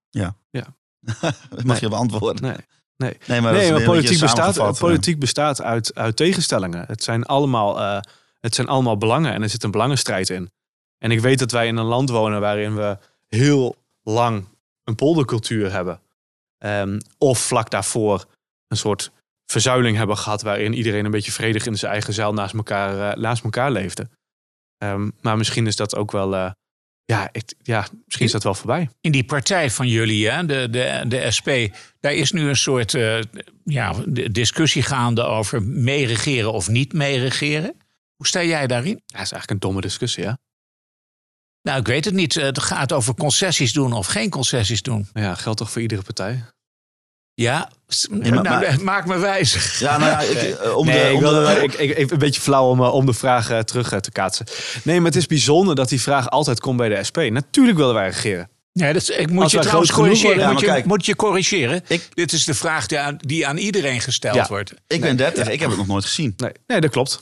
Dat 1.50 1.64
mag 1.64 1.80
je 1.80 1.88
beantwoorden. 1.88 2.42
Nee. 2.42 2.56
Nee. 2.96 3.16
Nee, 3.26 3.40
maar, 3.40 3.52
nee, 3.52 3.84
politiek 3.84 4.20
bestaat, 4.20 4.78
politiek 4.78 5.18
bestaat 5.18 5.62
uit, 5.62 5.94
uit 5.94 6.16
tegenstellingen. 6.16 6.84
Het 6.86 7.02
zijn, 7.02 7.24
allemaal, 7.24 7.80
eh, 7.80 8.00
het 8.40 8.54
zijn 8.54 8.66
allemaal 8.66 8.96
belangen 8.96 9.32
en 9.32 9.42
er 9.42 9.48
zit 9.48 9.62
een 9.62 9.70
belangenstrijd 9.70 10.30
in. 10.30 10.50
En 10.98 11.10
ik 11.10 11.20
weet 11.20 11.38
dat 11.38 11.50
wij 11.50 11.66
in 11.66 11.76
een 11.76 11.84
land 11.84 12.10
wonen 12.10 12.40
waarin 12.40 12.74
we 12.74 12.98
heel 13.26 13.76
lang 14.02 14.48
een 14.84 14.94
poldercultuur 14.94 15.72
hebben. 15.72 16.00
Ehm, 16.58 16.98
of 17.18 17.38
vlak 17.38 17.70
daarvoor 17.70 18.24
een 18.68 18.76
soort 18.76 19.10
verzuiling 19.46 19.96
hebben 19.96 20.16
gehad 20.16 20.42
waarin 20.42 20.72
iedereen 20.72 21.04
een 21.04 21.10
beetje 21.10 21.32
vredig 21.32 21.66
in 21.66 21.76
zijn 21.78 21.92
eigen 21.92 22.12
zeil 22.12 22.32
naast 22.32 22.54
elkaar, 22.54 23.10
eh, 23.10 23.22
naast 23.22 23.44
elkaar 23.44 23.70
leefde. 23.70 24.08
Ehm, 24.78 25.10
maar 25.20 25.36
misschien 25.36 25.66
is 25.66 25.76
dat 25.76 25.96
ook 25.96 26.12
wel, 26.12 26.34
eh, 26.34 26.50
ja, 27.06 27.28
ik, 27.32 27.54
ja, 27.62 27.86
misschien 28.04 28.26
is 28.26 28.32
dat 28.32 28.42
wel 28.42 28.54
voorbij. 28.54 28.88
in 29.00 29.12
die 29.12 29.24
partij 29.24 29.70
van 29.70 29.88
jullie, 29.88 30.30
hè, 30.30 30.46
de, 30.46 30.68
de, 30.70 31.04
de 31.08 31.30
SP, 31.36 31.48
daar 32.00 32.14
is 32.14 32.32
nu 32.32 32.48
een 32.48 32.56
soort 32.56 32.94
eh, 32.94 33.18
ja, 33.64 33.94
discussie 34.30 34.82
gaande 34.82 35.22
over 35.22 35.62
meeregeren 35.62 36.52
of 36.52 36.68
niet 36.68 36.92
meeregeren. 36.92 37.76
Hoe 38.16 38.26
sta 38.26 38.42
jij 38.42 38.66
daarin? 38.66 38.90
Ja, 38.90 38.96
dat 38.96 39.06
is 39.06 39.32
eigenlijk 39.32 39.50
een 39.50 39.58
domme 39.58 39.80
discussie, 39.80 40.24
hè? 40.24 40.32
Nou, 41.62 41.80
ik 41.80 41.86
weet 41.86 42.04
het 42.04 42.14
niet. 42.14 42.34
Het 42.34 42.58
gaat 42.58 42.92
over 42.92 43.14
concessies 43.14 43.72
doen 43.72 43.92
of 43.92 44.06
geen 44.06 44.30
concessies 44.30 44.82
doen. 44.82 45.08
Ja, 45.12 45.34
geldt 45.34 45.58
toch 45.58 45.70
voor 45.70 45.82
iedere 45.82 46.02
partij? 46.02 46.44
Ja, 47.40 47.70
maar- 48.10 48.30
nou, 48.30 48.42
maar- 48.42 48.76
maak 48.92 49.06
me 49.06 49.18
wijs. 49.18 49.78
Ja, 49.78 49.98
nou 49.98 50.10
ja, 50.10 50.20
ik, 50.20 50.58
om 50.76 50.86
nee, 50.86 51.02
de, 51.02 51.08
ik 51.08 51.14
om 51.14 51.20
wilde, 51.20 51.44
de- 51.76 51.76
ik, 51.96 52.10
een 52.10 52.18
beetje 52.18 52.40
flauw 52.40 52.68
om, 52.70 52.80
eh, 52.82 52.94
om 52.94 53.06
de 53.06 53.12
vraag 53.12 53.50
eh, 53.50 53.58
terug 53.58 53.92
eh, 53.92 53.98
te 53.98 54.10
kaatsen. 54.10 54.46
Nee, 54.82 54.96
maar 54.96 55.06
het 55.06 55.16
is 55.16 55.26
bijzonder 55.26 55.74
dat 55.74 55.88
die 55.88 56.00
vraag 56.00 56.30
altijd 56.30 56.60
komt 56.60 56.76
bij 56.76 56.88
de 56.88 57.04
SP. 57.08 57.16
Natuurlijk 57.16 57.76
willen 57.78 57.94
wij 57.94 58.06
regeren. 58.08 58.48
Nee, 58.72 58.92
dat, 58.92 59.02
is- 59.02 59.08
ik 59.10 59.30
moet 59.30 59.42
Als 59.42 59.52
je 59.52 59.58
trouwens 59.58 59.92
corrigeren. 59.92 60.48
moet, 60.50 60.60
je, 60.60 60.66
maar 60.66 60.74
kijk. 60.74 60.86
moet 60.86 61.06
je 61.06 61.16
corrigeren. 61.16 61.82
Ik- 61.86 62.08
Dit 62.14 62.32
is 62.32 62.44
de 62.44 62.54
vraag 62.54 62.86
die 62.86 62.98
aan, 62.98 63.16
die 63.20 63.46
aan 63.46 63.56
iedereen 63.56 64.00
gesteld 64.00 64.34
Ja. 64.34 64.46
wordt. 64.48 64.72
ik 64.86 65.00
ben 65.00 65.16
30, 65.16 65.48
ik 65.48 65.60
heb 65.60 65.68
het 65.68 65.78
nog 65.78 65.86
nooit 65.86 66.04
gezien. 66.04 66.34
Nee, 66.36 66.52
nee 66.66 66.80
dat 66.80 66.90
klopt. 66.90 67.20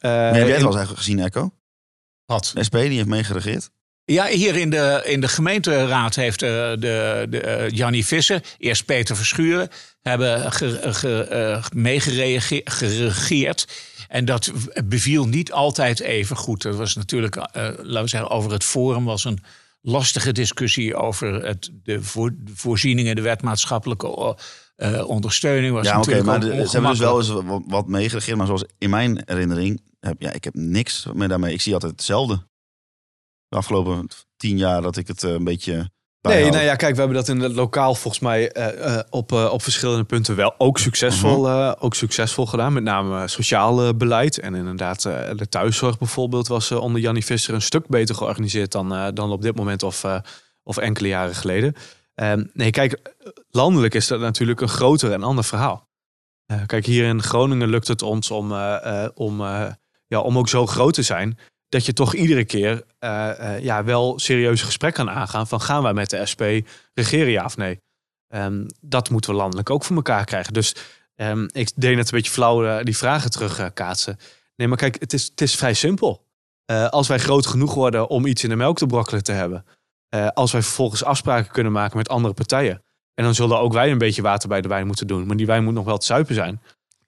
Eh, 0.00 0.10
Maar 0.10 0.24
heb 0.24 0.34
jij 0.34 0.40
het 0.42 0.48
wel 0.56 0.66
eens 0.66 0.76
eigenlijk 0.76 0.98
gezien, 0.98 1.18
Echo? 1.20 1.50
Wat? 2.26 2.50
De 2.54 2.64
SP 2.68 2.74
die 2.74 2.96
heeft 2.96 3.06
meegeregeerd. 3.06 3.70
Ja, 4.10 4.26
hier 4.26 4.56
in 4.56 4.70
de, 4.70 5.02
in 5.04 5.20
de 5.20 5.28
gemeenteraad 5.28 6.14
heeft 6.14 6.42
eh, 6.42 6.48
de, 6.50 7.26
de, 7.30 7.40
eh, 7.40 7.70
Jannie 7.70 8.06
Visser, 8.06 8.42
eerst 8.58 8.84
Peter 8.84 9.16
Verschuren, 9.16 9.68
hebben 10.02 10.52
ge, 10.52 10.78
ge, 10.82 11.22
eh, 11.22 11.64
meegeregeerd. 11.72 13.66
En 14.08 14.24
dat 14.24 14.52
beviel 14.84 15.26
niet 15.26 15.52
altijd 15.52 16.00
even 16.00 16.36
goed. 16.36 16.62
Dat 16.62 16.76
was 16.76 16.94
natuurlijk, 16.94 17.36
laten 17.36 18.02
we 18.02 18.08
zeggen, 18.08 18.30
over 18.30 18.52
het 18.52 18.64
forum 18.64 19.04
was 19.04 19.24
een 19.24 19.38
lastige 19.80 20.32
discussie 20.32 20.96
over 20.96 21.44
het, 21.46 21.70
de, 21.82 22.02
voor, 22.02 22.30
de 22.38 22.52
voorzieningen, 22.54 23.16
de 23.16 23.22
wetmaatschappelijke 23.22 24.36
ondersteuning. 25.06 25.74
Was 25.74 25.86
Ja, 25.86 25.98
oké, 25.98 25.98
natuurlijk 25.98 26.26
maar 26.26 26.40
de- 26.40 26.66
ze 26.66 26.72
hebben 26.72 26.90
dus 26.90 27.00
wel 27.00 27.18
eens 27.18 27.28
wat, 27.28 27.62
wat 27.66 27.86
meegeregeerd. 27.86 28.36
Maar 28.36 28.46
zoals 28.46 28.64
in 28.78 28.90
mijn 28.90 29.22
herinnering, 29.24 29.80
heb, 30.00 30.14
ja, 30.18 30.32
ik 30.32 30.44
heb 30.44 30.54
niks 30.54 31.06
meer 31.12 31.28
daarmee. 31.28 31.52
Ik 31.52 31.60
zie 31.60 31.72
altijd 31.72 31.92
hetzelfde. 31.92 32.46
De 33.48 33.56
afgelopen 33.56 34.08
tien 34.36 34.58
jaar 34.58 34.82
dat 34.82 34.96
ik 34.96 35.06
het 35.06 35.24
eh, 35.24 35.30
een 35.30 35.44
beetje 35.44 35.90
Nee, 36.20 36.50
nou 36.50 36.62
ja, 36.62 36.74
kijk, 36.76 36.92
we 36.94 36.98
hebben 36.98 37.16
dat 37.16 37.28
in 37.28 37.40
het 37.40 37.54
lokaal 37.54 37.94
volgens 37.94 38.22
mij 38.22 38.52
eh, 38.52 38.96
eh, 38.96 39.04
op, 39.10 39.32
op 39.32 39.62
verschillende 39.62 40.04
punten 40.04 40.36
wel 40.36 40.54
ook 40.58 40.78
succesvol, 40.78 41.42
Mhm. 41.42 41.74
ook 41.78 41.94
succesvol 41.94 42.46
gedaan. 42.46 42.72
Met 42.72 42.82
name 42.82 43.28
sociaal 43.28 43.96
beleid. 43.96 44.38
En 44.38 44.54
inderdaad, 44.54 45.02
de 45.02 45.46
thuiszorg 45.48 45.98
bijvoorbeeld 45.98 46.48
was 46.48 46.72
onder 46.72 47.00
Jannie 47.00 47.24
Visser 47.24 47.54
een 47.54 47.62
stuk 47.62 47.86
beter 47.86 48.14
georganiseerd 48.14 48.72
dan, 48.72 49.14
dan 49.14 49.32
op 49.32 49.42
dit 49.42 49.56
moment 49.56 49.82
of, 49.82 50.04
of 50.62 50.76
enkele 50.76 51.08
jaren 51.08 51.34
geleden. 51.34 51.74
Ehm, 52.14 52.44
nee, 52.52 52.70
kijk, 52.70 53.14
landelijk 53.50 53.94
is 53.94 54.06
dat 54.06 54.20
natuurlijk 54.20 54.60
een 54.60 54.68
groter 54.68 55.12
en 55.12 55.22
ander 55.22 55.44
verhaal. 55.44 55.88
Kijk, 56.66 56.86
hier 56.86 57.04
in 57.04 57.22
Groningen 57.22 57.68
lukt 57.68 57.88
het 57.88 58.02
ons 58.02 58.30
om, 58.30 58.52
om, 59.14 59.42
ja, 60.06 60.20
om 60.20 60.38
ook 60.38 60.48
zo 60.48 60.66
groot 60.66 60.94
te 60.94 61.02
zijn 61.02 61.38
dat 61.68 61.86
je 61.86 61.92
toch 61.92 62.14
iedere 62.14 62.44
keer 62.44 62.84
eh, 62.98 63.54
eh, 63.54 63.62
ja, 63.62 63.84
wel 63.84 64.18
serieuze 64.18 64.64
gesprekken 64.64 65.04
kan 65.04 65.14
aangaan 65.14 65.46
van 65.46 65.60
gaan 65.60 65.82
wij 65.82 65.92
met 65.92 66.10
de 66.10 66.26
SP 66.32 66.42
regeren 66.94 67.30
ja 67.30 67.44
of 67.44 67.56
nee. 67.56 67.80
Ehm, 68.28 68.66
dat 68.80 69.10
moeten 69.10 69.30
we 69.30 69.36
landelijk 69.36 69.70
ook 69.70 69.84
voor 69.84 69.96
elkaar 69.96 70.24
krijgen. 70.24 70.52
Dus 70.52 70.74
ehm, 71.14 71.48
ik 71.52 71.70
deed 71.74 71.96
net 71.96 72.10
een 72.10 72.16
beetje 72.16 72.32
flauw 72.32 72.66
eh, 72.66 72.84
die 72.84 72.96
vragen 72.96 73.30
terug 73.30 73.58
eh, 73.58 73.66
kaatsen. 73.74 74.16
Nee, 74.56 74.68
maar 74.68 74.76
kijk, 74.76 75.00
het 75.00 75.12
is, 75.12 75.24
het 75.24 75.40
is 75.40 75.54
vrij 75.54 75.74
simpel. 75.74 76.26
Als 76.90 77.08
wij 77.08 77.18
groot 77.18 77.46
genoeg 77.46 77.74
worden 77.74 78.08
om 78.08 78.26
iets 78.26 78.42
in 78.42 78.48
de 78.48 78.56
melk 78.56 78.76
te 78.76 78.86
brokkelen 78.86 79.22
te 79.22 79.32
hebben. 79.32 79.64
als 80.34 80.52
wij 80.52 80.62
vervolgens 80.62 81.04
afspraken 81.04 81.52
kunnen 81.52 81.72
maken 81.72 81.96
met 81.96 82.08
andere 82.08 82.34
partijen. 82.34 82.82
En 83.14 83.24
dan 83.24 83.34
zullen 83.34 83.58
ook 83.58 83.72
wij 83.72 83.90
een 83.90 83.98
beetje 83.98 84.22
water 84.22 84.48
bij 84.48 84.60
de 84.60 84.68
wijn 84.68 84.86
moeten 84.86 85.06
doen. 85.06 85.26
Maar 85.26 85.36
die 85.36 85.46
wijn 85.46 85.64
moet 85.64 85.74
nog 85.74 85.84
wel 85.84 85.98
te 85.98 86.06
zuipen 86.06 86.34
zijn. 86.34 86.62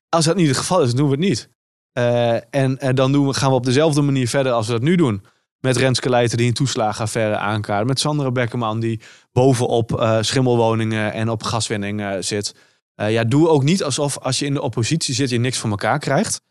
Als 0.08 0.24
dat 0.24 0.36
niet 0.36 0.48
het 0.48 0.56
geval 0.56 0.82
is, 0.82 0.94
doen 0.94 1.04
we 1.04 1.10
het 1.10 1.20
niet. 1.20 1.48
Eh, 1.92 2.54
en, 2.54 2.94
dan 2.94 3.12
doen 3.12 3.26
we, 3.26 3.34
gaan 3.34 3.50
we 3.50 3.56
op 3.56 3.64
dezelfde 3.64 4.00
manier 4.00 4.28
verder 4.28 4.52
als 4.52 4.66
we 4.66 4.72
dat 4.72 4.82
nu 4.82 4.94
doen. 4.96 5.24
Met 5.60 5.76
Renske 5.76 6.08
Leijten 6.08 6.36
die 6.36 6.46
een 6.46 6.54
toeslagenaffaire 6.54 7.36
aankaart. 7.36 7.86
Met 7.86 8.00
Sandra 8.00 8.30
Beckerman 8.30 8.80
die 8.80 9.00
bovenop 9.32 10.00
eh, 10.00 10.18
schimmelwoningen 10.20 11.12
en 11.12 11.28
op 11.28 11.42
gaswinning 11.42 12.00
eh, 12.00 12.16
zit. 12.20 12.54
Ja, 12.94 13.24
doe 13.24 13.48
ook 13.48 13.62
niet 13.62 13.84
alsof 13.84 14.18
als 14.18 14.38
je 14.38 14.46
in 14.46 14.54
de 14.54 14.60
oppositie 14.60 15.14
zit 15.14 15.30
je 15.30 15.38
niks 15.38 15.58
van 15.58 15.70
elkaar 15.70 15.98
krijgt. 15.98 16.42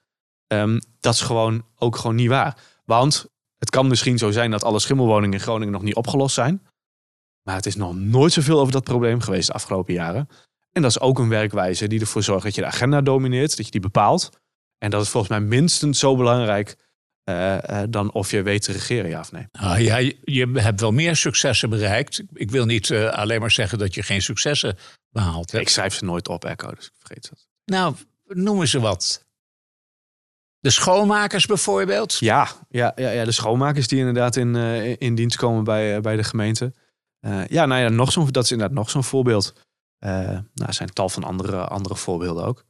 Ehm, 0.48 0.80
dat 1.00 1.14
is 1.14 1.22
gewoon 1.22 1.66
ook 1.78 1.96
gewoon 1.96 2.16
niet 2.16 2.28
waar. 2.28 2.58
Want 2.86 3.26
het 3.58 3.70
kan 3.70 3.88
misschien 3.88 4.18
zo 4.18 4.32
zijn 4.32 4.52
dat 4.52 4.64
alle 4.64 4.80
schimmelwoningen 4.80 5.34
in 5.34 5.44
Groningen 5.44 5.74
nog 5.74 5.82
niet 5.82 5.96
opgelost 5.96 6.36
zijn. 6.36 6.62
Maar 7.44 7.56
het 7.56 7.66
is 7.66 7.76
nog 7.76 7.96
nooit 7.96 8.34
zoveel 8.34 8.60
over 8.60 8.74
dat 8.74 8.84
probleem 8.84 9.22
geweest 9.22 9.48
de 9.48 9.54
afgelopen 9.54 9.94
jaren. 9.94 10.28
En 10.72 10.82
dat 10.82 10.92
is 10.92 11.00
ook 11.00 11.20
een 11.20 11.30
werkwijze 11.30 11.88
die 11.88 12.00
ervoor 12.00 12.24
zorgt 12.24 12.44
dat 12.44 12.56
je 12.56 12.62
de 12.62 12.68
agenda 12.68 13.02
domineert, 13.02 13.58
dat 13.58 13.66
je 13.66 13.72
die 13.72 13.82
bepaalt. 13.82 14.30
En 14.80 14.90
dat 14.90 15.02
is 15.02 15.10
volgens 15.10 15.32
mij 15.32 15.42
minstens 15.42 16.00
zo 16.00 16.16
belangrijk 16.16 16.78
eh, 17.30 17.84
dan 17.90 18.12
of 18.12 18.32
je 18.32 18.42
weet 18.42 18.62
te 18.62 18.72
regeren, 18.72 19.10
ja 19.10 19.20
of 19.20 19.32
nee. 19.32 19.48
Ah, 19.52 19.80
ja, 19.80 19.98
je, 19.98 20.18
je 20.24 20.52
hebt 20.54 20.82
wel 20.82 20.92
meer 20.92 21.16
successen 21.16 21.70
bereikt. 21.70 22.24
Ik 22.34 22.52
wil 22.52 22.66
niet 22.66 22.90
eh, 22.90 23.10
alleen 23.10 23.40
maar 23.40 23.52
zeggen 23.52 23.78
dat 23.78 23.94
je 23.94 24.04
geen 24.04 24.22
successen 24.22 24.78
behaald 25.10 25.52
hebt. 25.52 25.64
Ik 25.64 25.70
schrijf 25.70 25.94
ze 25.94 26.06
nooit 26.06 26.28
op, 26.28 26.46
Echo, 26.46 26.72
dus 26.72 26.86
ik 26.86 26.94
vergeet 26.98 27.30
dat. 27.30 27.48
Nou, 27.66 27.96
noemen 28.26 28.68
ze 28.68 28.80
wat. 28.80 29.26
De 30.60 30.70
schoonmakers 30.70 31.46
bijvoorbeeld. 31.46 32.18
Ja, 32.20 32.48
ja, 32.70 32.92
ja, 32.96 33.10
ja 33.10 33.26
de 33.26 33.32
schoonmakers 33.32 33.88
die 33.88 34.00
inderdaad 34.00 34.36
in, 34.36 34.56
in 35.00 35.16
dienst 35.16 35.38
komen 35.38 35.64
bij, 35.64 36.02
bij 36.02 36.16
de 36.16 36.24
gemeente. 36.24 36.74
Ja, 37.48 37.66
nou 37.66 37.82
ja, 37.82 37.90
nog 37.90 38.12
zo'n, 38.12 38.32
dat 38.32 38.44
is 38.44 38.52
inderdaad 38.52 38.76
nog 38.76 38.90
zo'n 38.90 39.04
voorbeeld. 39.04 39.54
Nou, 40.00 40.44
er 40.54 40.74
zijn 40.74 40.94
tal 40.94 41.10
van 41.10 41.24
andere, 41.24 41.68
andere 41.68 41.96
voorbeelden 41.96 42.46
ook. 42.46 42.66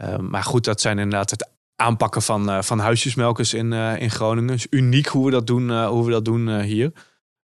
Eh, 0.00 0.18
maar 0.18 0.42
goed, 0.44 0.64
dat 0.64 0.80
zijn 0.80 0.98
inderdaad 0.98 1.30
het 1.30 1.50
aanpakken 1.76 2.22
van, 2.22 2.50
eh, 2.50 2.62
van 2.62 2.78
huisjesmelkers 2.78 3.54
in, 3.54 3.72
eh, 3.72 4.00
in 4.00 4.10
Groningen. 4.10 4.54
Is 4.54 4.66
uniek 4.70 5.06
hoe 5.06 5.24
we 5.24 5.30
dat 5.30 5.46
doen, 5.46 5.70
eh, 5.70 5.88
hoe 5.88 6.04
we 6.04 6.10
dat 6.10 6.24
doen 6.24 6.60
hier. 6.60 6.92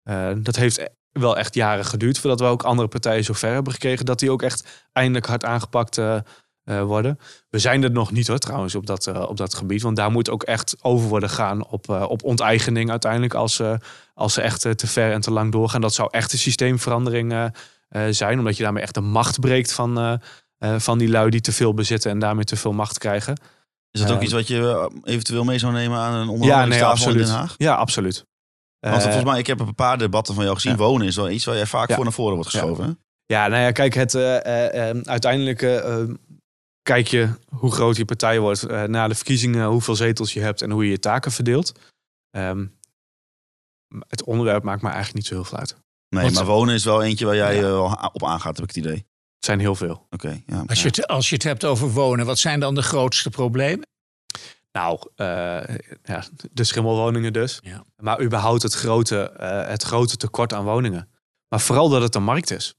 Eh, 0.03 0.31
dat 0.37 0.57
heeft 0.57 0.91
wel 1.13 1.37
echt 1.37 1.55
jaren 1.55 1.85
geduurd 1.85 2.19
voordat 2.19 2.41
we 2.41 2.47
ook 2.47 2.63
andere 2.63 2.89
partijen 2.89 3.25
zo 3.25 3.33
ver 3.33 3.53
hebben 3.53 3.73
gekregen 3.73 4.05
dat 4.05 4.19
die 4.19 4.31
ook 4.31 4.43
echt 4.43 4.87
eindelijk 4.93 5.27
hard 5.27 5.45
aangepakt 5.45 6.01
worden. 6.65 7.19
We 7.51 7.59
zijn 7.59 7.83
er 7.83 7.91
nog 7.91 8.13
niet 8.13 8.27
hoor 8.27 8.39
trouwens 8.39 8.75
op 8.75 8.87
dat, 8.87 9.27
op 9.29 9.37
dat 9.37 9.55
gebied, 9.55 9.83
want 9.83 9.97
daar 9.97 10.11
moet 10.11 10.31
ook 10.31 10.43
echt 10.43 10.77
over 10.83 11.09
worden 11.09 11.31
gaan 11.31 11.67
op, 11.67 11.89
op 11.89 12.23
onteigening 12.25 12.91
uiteindelijk 12.91 13.35
als, 13.35 13.63
als 14.15 14.35
ze 14.35 14.41
echt 14.41 14.61
te 14.61 14.87
ver 14.87 15.13
en 15.13 15.21
te 15.21 15.31
lang 15.31 15.53
doorgaan. 15.53 15.81
Dat 15.81 15.95
zou 15.95 16.09
echt 16.11 16.33
een 16.33 16.39
systeemverandering 16.39 17.53
zijn, 18.11 18.39
omdat 18.39 18.57
je 18.57 18.63
daarmee 18.63 18.83
echt 18.83 18.95
de 18.95 19.01
macht 19.01 19.41
breekt 19.41 19.73
van, 19.73 20.21
van 20.59 20.99
die 20.99 21.09
lui 21.09 21.31
die 21.31 21.41
te 21.41 21.53
veel 21.53 21.75
bezitten 21.75 22.11
en 22.11 22.19
daarmee 22.19 22.45
te 22.45 22.57
veel 22.57 22.73
macht 22.73 22.99
krijgen. 22.99 23.37
Is 23.91 24.01
dat 24.01 24.11
ook 24.11 24.17
Eh, 24.17 24.23
iets 24.25 24.33
wat 24.33 24.47
je 24.49 24.61
eh, 24.61 25.13
eventueel 25.13 25.45
mee 25.45 25.59
zou 25.59 25.73
nemen 25.73 25.99
aan 25.99 26.13
een 26.13 26.19
Ja, 26.19 26.25
nee, 26.27 26.35
onderhandelingstafel 26.35 27.11
in. 27.11 27.17
Den 27.17 27.29
Haag? 27.29 27.55
Ja, 27.57 27.75
absoluut. 27.75 28.25
Want 28.81 28.97
Eh, 28.97 29.03
volgens 29.03 29.25
mij, 29.25 29.39
ik 29.39 29.47
heb 29.47 29.61
een 29.61 29.75
paar 29.75 29.99
debatten 29.99 30.35
van 30.35 30.43
jou 30.45 30.57
gezien. 30.57 30.73
ja. 30.73 30.79
Wonen 30.79 31.07
is 31.07 31.17
wel 31.17 31.31
iets 31.31 31.45
waar 31.45 31.57
jij 31.57 31.67
vaak 31.67 31.89
Ja. 31.89 31.95
voor 31.95 32.05
naar 32.05 32.13
voren 32.13 32.35
wordt 32.35 32.51
geschoven. 32.51 32.99
Ja, 33.27 33.47
nou 33.49 33.63
ja, 33.63 33.71
kijk, 33.73 33.95
het, 33.95 34.15
eh, 34.15 34.37
eh, 34.47 34.91
eh, 34.91 34.97
uiteindelijk 35.05 35.63
eh, 35.63 36.01
eh, 36.03 36.09
kijk 36.83 37.07
je 37.07 37.29
hoe 37.49 37.73
groot 37.73 37.97
je 37.97 38.05
partij 38.05 38.39
wordt 38.41 38.63
eh, 38.63 38.83
na 38.83 39.09
de 39.09 39.15
verkiezingen, 39.15 39.67
hoeveel 39.69 39.97
zetels 39.97 40.33
je 40.33 40.41
hebt 40.41 40.63
en 40.63 40.71
hoe 40.71 40.85
je 40.85 40.91
je 40.91 40.99
taken 40.99 41.33
verdeelt. 41.33 41.73
Ehm, 42.31 42.67
het 44.09 44.25
onderwerp 44.25 44.63
maakt 44.63 44.83
me 44.83 44.89
eigenlijk 44.89 45.17
niet 45.17 45.27
zo 45.27 45.35
heel 45.35 45.45
veel 45.45 45.59
uit. 45.59 45.77
Nee, 46.09 46.23
Want- 46.23 46.35
maar 46.35 46.45
wonen 46.45 46.75
is 46.75 46.85
wel 46.85 47.03
eentje 47.03 47.25
waar 47.27 47.37
jij 47.37 47.63
eh, 47.65 48.11
op 48.13 48.25
aangaat, 48.25 48.57
heb 48.57 48.69
ik 48.69 48.75
het 48.75 48.85
idee. 48.85 49.07
Het 49.37 49.45
zijn 49.45 49.61
heel 49.61 49.75
veel. 49.75 50.07
Oké, 50.11 50.43
ja. 50.47 50.65
Als 50.67 50.83
je, 50.83 50.87
het, 50.87 51.07
als 51.07 51.29
je 51.29 51.35
het 51.35 51.45
hebt 51.45 51.65
over 51.65 51.91
wonen, 51.91 52.27
wat 52.27 52.39
zijn 52.39 52.61
dan 52.61 52.75
de 52.75 52.83
grootste 52.83 53.31
problemen? 53.31 53.87
Nou, 54.73 54.99
eh, 55.15 55.77
ja, 56.03 56.25
de 56.53 56.65
schimmelwoningen 56.65 57.33
dus. 57.33 57.59
Ja. 57.63 57.85
Maar 57.97 58.23
überhaupt 58.23 58.63
het 58.63 58.75
grote, 58.75 59.31
eh, 59.31 59.69
het 59.69 59.83
grote 59.83 60.17
tekort 60.17 60.53
aan 60.53 60.65
woningen. 60.65 61.09
Maar 61.49 61.61
vooral 61.61 61.89
dat 61.89 62.03
het 62.03 62.15
een 62.15 62.23
markt 62.23 62.51
is. 62.51 62.75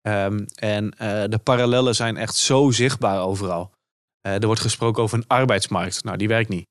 Ehm, 0.00 0.44
en 0.54 0.90
eh, 0.90 1.24
de 1.28 1.38
parallellen 1.38 1.94
zijn 1.94 2.16
echt 2.16 2.34
zo 2.34 2.70
zichtbaar 2.70 3.20
overal. 3.20 3.76
Eh, 4.20 4.34
er 4.34 4.46
wordt 4.46 4.60
gesproken 4.60 5.02
over 5.02 5.18
een 5.18 5.26
arbeidsmarkt. 5.26 6.04
Nou, 6.04 6.16
die 6.16 6.28
werkt 6.28 6.48
niet. 6.48 6.66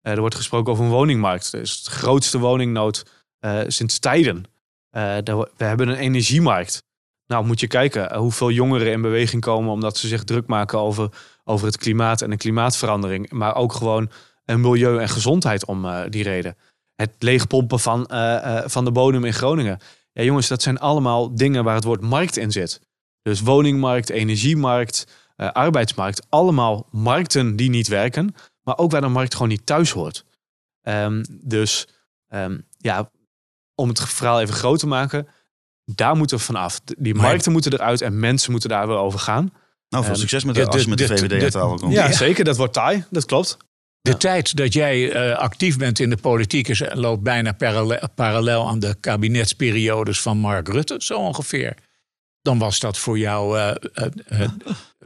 Eh, 0.00 0.12
er 0.12 0.20
wordt 0.20 0.34
gesproken 0.34 0.72
over 0.72 0.84
een 0.84 0.90
woningmarkt. 0.90 1.50
Dus 1.50 1.82
de 1.82 1.90
grootste 1.90 2.38
woningnood 2.38 3.04
eh, 3.38 3.60
sinds 3.66 3.98
tijden. 3.98 4.44
We 4.90 5.48
hebben 5.56 5.88
een 5.88 5.96
energiemarkt. 5.96 6.82
Nou, 7.30 7.44
moet 7.44 7.60
je 7.60 7.66
kijken 7.66 8.10
eh, 8.10 8.18
hoeveel 8.18 8.50
jongeren 8.50 8.92
in 8.92 9.02
beweging 9.02 9.42
komen 9.42 9.72
omdat 9.72 9.96
ze 9.96 10.08
zich 10.08 10.24
druk 10.24 10.46
maken 10.46 10.78
over, 10.78 11.08
over 11.44 11.66
het 11.66 11.76
klimaat 11.76 12.22
en 12.22 12.30
de 12.30 12.36
klimaatverandering. 12.36 13.30
Maar 13.30 13.54
ook 13.54 13.72
gewoon 13.72 14.10
een 14.44 14.60
milieu 14.60 14.98
en 14.98 15.08
gezondheid 15.08 15.64
om 15.64 15.84
eh, 15.84 16.02
die 16.08 16.22
reden. 16.22 16.56
Het 17.00 17.14
leegpompen 17.18 17.80
van, 17.80 18.06
eh, 18.06 18.58
eh, 18.58 18.68
van 18.68 18.84
de 18.84 18.92
bodem 18.92 19.24
in 19.24 19.32
Groningen. 19.32 19.78
Ja, 20.12 20.22
jongens, 20.22 20.48
dat 20.48 20.62
zijn 20.62 20.78
allemaal 20.78 21.34
dingen 21.34 21.64
waar 21.64 21.74
het 21.74 21.84
woord 21.84 22.00
markt 22.00 22.36
in 22.36 22.52
zit. 22.52 22.80
Dus 23.22 23.40
woningmarkt, 23.40 24.10
energiemarkt, 24.10 25.06
eh, 25.36 25.50
arbeidsmarkt. 25.50 26.26
Allemaal 26.28 26.86
markten 26.90 27.56
die 27.56 27.70
niet 27.70 27.88
werken, 27.88 28.34
maar 28.62 28.78
ook 28.78 28.90
waar 28.90 29.00
de 29.00 29.08
markt 29.08 29.32
gewoon 29.32 29.48
niet 29.48 29.66
thuis 29.66 29.90
hoort. 29.90 30.24
Ehm, 30.82 31.24
dus 31.30 31.88
ehm, 32.28 32.58
ja, 32.76 33.10
om 33.74 33.88
het 33.88 34.00
verhaal 34.00 34.40
even 34.40 34.54
groot 34.54 34.78
te 34.78 34.86
maken, 34.86 35.28
daar 35.96 36.16
moeten 36.16 36.36
we 36.36 36.42
vanaf. 36.42 36.80
Die 36.98 37.14
Maar- 37.14 37.22
markten 37.26 37.52
moeten 37.52 37.72
eruit 37.72 38.00
en 38.00 38.18
mensen 38.20 38.50
moeten 38.50 38.70
daar 38.70 38.86
weer 38.86 38.96
over 38.96 39.18
gaan. 39.18 39.52
Nou, 39.88 40.04
veel 40.04 40.12
Ehm, 40.12 40.20
succes 40.20 40.44
met 40.44 40.54
de- 40.54 40.60
de, 40.60 40.66
als 40.70 40.82
je 40.82 40.88
met 40.88 40.98
de, 40.98 41.06
de- 41.06 41.16
VVD 41.18 41.50
tafel 41.50 41.76
komt. 41.76 41.92
Ja, 41.92 42.06
Ja. 42.06 42.12
zeker. 42.12 42.44
Dat 42.44 42.56
wordt 42.56 42.72
taai. 42.72 43.04
Dat 43.10 43.24
klopt. 43.24 43.56
De 44.00 44.10
Ja. 44.10 44.16
tijd 44.16 44.56
dat 44.56 44.72
jij 44.72 45.12
eh, 45.12 45.38
actief 45.38 45.78
bent 45.78 45.98
in 45.98 46.10
de 46.10 46.16
politiek 46.16 46.68
is, 46.68 46.82
loopt 46.92 47.22
bijna 47.22 47.52
parallel, 47.52 48.08
parallel 48.14 48.68
aan 48.68 48.78
de 48.78 48.96
kabinetsperiodes 49.00 50.20
van 50.22 50.38
Mark 50.38 50.68
Rutte, 50.68 50.96
zo 50.98 51.18
ongeveer. 51.18 51.74
Dan 52.42 52.58
was 52.58 52.78
dat 52.80 52.98
voor 52.98 53.18
jou 53.18 53.58
eh, 53.58 53.68
eh, 53.94 54.06
eh, 54.28 54.48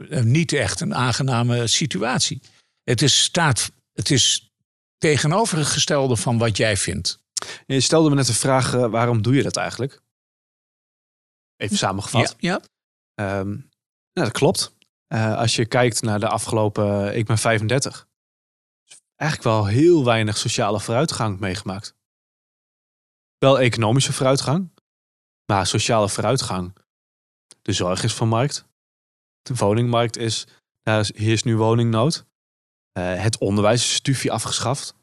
eh, 0.09 0.23
niet 0.23 0.53
echt 0.53 0.79
een 0.81 0.95
aangename 0.95 1.67
situatie. 1.67 2.41
Het 2.83 3.01
is, 3.01 3.21
staat, 3.23 3.71
het 3.93 4.11
is 4.11 4.53
tegenovergestelde 4.97 6.15
van 6.15 6.37
wat 6.37 6.57
jij 6.57 6.77
vindt. 6.77 7.19
Je 7.65 7.79
stelde 7.79 8.09
me 8.09 8.15
net 8.15 8.25
de 8.25 8.33
vraag, 8.33 8.73
eh, 8.73 8.85
waarom 8.85 9.21
doe 9.21 9.35
je 9.35 9.43
dat 9.43 9.55
eigenlijk? 9.57 10.01
Even 11.57 11.77
samengevat. 11.77 12.35
Ja, 12.37 12.61
ja. 13.15 13.33
Nou, 14.13 14.27
dat 14.27 14.31
klopt. 14.31 14.75
Eh, 15.07 15.37
als 15.37 15.55
je 15.55 15.65
kijkt 15.65 16.01
naar 16.01 16.19
de 16.19 16.27
afgelopen, 16.27 17.15
ik 17.15 17.25
ben 17.25 17.37
35. 17.37 18.07
is 18.85 19.01
Eigenlijk 19.15 19.49
wel 19.49 19.65
heel 19.65 20.05
weinig 20.05 20.37
sociale 20.37 20.79
vooruitgang 20.79 21.39
meegemaakt. 21.39 21.95
Wel 23.37 23.59
economische 23.59 24.13
vooruitgang, 24.13 24.69
maar 25.45 25.67
sociale 25.67 26.09
vooruitgang. 26.09 26.75
De 27.61 27.71
zorg 27.73 28.03
is 28.03 28.13
van 28.13 28.27
markt. 28.27 28.65
De 29.41 29.55
woningmarkt 29.55 30.17
is, 30.17 30.47
daar 30.81 30.99
is- 30.99 31.15
heerst 31.15 31.45
nu 31.45 31.57
woningnood. 31.57 32.25
Eh, 32.91 33.21
het 33.21 33.37
onderwijs 33.37 33.81
is 33.83 33.93
stufie 33.93 34.31
afgeschaft. 34.31 34.95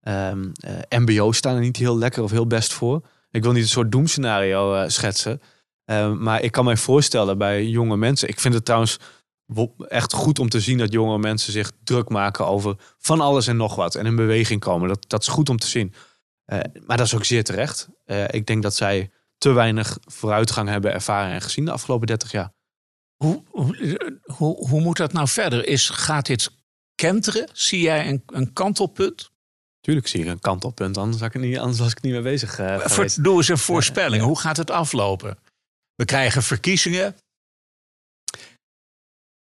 Ehm 0.00 0.50
eh, 0.52 0.98
MBO's 1.00 1.36
staan 1.36 1.54
er 1.54 1.60
niet 1.60 1.76
heel 1.76 1.98
lekker 1.98 2.22
of 2.22 2.30
heel 2.30 2.46
best 2.46 2.72
voor. 2.72 3.08
Ik 3.30 3.42
wil 3.42 3.52
niet 3.52 3.62
een 3.62 3.68
soort 3.68 3.92
doemscenario 3.92 4.88
schetsen. 4.88 5.42
Ehm, 5.84 6.22
maar 6.22 6.42
ik 6.42 6.52
kan 6.52 6.64
mij 6.64 6.76
voorstellen 6.76 7.38
bij 7.38 7.66
jonge 7.66 7.96
mensen. 7.96 8.28
Ik 8.28 8.40
vind 8.40 8.54
het 8.54 8.64
trouwens 8.64 8.98
echt 9.88 10.12
goed 10.12 10.38
om 10.38 10.48
te 10.48 10.60
zien 10.60 10.78
dat 10.78 10.92
jonge 10.92 11.18
mensen 11.18 11.52
zich 11.52 11.72
druk 11.84 12.08
maken 12.08 12.46
over 12.46 12.76
van 12.98 13.20
alles 13.20 13.46
en 13.46 13.56
nog 13.56 13.74
wat. 13.74 13.94
En 13.94 14.06
in 14.06 14.16
beweging 14.16 14.60
komen. 14.60 14.88
Dat, 14.88 15.04
dat 15.08 15.20
is 15.22 15.28
goed 15.28 15.48
om 15.48 15.58
te 15.58 15.66
zien. 15.66 15.94
Eh, 16.44 16.58
maar 16.86 16.96
dat 16.96 17.06
is 17.06 17.14
ook 17.14 17.24
zeer 17.24 17.44
terecht. 17.44 17.88
Eh, 18.04 18.24
ik 18.28 18.46
denk 18.46 18.62
dat 18.62 18.74
zij 18.74 19.10
te 19.38 19.52
weinig 19.52 19.98
vooruitgang 20.00 20.68
hebben 20.68 20.92
ervaren 20.92 21.32
en 21.32 21.40
gezien 21.40 21.64
de 21.64 21.70
afgelopen 21.70 22.06
30 22.06 22.30
jaar. 22.30 22.52
Hoe, 23.16 23.42
hoe, 24.22 24.68
hoe, 24.68 24.80
moet 24.80 24.96
dat 24.96 25.12
nou 25.12 25.28
verder? 25.28 25.66
Is, 25.66 25.88
gaat 25.88 26.26
dit 26.26 26.50
kenteren? 26.94 27.48
Zie 27.52 27.80
jij 27.80 28.08
een, 28.08 28.22
een 28.26 28.52
kantelpunt? 28.52 29.30
Tuurlijk 29.80 30.06
zie 30.06 30.20
ik 30.20 30.26
een 30.26 30.40
kantelpunt, 30.40 30.96
anders, 30.96 31.18
zou 31.18 31.30
ik 31.34 31.40
niet, 31.40 31.58
anders 31.58 31.78
was 31.78 31.90
ik 31.90 32.02
niet 32.02 32.12
mee 32.12 32.22
bezig. 32.22 32.54
Voor, 32.84 33.08
doe 33.20 33.36
eens 33.36 33.48
een 33.48 33.58
voorspelling. 33.58 34.22
Hoe 34.22 34.38
gaat 34.38 34.56
het 34.56 34.70
aflopen? 34.70 35.38
We 35.94 36.04
krijgen 36.04 36.42
verkiezingen. 36.42 37.16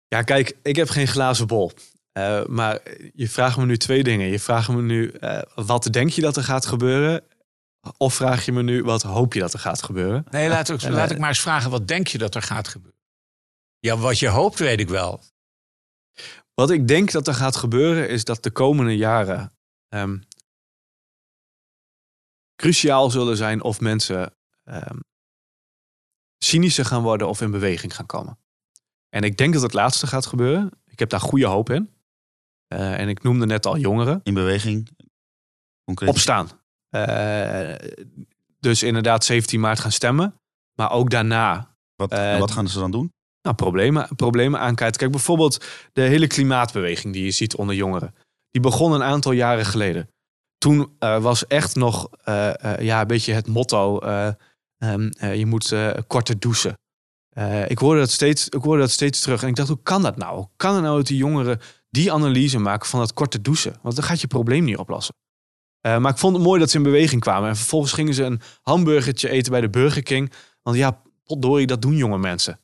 Ja, 0.09 0.23
kijk, 0.23 0.57
ik 0.63 0.77
heb 0.77 0.89
geen 0.89 1.07
glazen 1.07 1.47
bol. 1.47 1.73
Eh, 2.13 2.45
maar 2.47 2.81
je 3.15 3.29
vraagt 3.29 3.57
me 3.57 3.65
nu 3.67 3.77
twee 3.77 4.03
dingen. 4.03 4.27
Je 4.27 4.41
vraagt 4.41 4.69
me 4.69 4.83
nu, 4.83 5.11
eh, 5.11 5.43
wat 5.55 5.83
denk 5.83 6.11
je 6.11 6.21
dat 6.21 6.37
er 6.37 6.43
gaat 6.43 6.67
gebeuren? 6.67 7.25
Of 7.97 8.15
vraag 8.15 8.45
je 8.45 8.53
me 8.53 8.63
nu, 8.63 8.83
wat 8.83 9.03
hoop 9.03 9.35
je 9.35 9.41
dat 9.41 9.53
er 9.53 9.59
gaat 9.59 9.83
gebeuren? 9.83 10.25
Nee, 10.31 10.49
laat 10.49 10.69
ik, 10.69 10.83
Eh, 10.83 10.91
laat 10.91 11.11
ik 11.11 11.19
maar 11.19 11.29
eens 11.29 11.41
vragen. 11.41 11.71
Wat 11.71 11.89
denk 11.89 12.07
je 12.07 12.19
dat 12.19 12.35
er 12.35 12.43
gaat 12.43 12.69
gebeuren? 12.69 13.01
Ja, 13.79 13.97
wat 13.97 14.19
je 14.19 14.29
hoopt, 14.29 14.59
weet 14.59 14.81
ik 14.81 14.89
wel. 14.89 15.21
Wat 16.55 16.71
ik 16.71 16.89
denk 16.89 17.11
dat 17.11 17.27
er 17.29 17.35
gaat 17.35 17.57
gebeuren, 17.57 18.09
is 18.09 18.25
dat 18.25 18.43
de 18.43 18.51
komende 18.51 18.97
jaren 18.97 19.53
ehm, 19.89 20.19
cruciaal 22.57 23.11
zullen 23.11 23.37
zijn 23.37 23.63
of 23.63 23.81
mensen 23.81 24.35
ehm, 24.65 24.99
cynischer 26.39 26.85
gaan 26.85 27.03
worden 27.03 27.29
of 27.29 27.41
in 27.41 27.51
beweging 27.51 27.95
gaan 27.95 28.07
komen. 28.07 28.39
En 29.09 29.23
ik 29.23 29.37
denk 29.37 29.53
dat 29.53 29.63
het 29.63 29.73
laatste 29.73 30.07
gaat 30.07 30.27
gebeuren. 30.27 30.71
Ik 30.85 30.99
heb 30.99 31.11
daar 31.11 31.21
goede 31.21 31.47
hoop 31.47 31.71
in. 31.71 31.91
Eh, 32.67 33.01
en 33.01 33.09
ik 33.09 33.23
noemde 33.23 33.47
net 33.47 33.67
al 33.67 33.77
jongeren. 33.77 34.21
In 34.23 34.35
beweging? 34.35 34.89
Concreet? 35.85 36.09
Opstaan. 36.09 36.49
Uh, 36.91 37.75
dus 38.59 38.83
inderdaad 38.83 39.25
17 39.25 39.61
maart 39.61 39.81
gaan 39.81 39.93
stemmen. 39.93 40.35
Maar 40.75 40.91
ook 40.91 41.11
daarna. 41.11 41.77
Wat, 41.95 42.13
eh, 42.13 42.39
wat 42.39 42.51
gaan 42.51 42.69
ze 42.69 42.79
dan 42.79 42.91
doen? 42.91 43.13
Nou, 43.43 43.57
problemen, 43.57 44.09
problemen 44.17 44.61
aankijken. 44.61 44.99
Kijk, 44.99 45.11
bijvoorbeeld 45.11 45.65
de 45.93 46.03
hele 46.03 46.27
klimaatbeweging 46.27 47.13
die 47.13 47.25
je 47.25 47.31
ziet 47.31 47.57
onder 47.57 47.75
jongeren. 47.75 48.15
Die 48.51 48.63
begon 48.63 48.93
een 48.93 49.03
aantal 49.03 49.33
jaren 49.33 49.67
geleden. 49.67 50.11
Toen 50.59 50.97
was 50.99 51.47
echt 51.47 51.75
nog 51.75 52.09
ja, 52.79 53.01
een 53.01 53.07
beetje 53.07 53.33
het 53.33 53.47
motto... 53.47 53.99
Um, 54.79 55.11
je 55.19 55.47
moet 55.47 55.75
korter 56.07 56.39
douchen. 56.39 56.79
ik, 57.67 57.79
hoorde 57.79 58.01
dat 58.01 58.11
steeds, 58.11 58.49
ik 58.49 58.63
hoorde 58.63 58.81
dat 58.81 58.91
steeds 58.91 59.21
terug. 59.21 59.43
En 59.43 59.49
ik 59.49 59.57
dacht, 59.57 59.69
hoe 59.69 59.83
kan 59.83 60.03
dat 60.03 60.17
nou? 60.17 60.37
Hoe 60.37 60.49
kan 60.57 60.75
het 60.75 60.83
nou 60.83 60.97
dat 60.97 61.07
die 61.07 61.17
jongeren 61.17 61.61
die 61.91 62.13
analyse 62.13 62.59
maken 62.59 62.89
van 62.89 63.01
dat 63.01 63.13
korte 63.13 63.41
douchen? 63.41 63.77
Want 63.83 63.95
dan 63.97 64.05
gaat 64.05 64.21
je 64.21 64.27
probleem 64.27 64.65
niet 64.65 64.77
oplossen. 64.77 65.15
Uh, 65.87 65.99
maar 65.99 66.13
ik 66.13 66.19
vond 66.19 66.37
het 66.37 66.45
mooi 66.45 66.61
dat 66.61 66.71
ze 66.71 66.77
in 66.77 66.83
beweging 66.83 67.21
kwamen. 67.21 67.49
En 67.49 67.57
vervolgens 67.57 67.93
gingen 67.93 68.15
ze 68.15 68.23
een 68.23 68.41
hamburgertje 68.63 69.29
eten 69.29 69.53
bij 69.53 69.61
de 69.61 69.71
Burger 69.71 70.03
King. 70.03 70.33
Want 70.63 70.77
ja, 70.77 71.03
potdorie, 71.25 71.67
dat 71.67 71.83
doen 71.83 71.97
jonge 71.97 72.19
mensen. 72.19 72.61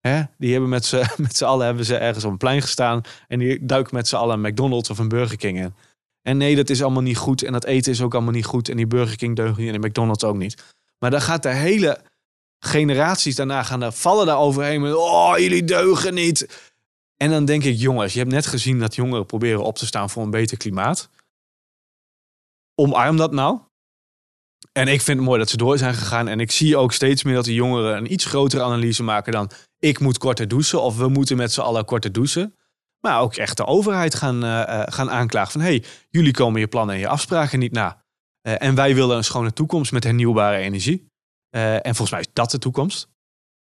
Hè? 0.00 0.22
Die 0.38 0.50
hebben 0.50 0.68
met 0.68 0.84
z'n, 0.84 1.04
met 1.22 1.36
z'n 1.36 1.44
allen 1.44 1.66
hebben 1.66 1.84
ze 1.84 1.96
ergens 1.96 2.24
op 2.24 2.30
een 2.30 2.36
plein 2.36 2.62
gestaan. 2.62 3.00
En 3.26 3.38
die 3.38 3.66
duiken 3.66 3.94
met 3.94 4.08
z'n 4.08 4.16
allen 4.16 4.44
een 4.44 4.50
McDonald's 4.50 4.90
of 4.90 4.98
een 4.98 5.08
Burger 5.08 5.36
King 5.36 5.58
in. 5.58 5.74
En 6.22 6.36
nee, 6.36 6.56
dat 6.56 6.70
is 6.70 6.82
allemaal 6.82 7.02
niet 7.02 7.16
goed. 7.16 7.42
En 7.42 7.52
dat 7.52 7.64
eten 7.64 7.92
is 7.92 8.02
ook 8.02 8.14
allemaal 8.14 8.32
niet 8.32 8.46
goed. 8.46 8.68
En 8.68 8.76
die 8.76 8.86
Burger 8.86 9.16
King 9.16 9.36
deugt 9.36 9.58
niet 9.58 9.74
en 9.74 9.80
de 9.80 9.88
McDonald's 9.88 10.24
ook 10.24 10.36
niet. 10.36 10.76
Maar 10.98 11.10
dan 11.10 11.20
gaat 11.20 11.42
de 11.42 11.54
hele 11.54 12.00
generaties 12.58 13.34
daarna 13.34 13.62
gaan 13.62 13.92
vallen 13.92 14.26
daar 14.26 14.38
overheen 14.38 14.80
met... 14.80 14.94
Oh, 14.94 15.34
jullie 15.36 15.64
deugen 15.64 16.14
niet. 16.14 16.70
En 17.16 17.30
dan 17.30 17.44
denk 17.44 17.64
ik, 17.64 17.76
jongens, 17.76 18.12
je 18.12 18.18
hebt 18.18 18.30
net 18.30 18.46
gezien 18.46 18.78
dat 18.78 18.94
jongeren 18.94 19.26
proberen 19.26 19.64
op 19.64 19.76
te 19.76 19.86
staan 19.86 20.10
voor 20.10 20.22
een 20.22 20.30
beter 20.30 20.56
klimaat 20.56 21.08
omarm 22.78 23.16
dat 23.16 23.32
nou. 23.32 23.58
En 24.72 24.88
ik 24.88 25.00
vind 25.00 25.18
het 25.18 25.26
mooi 25.26 25.38
dat 25.38 25.50
ze 25.50 25.56
door 25.56 25.78
zijn 25.78 25.94
gegaan. 25.94 26.28
En 26.28 26.40
ik 26.40 26.50
zie 26.50 26.76
ook 26.76 26.92
steeds 26.92 27.22
meer 27.22 27.34
dat 27.34 27.44
de 27.44 27.54
jongeren 27.54 27.96
een 27.96 28.12
iets 28.12 28.24
grotere 28.24 28.62
analyse 28.62 29.02
maken 29.02 29.32
dan 29.32 29.50
ik 29.78 30.00
moet 30.00 30.18
korter 30.18 30.48
douchen 30.48 30.82
of 30.82 30.96
we 30.96 31.08
moeten 31.08 31.36
met 31.36 31.52
z'n 31.52 31.60
allen 31.60 31.84
korter 31.84 32.12
douchen. 32.12 32.54
Maar 33.00 33.20
ook 33.20 33.34
echt 33.34 33.56
de 33.56 33.66
overheid 33.66 34.14
gaan, 34.14 34.44
uh, 34.44 34.82
gaan 34.84 35.10
aanklagen 35.10 35.52
van 35.52 35.60
hey, 35.60 35.84
jullie 36.10 36.32
komen 36.32 36.60
je 36.60 36.68
plannen 36.68 36.94
en 36.94 37.00
je 37.00 37.08
afspraken 37.08 37.58
niet 37.58 37.72
na. 37.72 38.04
Uh, 38.48 38.54
en 38.58 38.74
wij 38.74 38.94
willen 38.94 39.16
een 39.16 39.24
schone 39.24 39.52
toekomst 39.52 39.92
met 39.92 40.04
hernieuwbare 40.04 40.56
energie. 40.56 41.06
en 41.50 41.82
volgens 41.82 42.10
mij 42.10 42.20
is 42.20 42.28
dat 42.32 42.50
de 42.50 42.58
toekomst. 42.58 43.08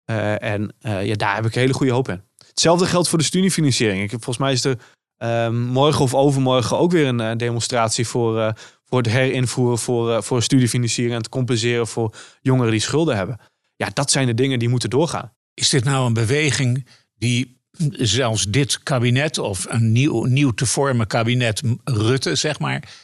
en 0.06 0.76
ja, 0.80 1.16
daar 1.16 1.36
heb 1.36 1.46
ik 1.46 1.56
hele 1.56 1.74
goede 1.74 1.92
hoop 1.92 2.10
in. 2.10 2.22
Hetzelfde 2.48 2.86
geldt 2.86 3.10
voor 3.10 3.18
de 3.18 3.24
studiefinanciering. 3.24 4.04
Ik 4.04 4.12
heb, 4.12 4.24
volgens 4.24 4.46
mij 4.46 4.54
is 4.54 4.64
er 4.64 4.78
ehm, 5.18 5.62
morgen 5.62 6.02
of 6.02 6.14
overmorgen 6.14 6.78
ook 6.78 6.92
weer 6.92 7.08
een 7.08 7.38
demonstratie 7.38 8.08
voor, 8.08 8.54
voor 8.86 8.98
het 8.98 9.08
herinvoeren 9.08 9.78
voor, 9.78 10.24
voor 10.24 10.44
studiefinanciering 10.44 11.16
en 11.16 11.22
te 11.22 11.30
compenseren 11.30 11.88
voor 11.88 12.16
jongeren 12.42 12.72
die 12.72 12.80
schulden 12.80 13.16
hebben. 13.16 13.40
Ja, 13.76 13.90
dat 13.94 14.12
zijn 14.12 14.28
de 14.28 14.34
dingen 14.34 14.60
die 14.60 14.70
moeten 14.70 14.90
doorgaan. 14.90 15.34
Is 15.54 15.70
dit 15.70 15.84
nou 15.84 16.06
een 16.06 16.14
beweging 16.14 16.88
die 17.18 17.62
zelfs 17.92 18.46
dit 18.46 18.84
kabinet 18.84 19.38
of 19.38 19.66
een 19.70 19.92
nieuw, 19.92 20.24
nieuw 20.24 20.52
te 20.52 20.66
vormen 20.66 21.08
kabinet 21.08 21.62
Rutte, 21.84 22.36
zeg 22.36 22.60
maar, 22.60 23.04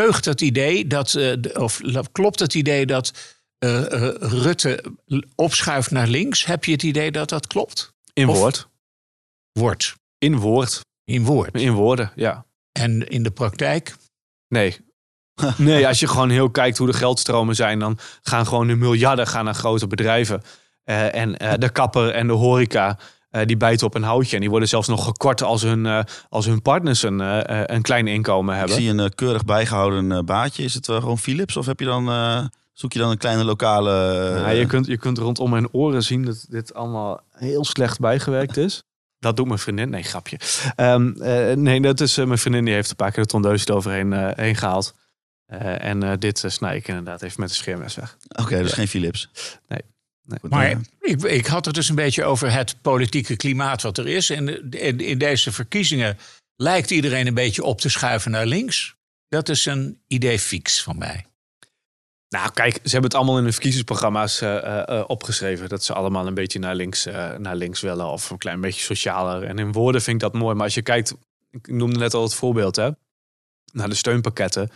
deugt 0.00 0.24
het 0.24 0.40
idee 0.40 0.86
dat, 0.86 1.18
of 1.54 1.80
klopt 2.12 2.38
het 2.40 2.54
idee 2.54 2.86
dat 2.86 3.34
Rutte 4.18 4.84
opschuift 5.34 5.90
naar 5.90 6.06
links? 6.06 6.44
Heb 6.44 6.64
je 6.64 6.72
het 6.72 6.82
idee 6.82 7.10
dat 7.10 7.28
dat 7.28 7.46
klopt? 7.46 7.94
In 8.12 8.26
woord. 8.26 8.68
Woord. 9.52 9.96
In 10.18 10.36
woord. 10.36 10.80
In 11.04 11.24
woord. 11.24 11.54
In 11.54 11.72
woorden, 11.72 12.12
ja. 12.14 12.46
En 12.72 13.08
in 13.08 13.22
de 13.22 13.30
praktijk? 13.30 13.96
Nee. 14.48 14.76
Nee, 15.56 15.86
als 15.86 16.00
je 16.00 16.08
gewoon 16.08 16.30
heel 16.30 16.50
kijkt 16.50 16.78
hoe 16.78 16.86
de 16.86 16.92
geldstromen 16.92 17.54
zijn, 17.54 17.78
dan 17.78 17.98
gaan 18.22 18.46
gewoon 18.46 18.66
de 18.66 18.74
miljarden 18.74 19.26
gaan 19.26 19.44
naar 19.44 19.54
grote 19.54 19.86
bedrijven. 19.86 20.42
Uh, 20.84 21.14
en 21.14 21.42
uh, 21.42 21.52
de 21.58 21.68
kapper 21.68 22.10
en 22.10 22.26
de 22.26 22.32
horeca, 22.32 22.98
uh, 23.36 23.46
die 23.46 23.56
bijten 23.56 23.86
op 23.86 23.94
een 23.94 24.02
houtje. 24.02 24.34
En 24.34 24.40
die 24.40 24.50
worden 24.50 24.68
zelfs 24.68 24.88
nog 24.88 25.04
gekort 25.04 25.42
als 25.42 25.62
hun, 25.62 26.06
als 26.28 26.46
hun 26.46 26.62
partners 26.62 27.02
een, 27.02 27.20
een 27.74 27.82
klein 27.82 28.06
inkomen 28.06 28.56
hebben. 28.56 28.76
Ik 28.76 28.82
zie 28.82 28.90
een 28.90 29.14
keurig 29.14 29.44
bijgehouden 29.44 30.24
baadje. 30.24 30.62
Is 30.62 30.74
het 30.74 30.86
gewoon 30.86 31.18
Philips 31.18 31.56
of 31.56 31.66
heb 31.66 31.80
je 31.80 31.86
dan, 31.86 32.04
zoek 32.72 32.92
je 32.92 32.98
dan 32.98 33.10
een 33.10 33.18
kleine 33.18 33.44
lokale... 33.44 33.90
Ja, 34.38 34.48
je, 34.48 34.66
kunt, 34.66 34.86
je 34.86 34.96
kunt 34.96 35.18
rondom 35.18 35.50
mijn 35.50 35.72
oren 35.72 36.02
zien 36.02 36.24
dat 36.24 36.46
dit 36.48 36.74
allemaal 36.74 37.20
heel 37.30 37.64
slecht 37.64 38.00
bijgewerkt 38.00 38.56
is. 38.56 38.82
Dat 39.18 39.36
doet 39.36 39.46
mijn 39.46 39.58
vriendin. 39.58 39.90
Nee, 39.90 40.02
grapje. 40.02 40.38
Um, 40.76 41.14
nee, 41.62 41.80
dat 41.80 42.00
is 42.00 42.18
uh, 42.18 42.26
mijn 42.26 42.38
vriendin 42.38 42.64
die 42.64 42.74
heeft 42.74 42.90
een 42.90 42.96
paar 42.96 43.10
keer 43.10 43.22
de 43.22 43.28
tondeus 43.28 43.66
eroverheen 43.66 44.12
uh, 44.12 44.28
heen 44.34 44.56
gehaald. 44.56 44.94
en 45.78 46.18
dit 46.18 46.44
snij 46.46 46.76
ik 46.76 46.88
inderdaad 46.88 47.22
even 47.22 47.40
met 47.40 47.48
een 47.48 47.56
scheermes 47.56 47.94
weg. 47.94 48.16
Oké, 48.40 48.62
dus 48.62 48.72
geen 48.72 48.88
Philips. 48.88 49.28
Nee. 49.68 49.80
Nee. 50.26 50.38
Maar 50.42 50.70
ik, 51.00 51.22
ik, 51.22 51.46
had 51.46 51.64
het 51.64 51.74
dus 51.74 51.88
een 51.88 51.94
beetje 51.94 52.24
over 52.24 52.52
het 52.52 52.76
politieke 52.82 53.36
klimaat 53.36 53.82
wat 53.82 53.98
er 53.98 54.08
is. 54.08 54.30
En 54.30 54.70
in, 54.70 55.00
in 55.00 55.18
deze 55.18 55.52
verkiezingen 55.52 56.18
lijkt 56.56 56.90
iedereen 56.90 57.26
een 57.26 57.34
beetje 57.34 57.64
op 57.64 57.80
te 57.80 57.88
schuiven 57.88 58.30
naar 58.30 58.46
links. 58.46 58.96
Dat 59.28 59.48
is 59.48 59.66
een 59.66 60.00
idee 60.06 60.38
fix 60.38 60.82
van 60.82 60.98
mij. 60.98 61.26
Nou, 62.28 62.50
kijk, 62.50 62.74
ze 62.74 62.90
hebben 62.90 63.02
het 63.02 63.14
allemaal 63.14 63.36
in 63.36 63.42
hun 63.42 63.52
verkiezingsprogramma's 63.52 64.42
uh, 64.42 64.82
uh, 64.88 65.04
opgeschreven. 65.06 65.68
Dat 65.68 65.84
ze 65.84 65.94
allemaal 65.94 66.26
een 66.26 66.34
beetje 66.34 66.58
naar 66.58 66.74
links, 66.74 67.06
uh, 67.06 67.34
naar 67.36 67.56
links 67.56 67.80
willen. 67.80 68.06
Of 68.06 68.30
een 68.30 68.38
klein 68.38 68.60
beetje 68.60 68.82
socialer. 68.82 69.42
En 69.42 69.58
in 69.58 69.72
woorden 69.72 70.02
vind 70.02 70.22
ik 70.22 70.30
dat 70.32 70.40
mooi. 70.40 70.54
Maar 70.54 70.64
als 70.64 70.74
je 70.74 70.82
kijkt, 70.82 71.14
ik 71.50 71.68
noemde 71.68 71.98
net 71.98 72.14
al 72.14 72.22
het 72.22 72.34
voorbeeld, 72.34 72.76
hè. 72.76 72.90
Naar 73.72 73.88
de 73.88 73.94
steunpakketten. 73.94 74.70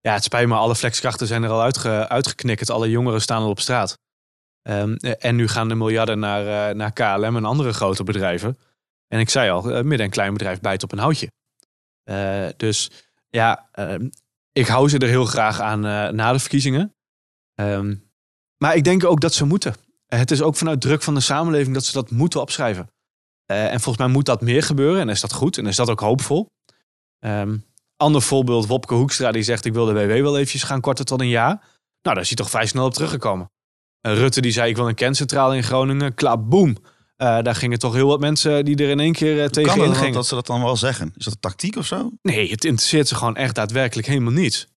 Ja, 0.00 0.12
het 0.12 0.24
spijt 0.24 0.48
me, 0.48 0.54
alle 0.54 0.76
flexkrachten 0.76 1.26
zijn 1.26 1.42
er 1.42 1.50
al 1.50 1.62
uitge, 1.62 2.08
uitgeknikkerd. 2.08 2.70
Alle 2.70 2.90
jongeren 2.90 3.20
staan 3.20 3.42
al 3.42 3.48
op 3.48 3.60
straat. 3.60 3.98
Um, 4.68 4.96
en 4.96 5.36
nu 5.36 5.48
gaan 5.48 5.68
de 5.68 5.74
miljarden 5.74 6.18
naar, 6.18 6.76
naar 6.76 6.92
KLM 6.92 7.36
en 7.36 7.44
andere 7.44 7.72
grote 7.72 8.04
bedrijven. 8.04 8.58
En 9.08 9.20
ik 9.20 9.30
zei 9.30 9.50
al, 9.50 9.62
midden- 9.62 10.06
en 10.06 10.10
klein 10.10 10.32
bedrijf 10.32 10.60
bijt 10.60 10.82
op 10.82 10.92
een 10.92 10.98
houtje. 10.98 11.30
dus 12.56 12.90
ja, 13.28 13.68
ehm, 13.72 14.08
ik 14.52 14.66
hou 14.66 14.88
ze 14.88 14.98
er 14.98 15.08
heel 15.08 15.24
graag 15.24 15.60
aan 15.60 15.80
na 16.14 16.32
de 16.32 16.38
verkiezingen. 16.38 16.94
Um, 17.60 18.10
maar 18.58 18.74
ik 18.74 18.84
denk 18.84 19.04
ook 19.04 19.20
dat 19.20 19.34
ze 19.34 19.44
moeten. 19.44 19.74
Het 20.06 20.30
is 20.30 20.42
ook 20.42 20.56
vanuit 20.56 20.80
druk 20.80 21.02
van 21.02 21.14
de 21.14 21.20
samenleving 21.20 21.74
dat 21.74 21.84
ze 21.84 21.92
dat 21.92 22.10
moeten 22.10 22.40
opschrijven. 22.40 22.90
En 23.46 23.80
volgens 23.80 23.98
mij 24.04 24.14
moet 24.14 24.26
dat 24.26 24.40
meer 24.40 24.62
gebeuren. 24.62 25.00
En 25.00 25.08
is 25.08 25.20
dat 25.20 25.32
goed? 25.32 25.58
En 25.58 25.66
is 25.66 25.76
dat 25.76 25.90
ook 25.90 26.00
hoopvol? 26.00 26.50
Um, 27.24 27.64
ander 27.96 28.22
voorbeeld, 28.22 28.66
Wopke 28.66 28.94
Hoekstra, 28.94 29.32
die 29.32 29.42
zegt... 29.42 29.64
ik 29.64 29.72
wil 29.72 29.84
de 29.84 29.92
WW 29.92 30.22
wel 30.22 30.36
eventjes 30.36 30.62
gaan 30.62 30.80
korten 30.80 31.04
tot 31.04 31.20
een 31.20 31.28
jaar. 31.28 31.54
Nou, 32.02 32.14
daar 32.14 32.20
is 32.20 32.28
hij 32.28 32.36
toch 32.36 32.50
vrij 32.50 32.66
snel 32.66 32.84
op 32.84 32.92
teruggekomen. 32.92 33.50
Rutte 34.14 34.40
die 34.40 34.52
zei, 34.52 34.70
ik 34.70 34.76
wil 34.76 34.88
een 34.88 34.94
kerncentrale 34.94 35.56
in 35.56 35.62
Groningen. 35.62 36.14
Klaar, 36.14 36.44
boem. 36.44 36.68
Uh, 36.68 37.42
daar 37.42 37.54
gingen 37.54 37.78
toch 37.78 37.94
heel 37.94 38.06
wat 38.06 38.20
mensen 38.20 38.64
die 38.64 38.76
er 38.76 38.88
in 38.88 39.00
één 39.00 39.12
keer 39.12 39.36
uh, 39.36 39.44
tegen 39.44 39.84
in 39.84 39.94
gingen. 39.94 40.12
dat 40.12 40.26
ze 40.26 40.34
dat 40.34 40.46
dan 40.46 40.62
wel 40.62 40.76
zeggen? 40.76 41.12
Is 41.16 41.24
dat 41.24 41.34
een 41.34 41.40
tactiek 41.40 41.76
of 41.76 41.86
zo? 41.86 42.10
Nee, 42.22 42.50
het 42.50 42.64
interesseert 42.64 43.08
ze 43.08 43.14
gewoon 43.14 43.36
echt 43.36 43.54
daadwerkelijk 43.54 44.06
helemaal 44.08 44.32
niets. 44.32 44.68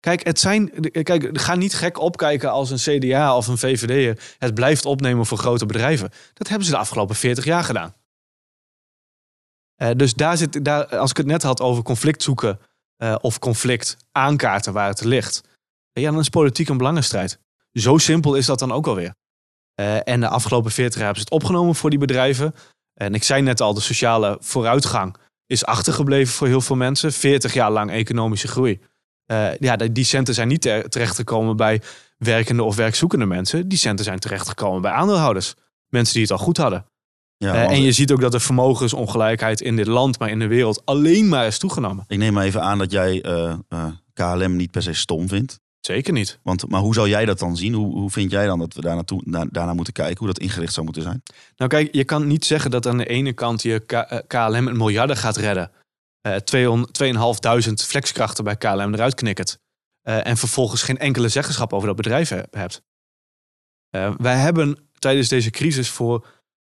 Kijk, 0.00 0.26
het 0.26 0.38
zijn, 0.38 0.90
kijk, 0.90 1.38
ga 1.38 1.54
niet 1.54 1.74
gek 1.74 1.98
opkijken 2.00 2.50
als 2.50 2.70
een 2.70 2.98
CDA 2.98 3.36
of 3.36 3.46
een 3.46 3.58
VVD 3.58 4.20
het 4.38 4.54
blijft 4.54 4.84
opnemen 4.84 5.26
voor 5.26 5.38
grote 5.38 5.66
bedrijven. 5.66 6.10
Dat 6.34 6.48
hebben 6.48 6.66
ze 6.66 6.72
de 6.72 6.78
afgelopen 6.78 7.16
40 7.16 7.44
jaar 7.44 7.64
gedaan. 7.64 7.94
Uh, 9.82 9.90
dus 9.96 10.14
daar 10.14 10.36
zit, 10.36 10.64
daar, 10.64 10.96
als 10.96 11.10
ik 11.10 11.16
het 11.16 11.26
net 11.26 11.42
had 11.42 11.60
over 11.60 11.82
conflict 11.82 12.22
zoeken 12.22 12.58
uh, 12.98 13.14
of 13.20 13.38
conflict 13.38 13.96
aankaarten 14.12 14.72
waar 14.72 14.88
het 14.88 15.04
ligt, 15.04 15.42
ja, 15.92 16.10
dan 16.10 16.20
is 16.20 16.28
politiek 16.28 16.68
een 16.68 16.76
belangenstrijd. 16.76 17.40
Zo 17.80 17.98
simpel 17.98 18.34
is 18.34 18.46
dat 18.46 18.58
dan 18.58 18.72
ook 18.72 18.86
alweer. 18.86 19.14
Uh, 19.80 20.08
en 20.08 20.20
de 20.20 20.28
afgelopen 20.28 20.70
40 20.70 20.94
jaar 20.94 21.04
hebben 21.04 21.22
ze 21.22 21.28
het 21.30 21.42
opgenomen 21.42 21.74
voor 21.74 21.90
die 21.90 21.98
bedrijven. 21.98 22.54
En 22.94 23.14
ik 23.14 23.22
zei 23.22 23.42
net 23.42 23.60
al, 23.60 23.74
de 23.74 23.80
sociale 23.80 24.36
vooruitgang 24.40 25.16
is 25.46 25.64
achtergebleven 25.64 26.34
voor 26.34 26.46
heel 26.46 26.60
veel 26.60 26.76
mensen. 26.76 27.12
40 27.12 27.54
jaar 27.54 27.70
lang 27.70 27.90
economische 27.90 28.48
groei. 28.48 28.80
Uh, 29.26 29.56
ja, 29.56 29.76
die 29.76 30.04
centen 30.04 30.34
zijn 30.34 30.48
niet 30.48 30.62
terechtgekomen 30.62 31.56
bij 31.56 31.82
werkende 32.18 32.62
of 32.62 32.76
werkzoekende 32.76 33.26
mensen. 33.26 33.68
Die 33.68 33.78
centen 33.78 34.04
zijn 34.04 34.18
terechtgekomen 34.18 34.82
bij 34.82 34.90
aandeelhouders. 34.90 35.54
Mensen 35.88 36.14
die 36.14 36.22
het 36.22 36.32
al 36.32 36.38
goed 36.38 36.56
hadden. 36.56 36.86
Ja, 37.36 37.54
uh, 37.54 37.70
en 37.70 37.82
je 37.82 37.92
ziet 37.92 38.12
ook 38.12 38.20
dat 38.20 38.32
de 38.32 38.40
vermogensongelijkheid 38.40 39.60
in 39.60 39.76
dit 39.76 39.86
land, 39.86 40.18
maar 40.18 40.30
in 40.30 40.38
de 40.38 40.46
wereld 40.46 40.82
alleen 40.84 41.28
maar 41.28 41.46
is 41.46 41.58
toegenomen. 41.58 42.04
Ik 42.08 42.18
neem 42.18 42.32
maar 42.32 42.44
even 42.44 42.62
aan 42.62 42.78
dat 42.78 42.90
jij 42.90 43.24
uh, 43.24 43.54
KLM 44.12 44.56
niet 44.56 44.70
per 44.70 44.82
se 44.82 44.92
stom 44.92 45.28
vindt. 45.28 45.60
Zeker 45.88 46.12
niet. 46.12 46.38
Want, 46.42 46.68
maar 46.68 46.80
hoe 46.80 46.94
zou 46.94 47.08
jij 47.08 47.24
dat 47.24 47.38
dan 47.38 47.56
zien? 47.56 47.72
Hoe, 47.72 47.94
hoe 47.94 48.10
vind 48.10 48.30
jij 48.30 48.46
dan 48.46 48.58
dat 48.58 48.74
we 48.74 48.80
daar 48.80 48.94
naartoe, 48.94 49.22
na, 49.24 49.44
daarna 49.50 49.74
moeten 49.74 49.92
kijken? 49.92 50.18
Hoe 50.18 50.26
dat 50.26 50.38
ingericht 50.38 50.72
zou 50.72 50.84
moeten 50.84 51.02
zijn? 51.02 51.22
Nou 51.56 51.70
kijk, 51.70 51.94
je 51.94 52.04
kan 52.04 52.26
niet 52.26 52.44
zeggen 52.44 52.70
dat 52.70 52.86
aan 52.86 52.96
de 52.96 53.06
ene 53.06 53.32
kant 53.32 53.62
je 53.62 53.78
K 53.78 54.24
KLM 54.26 54.68
een 54.68 54.76
miljarden 54.76 55.16
gaat 55.16 55.36
redden. 55.36 55.70
Uh, 56.26 56.36
2.500 57.66 57.72
flexkrachten 57.72 58.44
bij 58.44 58.56
KLM 58.56 58.94
eruit 58.94 59.14
knikkert. 59.14 59.58
Uh, 60.08 60.26
en 60.26 60.36
vervolgens 60.36 60.82
geen 60.82 60.98
enkele 60.98 61.28
zeggenschap 61.28 61.72
over 61.72 61.86
dat 61.86 61.96
bedrijf 61.96 62.28
hebt. 62.50 62.82
Eh, 63.90 64.14
wij 64.16 64.36
hebben 64.36 64.88
tijdens 64.98 65.28
deze 65.28 65.50
crisis 65.50 65.90
voor 65.90 66.26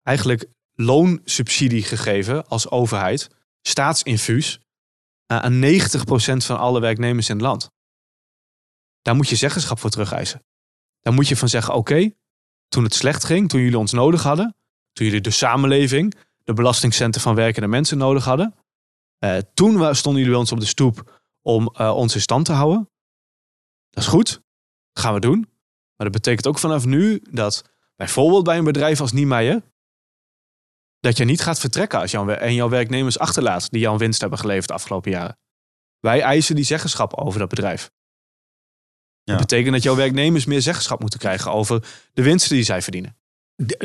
eigenlijk 0.04 0.46
loonsubsidie 0.74 1.84
gegeven 1.84 2.48
als 2.48 2.70
overheid, 2.70 3.30
staatsinfuus, 3.62 4.60
eh, 5.26 5.38
aan 5.38 5.60
90% 5.60 6.46
van 6.46 6.58
alle 6.58 6.80
werknemers 6.80 7.30
in 7.30 7.36
het 7.36 7.46
land. 7.46 7.74
Daar 9.06 9.16
moet 9.16 9.30
je 9.30 9.36
zeggenschap 9.36 9.80
voor 9.80 9.90
terugeisen. 9.90 10.46
Daar 11.02 11.14
moet 11.14 11.28
je 11.28 11.36
van 11.36 11.50
zeggen, 11.50 11.74
oké, 11.74 12.12
toen 12.68 12.84
het 12.84 12.94
slecht 12.94 13.24
ging, 13.24 13.50
toen 13.50 13.62
jullie 13.62 13.78
ons 13.78 13.92
nodig 13.92 14.24
hadden, 14.24 14.56
toen 14.94 15.06
jullie 15.06 15.22
de 15.22 15.32
samenleving, 15.32 16.16
de 16.44 16.54
belastingcenten 16.54 17.22
van 17.22 17.36
werkende 17.36 17.68
mensen 17.68 17.98
nodig 17.98 18.26
hadden, 18.26 18.56
eh, 19.18 19.38
toen 19.54 19.96
stonden 19.96 20.22
jullie 20.22 20.30
bij 20.30 20.40
ons 20.40 20.52
op 20.52 20.60
de 20.60 20.66
stoep 20.66 21.22
om 21.42 21.68
eh, 21.68 21.96
ons 21.96 22.16
in 22.16 22.22
stand 22.22 22.46
te 22.46 22.52
houden. 22.52 22.90
Dat 23.90 24.04
is 24.04 24.10
goed, 24.10 24.30
dat 24.92 25.04
gaan 25.04 25.14
we 25.14 25.20
doen. 25.20 25.40
Maar 25.96 26.10
dat 26.10 26.12
betekent 26.12 26.48
ook 26.48 26.60
vanaf 26.60 26.86
nu 26.86 27.22
dat 27.30 27.64
bijvoorbeeld 27.96 28.44
bij 28.44 28.58
een 28.58 28.64
bedrijf 28.64 29.02
als 29.02 29.12
Niemeyer, 29.12 29.62
dat 31.00 31.18
je 31.18 31.26
niet 31.26 31.42
gaat 31.42 31.60
vertrekken 31.60 32.00
als 32.00 32.12
jouw, 32.12 32.30
en 32.30 32.54
jouw 32.54 32.70
werknemers 32.70 33.20
achterlaat 33.20 33.70
die 33.70 33.82
jouw 33.82 33.98
winst 33.98 34.22
hebben 34.22 34.40
geleverd 34.40 34.68
de 34.68 34.74
afgelopen 34.74 35.12
jaren. 35.12 35.38
Wij 36.00 36.22
eisen 36.22 36.56
die 36.56 36.66
zeggenschap 36.66 37.14
over 37.14 37.40
dat 37.40 37.50
bedrijf. 37.50 37.92
Ja. 39.26 39.34
Dat 39.34 39.48
betekent 39.48 39.74
dat 39.74 39.84
jouw 39.84 39.96
werknemers 39.96 40.46
meer 40.46 40.62
zeggenschap 40.62 41.00
moeten 41.00 41.20
krijgen 41.20 41.52
over 41.52 41.84
de 42.14 42.24
winsten 42.24 42.56
die 42.56 42.64
zij 42.66 42.82
verdienen. 42.82 43.16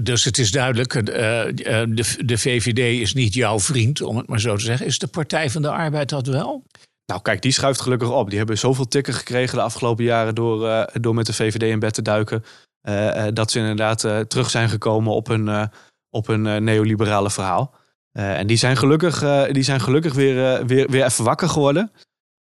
Dus 0.03 0.25
het 0.25 0.39
is 0.39 0.51
duidelijk, 0.51 0.95
eh, 0.95 1.49
eh, 1.49 1.89
de, 1.91 2.25
de 2.25 2.39
VVD 2.39 3.01
is 3.01 3.15
niet 3.15 3.35
jouw 3.35 3.61
vriend, 3.61 4.03
om 4.03 4.17
het 4.17 4.27
maar 4.29 4.41
zo 4.41 4.57
te 4.57 4.65
zeggen. 4.65 4.87
Is 4.87 4.99
de 4.99 5.07
Partij 5.07 5.51
van 5.51 5.63
de 5.63 5.71
Arbeid 5.71 6.09
dat 6.09 6.27
wel? 6.27 6.65
Nou, 7.07 7.23
kijk, 7.23 7.43
die 7.43 7.53
schuift 7.53 7.81
gelukkig 7.81 8.11
op. 8.11 8.29
Die 8.29 8.39
hebben 8.39 8.59
zoveel 8.59 8.89
tikken 8.89 9.15
gekregen 9.15 9.57
de 9.57 9.63
afgelopen 9.63 10.05
jaren 10.05 10.35
door, 10.35 10.69
eh, 10.69 10.83
door 11.01 11.15
met 11.15 11.27
de 11.27 11.33
VVD 11.33 11.63
in 11.63 11.79
bed 11.79 11.95
te 11.95 12.03
duiken. 12.03 12.45
eh, 12.81 13.27
eh, 13.27 13.35
dat 13.35 13.51
ze 13.51 13.59
inderdaad 13.59 14.05
eh, 14.05 14.21
terug 14.21 14.51
zijn 14.51 14.69
gekomen 14.69 15.13
op 15.13 15.27
hun, 15.27 15.49
eh, 15.49 15.65
op 16.11 16.27
hun 16.27 16.65
neoliberale 16.65 17.31
verhaal. 17.31 17.75
Eh, 18.13 18.39
en 18.39 18.47
die 18.47 18.57
zijn 18.57 18.77
gelukkig, 18.77 19.23
eh, 19.23 19.43
die 19.53 19.63
zijn 19.63 19.81
gelukkig 19.81 20.15
weer, 20.15 20.67
weer, 20.67 20.91
weer 20.91 21.05
even 21.05 21.25
wakker 21.25 21.49
geworden. 21.49 21.93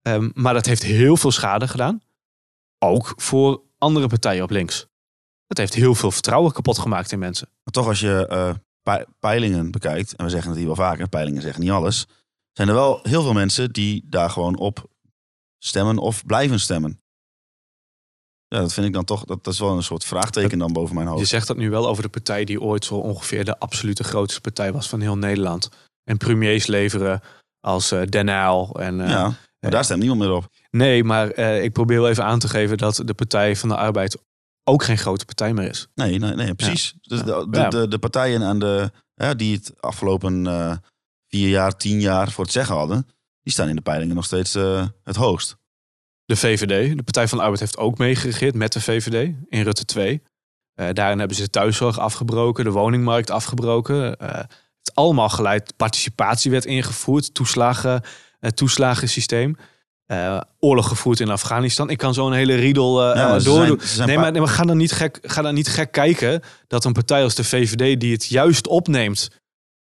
Ehm, 0.02 0.30
maar 0.34 0.54
dat 0.54 0.66
heeft 0.66 0.82
heel 0.82 1.16
veel 1.16 1.30
schade 1.30 1.68
gedaan. 1.68 2.00
Ook 2.78 3.12
voor 3.16 3.62
andere 3.78 4.08
partijen 4.08 4.42
op 4.42 4.50
links. 4.50 4.86
Dat 5.46 5.58
heeft 5.58 5.74
heel 5.74 5.94
veel 5.94 6.10
vertrouwen 6.10 6.52
kapot 6.52 6.78
gemaakt 6.78 7.12
in 7.12 7.18
mensen. 7.18 7.48
Maar 7.64 7.72
toch 7.72 7.86
als 7.86 8.00
je 8.00 8.26
eh, 8.26 8.54
pe- 8.82 9.06
peilingen 9.18 9.70
bekijkt, 9.70 10.16
en 10.16 10.24
we 10.24 10.30
zeggen 10.30 10.48
het 10.48 10.58
hier 10.58 10.66
wel 10.66 10.76
vaker, 10.76 11.08
peilingen 11.08 11.42
zeggen 11.42 11.60
niet 11.62 11.70
alles, 11.70 12.06
zijn 12.52 12.68
er 12.68 12.74
wel 12.74 13.00
heel 13.02 13.22
veel 13.22 13.32
mensen 13.32 13.72
die 13.72 14.04
daar 14.06 14.30
gewoon 14.30 14.56
op 14.58 14.90
stemmen 15.58 15.98
of 15.98 16.26
blijven 16.26 16.60
stemmen. 16.60 17.00
Ja, 18.48 18.58
dat 18.60 18.72
vind 18.72 18.86
ik 18.86 18.92
dan 18.92 19.04
toch, 19.04 19.24
dat, 19.24 19.44
dat 19.44 19.52
is 19.52 19.58
wel 19.60 19.76
een 19.76 19.82
soort 19.82 20.04
vraagteken 20.04 20.58
dan 20.58 20.72
boven 20.72 20.94
mijn 20.94 21.06
Je 21.06 21.12
hoofd. 21.12 21.26
zegt 21.28 21.46
dat 21.46 21.56
nu 21.56 21.70
wel 21.70 21.88
over 21.88 22.02
de 22.02 22.08
partij 22.08 22.44
die 22.44 22.60
ooit 22.60 22.84
zo 22.84 22.94
ongeveer 22.94 23.44
de 23.44 23.58
absolute 23.58 24.04
grootste 24.04 24.40
partij 24.40 24.72
was 24.72 24.88
van 24.88 25.00
heel 25.00 25.16
Nederland. 25.16 25.68
En 26.04 26.16
premiers 26.16 26.66
leveren 26.66 27.20
als 27.60 27.90
eh 27.90 28.02
Den 28.02 28.28
Uyl 28.28 28.70
en 28.80 29.00
eh, 29.00 29.08
Ja, 29.08 29.32
maar 29.66 29.74
daar 29.74 29.84
stemt 29.84 30.00
niemand 30.00 30.20
meer 30.20 30.32
op. 30.32 30.48
Nee, 30.70 31.04
maar 31.04 31.30
eh, 31.30 31.62
ik 31.62 31.72
probeer 31.72 32.00
wel 32.00 32.08
even 32.10 32.24
aan 32.24 32.38
te 32.38 32.48
geven 32.48 32.78
dat 32.78 33.02
de 33.04 33.14
Partij 33.14 33.56
van 33.56 33.68
de 33.68 33.76
Arbeid 33.76 34.18
ook 34.64 34.82
geen 34.82 34.98
grote 34.98 35.24
partij 35.24 35.52
meer 35.52 35.68
is. 35.68 35.86
Nee, 35.94 36.18
nee, 36.18 36.34
nee 36.34 36.54
precies. 36.54 36.94
Dus 37.00 37.22
de, 37.22 37.46
de, 37.50 37.66
de, 37.68 37.88
de 37.88 37.98
partijen 37.98 38.42
aan 38.42 38.58
de, 38.58 38.90
ja, 39.14 39.34
die 39.34 39.56
het 39.56 39.72
afgelopen 39.80 40.46
eh, 40.46 40.76
vier 41.28 41.48
jaar, 41.48 41.76
tien 41.76 42.00
jaar 42.00 42.30
voor 42.30 42.44
het 42.44 42.52
zeggen 42.52 42.76
hadden, 42.76 43.06
die 43.42 43.52
staan 43.52 43.68
in 43.68 43.76
de 43.76 43.82
peilingen 43.82 44.14
nog 44.14 44.24
steeds 44.24 44.54
eh, 44.54 44.86
het 45.02 45.16
hoogst. 45.16 45.56
De 46.24 46.36
VVD, 46.36 46.96
de 46.96 47.02
Partij 47.02 47.28
van 47.28 47.38
de 47.38 47.44
Arbeid, 47.44 47.60
heeft 47.60 47.78
ook 47.78 47.98
meegeregeerd 47.98 48.54
met 48.54 48.72
de 48.72 48.80
VVD 48.80 49.34
in 49.48 49.62
Rutte 49.62 49.84
2. 49.84 50.22
Eh, 50.74 50.88
daarin 50.92 51.18
hebben 51.18 51.36
ze 51.36 51.42
de 51.42 51.50
thuiszorg 51.50 51.98
afgebroken, 51.98 52.64
de 52.64 52.70
woningmarkt 52.70 53.30
afgebroken. 53.30 54.16
Eh, 54.16 54.28
het 54.78 54.94
allemaal 54.94 55.28
geleid, 55.28 55.76
participatie 55.76 56.50
werd 56.50 56.64
ingevoerd, 56.64 57.34
toeslagen, 57.34 58.02
eh, 58.46 58.52
toeslagensysteem. 58.52 59.56
Eh, 60.06 60.40
oorlog 60.58 60.88
gevoerd 60.88 61.20
in 61.20 61.30
Afghanistan. 61.30 61.90
Ik 61.90 61.98
kan 61.98 62.14
zo 62.14 62.26
een 62.26 62.32
hele 62.32 62.54
riedel 62.54 63.10
eh 63.10 63.16
Ja, 63.16 63.38
doordoen. 63.38 63.80
nee, 64.06 64.18
maar, 64.18 64.32
nee, 64.32 64.40
maar 64.40 64.50
ga, 64.50 64.64
dan 64.64 64.76
niet 64.76 64.92
gek, 64.92 65.18
ga 65.22 65.42
dan 65.42 65.54
niet 65.54 65.68
gek 65.68 65.92
kijken 65.92 66.42
dat 66.66 66.84
een 66.84 66.92
partij 66.92 67.22
als 67.22 67.34
de 67.34 67.44
VVD, 67.44 68.00
die 68.00 68.12
het 68.12 68.26
juist 68.26 68.66
opneemt 68.66 69.30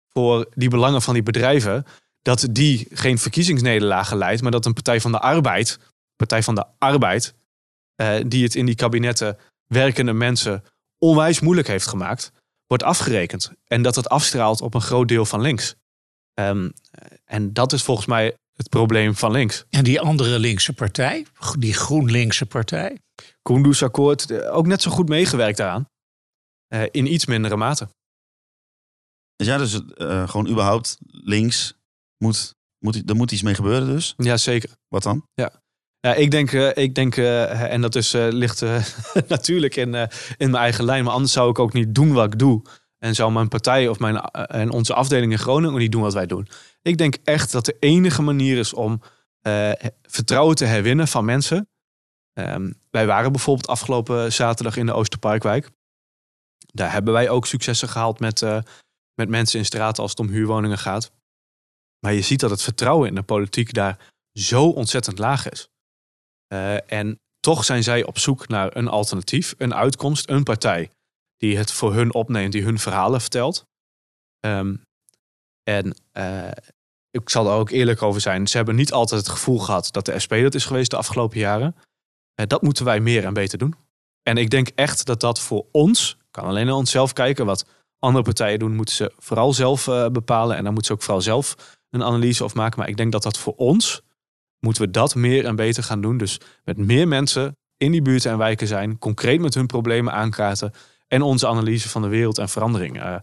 voor 0.09 0.47
die 0.55 0.69
belangen 0.69 1.03
van 1.03 1.15
die 1.15 1.23
bedrijven, 1.23 1.85
dat 2.23 2.47
die 2.51 2.87
geen 2.91 3.19
verkiezingsnederlagen 3.19 4.17
leidt, 4.17 4.43
maar 4.43 4.51
dat 4.51 4.67
een 4.67 4.73
Partij 4.73 5.01
van 5.01 5.13
de 5.13 5.21
Arbeid, 5.21 5.79
Partij 6.17 6.43
van 6.43 6.55
de 6.55 6.65
Arbeid, 6.79 7.35
die 8.27 8.43
het 8.43 8.55
in 8.55 8.67
die 8.67 8.75
kabinetten 8.75 9.39
werkende 9.67 10.13
mensen 10.13 10.65
onwijs 10.99 11.41
moeilijk 11.41 11.69
heeft 11.69 11.87
gemaakt, 11.87 12.33
wordt 12.67 12.83
afgerekend. 12.83 13.53
En 13.67 13.83
dat 13.83 13.97
het 13.97 14.09
afstraalt 14.09 14.61
op 14.61 14.75
een 14.75 14.81
groot 14.81 15.09
deel 15.09 15.27
van 15.27 15.41
links. 15.41 15.75
Ehm, 16.35 16.71
en 17.25 17.53
dat 17.53 17.73
is 17.73 17.83
volgens 17.83 18.07
mij 18.07 18.35
het 18.61 18.69
probleem 18.69 19.15
van 19.15 19.31
links. 19.31 19.65
En 19.71 19.85
die 19.85 20.01
andere 20.01 20.39
linkse 20.39 20.73
partij, 20.73 21.27
die 21.59 21.75
GroenLinkse 21.75 22.47
partij, 22.47 22.99
Koendersakkoord, 23.43 24.31
eh, 24.31 24.57
ook 24.57 24.67
net 24.67 24.83
zo 24.83 24.91
goed 24.91 25.09
meegewerkt 25.09 25.57
daaraan. 25.57 25.89
Eh, 26.67 26.83
in 26.91 27.13
iets 27.13 27.27
mindere 27.27 27.57
mate. 27.57 27.89
Dus 29.37 29.47
ja, 29.47 29.59
dus 29.59 29.81
eh, 29.95 30.29
gewoon 30.29 30.49
überhaupt 30.49 30.99
links 31.07 31.75
moet, 32.17 32.55
moet, 32.79 33.03
er 33.11 33.17
moet 33.17 33.33
iets 33.33 33.43
mee 33.43 33.55
gebeuren 33.55 33.87
dus. 33.87 34.15
Ja, 34.17 34.37
zeker. 34.37 34.71
Wat 34.89 35.03
dan? 35.03 35.27
Ja, 36.01 36.15
ik 36.15 36.31
denk, 36.31 36.53
eh, 36.53 36.85
ik 36.85 36.95
denk 36.95 37.17
eh, 37.17 37.73
en 37.73 37.81
dat 37.81 37.95
is, 37.95 38.15
eh, 38.15 38.27
ligt 38.31 38.65
natuurlijk 39.29 39.77
in, 39.77 39.95
eh, 39.95 40.07
in 40.37 40.51
mijn 40.51 40.63
eigen 40.63 40.85
lijn, 40.85 41.05
maar 41.05 41.13
anders 41.13 41.33
zou 41.33 41.51
ik 41.51 41.59
ook 41.59 41.73
niet 41.73 41.95
doen 41.95 42.13
wat 42.13 42.33
ik 42.33 42.39
doe. 42.39 42.63
En 42.99 43.15
zou 43.15 43.33
mijn 43.33 43.49
partij 43.49 43.89
of 43.89 43.99
mijn, 43.99 44.17
en 44.33 44.71
onze 44.71 44.95
afdeling 44.95 45.33
in 45.33 45.39
Groningen 45.39 45.73
ook 45.73 45.79
niet 45.79 45.93
doen 45.93 46.03
wat 46.03 46.15
wij 46.15 46.27
doen. 46.27 46.49
Ik 46.83 46.99
denk 46.99 47.15
echt 47.25 47.53
dat 47.53 47.65
de 47.65 47.77
enige 47.79 48.23
manier 48.23 48.59
is 48.59 48.75
om 48.75 49.01
eh, 49.41 49.73
vertrouwen 50.03 50.57
te 50.57 50.65
herwinnen 50.65 51.09
van 51.09 51.25
mensen. 51.25 51.69
Ehm, 52.33 52.73
wij 52.91 53.07
waren 53.07 53.33
bijvoorbeeld 53.33 53.67
afgelopen 53.67 54.33
zaterdag 54.33 54.77
in 54.77 54.87
de 54.87 54.93
Oosterparkwijk. 54.93 55.71
Daar 56.73 56.93
hebben 56.93 57.13
wij 57.13 57.29
ook 57.29 57.47
successen 57.47 57.89
gehaald 57.89 58.21
met, 58.21 58.43
eh, 58.43 58.59
met 59.15 59.29
mensen 59.29 59.59
in 59.59 59.65
straten 59.65 60.03
als 60.03 60.11
het 60.11 60.21
om 60.21 60.29
huurwoningen 60.29 60.79
gaat. 60.79 61.11
Maar 61.99 62.13
je 62.13 62.23
ziet 62.23 62.41
dat 62.41 62.51
het 62.51 62.63
vertrouwen 62.63 63.09
in 63.09 63.15
de 63.15 63.23
politiek 63.23 63.73
daar 63.73 64.13
zo 64.33 64.69
ontzettend 64.69 65.19
laag 65.19 65.49
is. 65.51 65.69
Eh, 66.47 66.93
en 66.93 67.21
toch 67.41 67.65
zijn 67.65 67.83
zij 67.83 68.05
op 68.05 68.19
zoek 68.19 68.49
naar 68.49 68.77
een 68.77 68.89
alternatief, 68.89 69.55
een 69.59 69.75
uitkomst, 69.75 70.29
een 70.29 70.43
partij 70.43 70.91
die 71.37 71.57
het 71.57 71.73
voor 71.73 71.95
hun 71.95 72.15
opneemt, 72.15 72.53
die 72.53 72.63
hun 72.63 72.79
verhalen 72.79 73.21
vertelt. 73.21 73.65
Ehm, 74.41 74.77
en 75.71 75.95
eh, 76.13 76.51
ik 77.11 77.31
zal 77.31 77.47
er 77.47 77.53
ook 77.53 77.71
eerlijk 77.71 78.03
over 78.03 78.21
zijn. 78.21 78.47
Ze 78.47 78.57
hebben 78.57 78.75
niet 78.75 78.93
altijd 78.93 79.21
het 79.21 79.31
gevoel 79.31 79.59
gehad 79.59 79.89
dat 79.91 80.05
de 80.05 80.19
SP 80.25 80.33
dat 80.43 80.55
is 80.55 80.65
geweest 80.65 80.91
de 80.91 80.97
afgelopen 80.97 81.39
jaren. 81.39 81.77
Eh, 82.35 82.47
dat 82.47 82.63
moeten 82.63 82.85
wij 82.85 83.01
meer 83.01 83.25
en 83.25 83.35
beter 83.35 83.59
doen. 83.59 83.75
En 84.23 84.37
ik 84.37 84.51
denk 84.51 84.69
echt 84.69 85.07
dat 85.07 85.21
dat 85.21 85.41
voor 85.41 85.67
ons, 85.73 86.17
kan 86.31 86.45
alleen 86.45 86.67
naar 86.67 86.75
onszelf 86.75 87.13
kijken, 87.13 87.47
wat 87.47 87.67
andere 87.99 88.25
partijen 88.25 88.59
doen, 88.59 88.75
moeten 88.75 88.95
ze 88.95 89.13
vooral 89.19 89.53
zelf 89.53 89.89
eh, 89.89 90.07
bepalen. 90.07 90.57
En 90.57 90.65
dan 90.65 90.73
moeten 90.73 90.91
ze 90.91 90.93
ook 90.93 91.05
vooral 91.05 91.23
zelf 91.23 91.79
een 91.91 92.05
analyse 92.05 92.45
of 92.45 92.55
maken. 92.55 92.79
Maar 92.79 92.89
ik 92.89 92.97
denk 92.97 93.13
dat 93.13 93.23
dat 93.23 93.39
voor 93.39 93.55
ons, 93.57 94.03
moeten 94.61 94.83
we 94.83 94.91
dat 94.91 95.15
meer 95.15 95.45
en 95.45 95.57
beter 95.57 95.83
gaan 95.83 96.01
doen. 96.01 96.17
Dus 96.17 96.41
met 96.65 96.77
meer 96.77 97.09
mensen 97.09 97.57
in 97.77 97.93
die 97.93 98.03
buurten 98.03 98.31
en 98.31 98.39
wijken 98.39 98.67
zijn, 98.67 98.99
concreet 98.99 99.41
met 99.41 99.55
hun 99.55 99.67
problemen 99.67 100.13
aankaarten 100.13 100.73
en 101.09 101.23
onze 101.23 101.49
analyse 101.49 101.89
van 101.89 102.03
de 102.03 102.09
wereld 102.09 102.39
en 102.39 102.49
verandering 102.49 103.23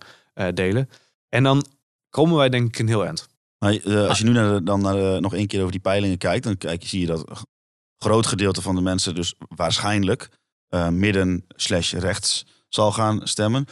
delen. 0.54 0.90
En 1.30 1.44
dan 1.44 1.66
komen 2.18 2.38
wij 2.38 2.50
denk 2.50 2.68
ik 2.68 2.80
een 2.80 2.88
heel 2.88 3.06
eind. 3.06 3.28
Maar 3.60 3.74
eh, 3.74 4.08
als 4.08 4.18
je 4.18 4.24
nu 4.24 4.32
naar 4.32 4.54
de- 4.54 4.64
dan 4.64 4.82
naar 4.82 4.94
de- 4.94 5.18
nog 5.22 5.34
één 5.34 5.48
keer 5.48 5.60
over 5.60 5.72
die 5.72 5.80
peilingen 5.82 6.18
kijkt, 6.18 6.44
dan 6.44 6.58
kijk, 6.58 6.84
zie 6.86 7.00
je 7.00 7.06
dat 7.06 7.30
een 7.30 7.36
groot 7.98 8.26
gedeelte 8.28 8.62
van 8.62 8.76
de 8.76 8.82
mensen 8.82 9.16
dus 9.16 9.34
waarschijnlijk 9.56 10.30
eh, 10.68 10.90
midden 10.90 11.46
slash 11.56 11.94
rechts 11.94 12.46
zal 12.70 12.92
gaan 12.92 13.28
stemmen. 13.28 13.66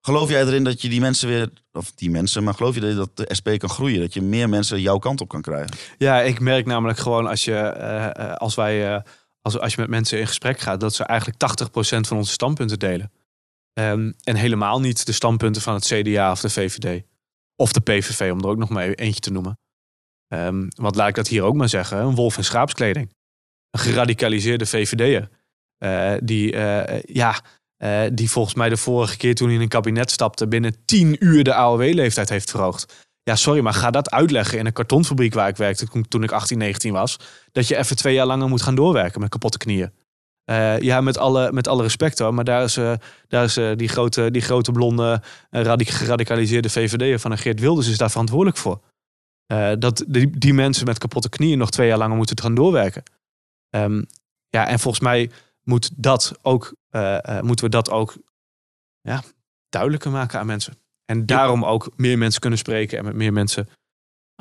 Geloof 0.00 0.28
jij 0.28 0.42
erin 0.46 0.64
dat 0.64 0.82
je 0.82 0.88
die 0.88 1.00
mensen 1.00 1.28
weer, 1.28 1.50
of 1.72 1.92
die 1.94 2.10
mensen, 2.10 2.44
maar 2.44 2.54
geloof 2.54 2.74
je 2.74 2.94
dat 2.94 3.16
de 3.16 3.28
SP 3.38 3.48
kan 3.58 3.68
groeien? 3.68 4.00
Dat 4.00 4.14
je 4.14 4.22
meer 4.22 4.48
mensen 4.48 4.80
jouw 4.80 4.98
kant 4.98 5.20
op 5.20 5.28
kan 5.28 5.42
krijgen? 5.42 5.76
Ja, 5.98 6.20
ik 6.20 6.40
merk 6.40 6.66
namelijk 6.66 6.98
gewoon 6.98 7.26
als 7.26 7.44
je, 7.44 7.54
eh, 7.56 8.06
eh, 8.30 8.34
als 8.34 8.54
wij, 8.54 8.94
eh, 8.94 9.00
als, 9.42 9.58
als 9.58 9.74
je 9.74 9.80
met 9.80 9.90
mensen 9.90 10.18
in 10.18 10.26
gesprek 10.26 10.58
gaat, 10.60 10.80
dat 10.80 10.94
ze 10.94 11.04
eigenlijk 11.04 11.38
80% 11.38 12.06
van 12.06 12.16
onze 12.16 12.32
standpunten 12.32 12.78
delen. 12.78 13.12
Ehm, 13.72 14.12
en 14.22 14.36
helemaal 14.36 14.80
niet 14.80 15.06
de 15.06 15.12
standpunten 15.12 15.62
van 15.62 15.74
het 15.74 15.84
CDA 15.84 16.30
of 16.30 16.40
de 16.40 16.50
VVD. 16.50 17.02
Of 17.56 17.72
de 17.72 17.80
PVV, 17.80 18.30
om 18.32 18.40
er 18.40 18.48
ook 18.48 18.56
nog 18.56 18.68
maar 18.68 18.88
eentje 18.88 19.20
te 19.20 19.32
noemen. 19.32 19.58
Ehm, 20.28 20.66
want 20.68 20.94
laat 20.94 21.08
ik 21.08 21.14
dat 21.14 21.28
hier 21.28 21.42
ook 21.42 21.54
maar 21.54 21.68
zeggen, 21.68 21.98
een 21.98 22.14
wolf 22.14 22.36
in 22.36 22.44
schaapskleding. 22.44 23.14
Een 23.70 23.80
geradicaliseerde 23.80 24.66
VVD'er. 24.66 25.28
eh 25.78 26.14
die, 26.22 26.52
eh, 26.52 27.02
ja, 27.02 27.40
eh, 27.76 28.02
die 28.12 28.30
volgens 28.30 28.54
mij 28.54 28.68
de 28.68 28.76
vorige 28.76 29.16
keer 29.16 29.34
toen 29.34 29.46
hij 29.46 29.56
in 29.56 29.62
een 29.62 29.68
kabinet 29.68 30.10
stapte... 30.10 30.48
binnen 30.48 30.84
10 30.84 31.16
uur 31.24 31.44
de 31.44 31.54
AOW-leeftijd 31.54 32.28
heeft 32.28 32.50
verhoogd. 32.50 33.10
Ja, 33.22 33.36
sorry, 33.36 33.60
maar 33.60 33.74
ga 33.74 33.90
dat 33.90 34.10
uitleggen 34.10 34.58
in 34.58 34.66
een 34.66 34.72
kartonfabriek 34.72 35.34
waar 35.34 35.48
ik 35.48 35.56
werkte 35.56 35.86
toen 36.08 36.22
ik 36.22 36.32
18, 36.32 36.58
19 36.58 36.92
was. 36.92 37.16
Dat 37.52 37.68
je 37.68 37.76
even 37.76 37.96
twee 37.96 38.14
jaar 38.14 38.26
langer 38.26 38.48
moet 38.48 38.62
gaan 38.62 38.74
doorwerken 38.74 39.20
met 39.20 39.30
kapotte 39.30 39.58
knieën. 39.58 39.92
Eh, 40.44 40.78
ja, 40.78 41.00
met 41.00 41.18
alle, 41.18 41.52
met 41.52 41.68
alle 41.68 41.82
respect 41.82 42.18
hoor. 42.18 42.34
Maar 42.34 42.44
daar 42.44 42.62
is, 42.62 42.76
eh, 42.76 42.92
daar 43.28 43.44
is 43.44 43.56
eh, 43.56 43.70
die, 43.76 43.88
grote, 43.88 44.30
die 44.30 44.42
grote 44.42 44.72
blonde 44.72 45.22
radic- 45.50 45.88
geradicaliseerde 45.88 46.70
VVD'er 46.70 47.18
van 47.18 47.38
Geert 47.38 47.60
Wilders 47.60 47.88
is 47.88 47.98
daar 47.98 48.10
verantwoordelijk 48.10 48.56
voor. 48.56 48.80
Dat 49.78 50.04
die, 50.06 50.38
die 50.38 50.54
mensen 50.54 50.86
met 50.86 50.98
kapotte 50.98 51.28
knieën 51.28 51.58
nog 51.58 51.70
twee 51.70 51.88
jaar 51.88 51.98
langer 51.98 52.16
moeten 52.16 52.40
gaan 52.40 52.54
doorwerken. 52.54 53.02
Ehm, 53.70 54.02
ja, 54.48 54.66
en 54.66 54.78
volgens 54.78 55.02
mij 55.02 55.30
moet 55.62 55.90
dat 55.96 56.38
ook, 56.42 56.74
moeten 57.40 57.64
we 57.64 57.70
dat 57.70 57.90
ook 57.90 58.16
ja, 59.00 59.22
duidelijker 59.68 60.10
maken 60.10 60.38
aan 60.38 60.46
mensen. 60.46 60.74
En 61.04 61.26
daarom 61.26 61.64
ook 61.64 61.90
meer 61.96 62.18
mensen 62.18 62.40
kunnen 62.40 62.58
spreken 62.58 62.98
en 62.98 63.04
met 63.04 63.14
meer 63.14 63.32
mensen. 63.32 63.68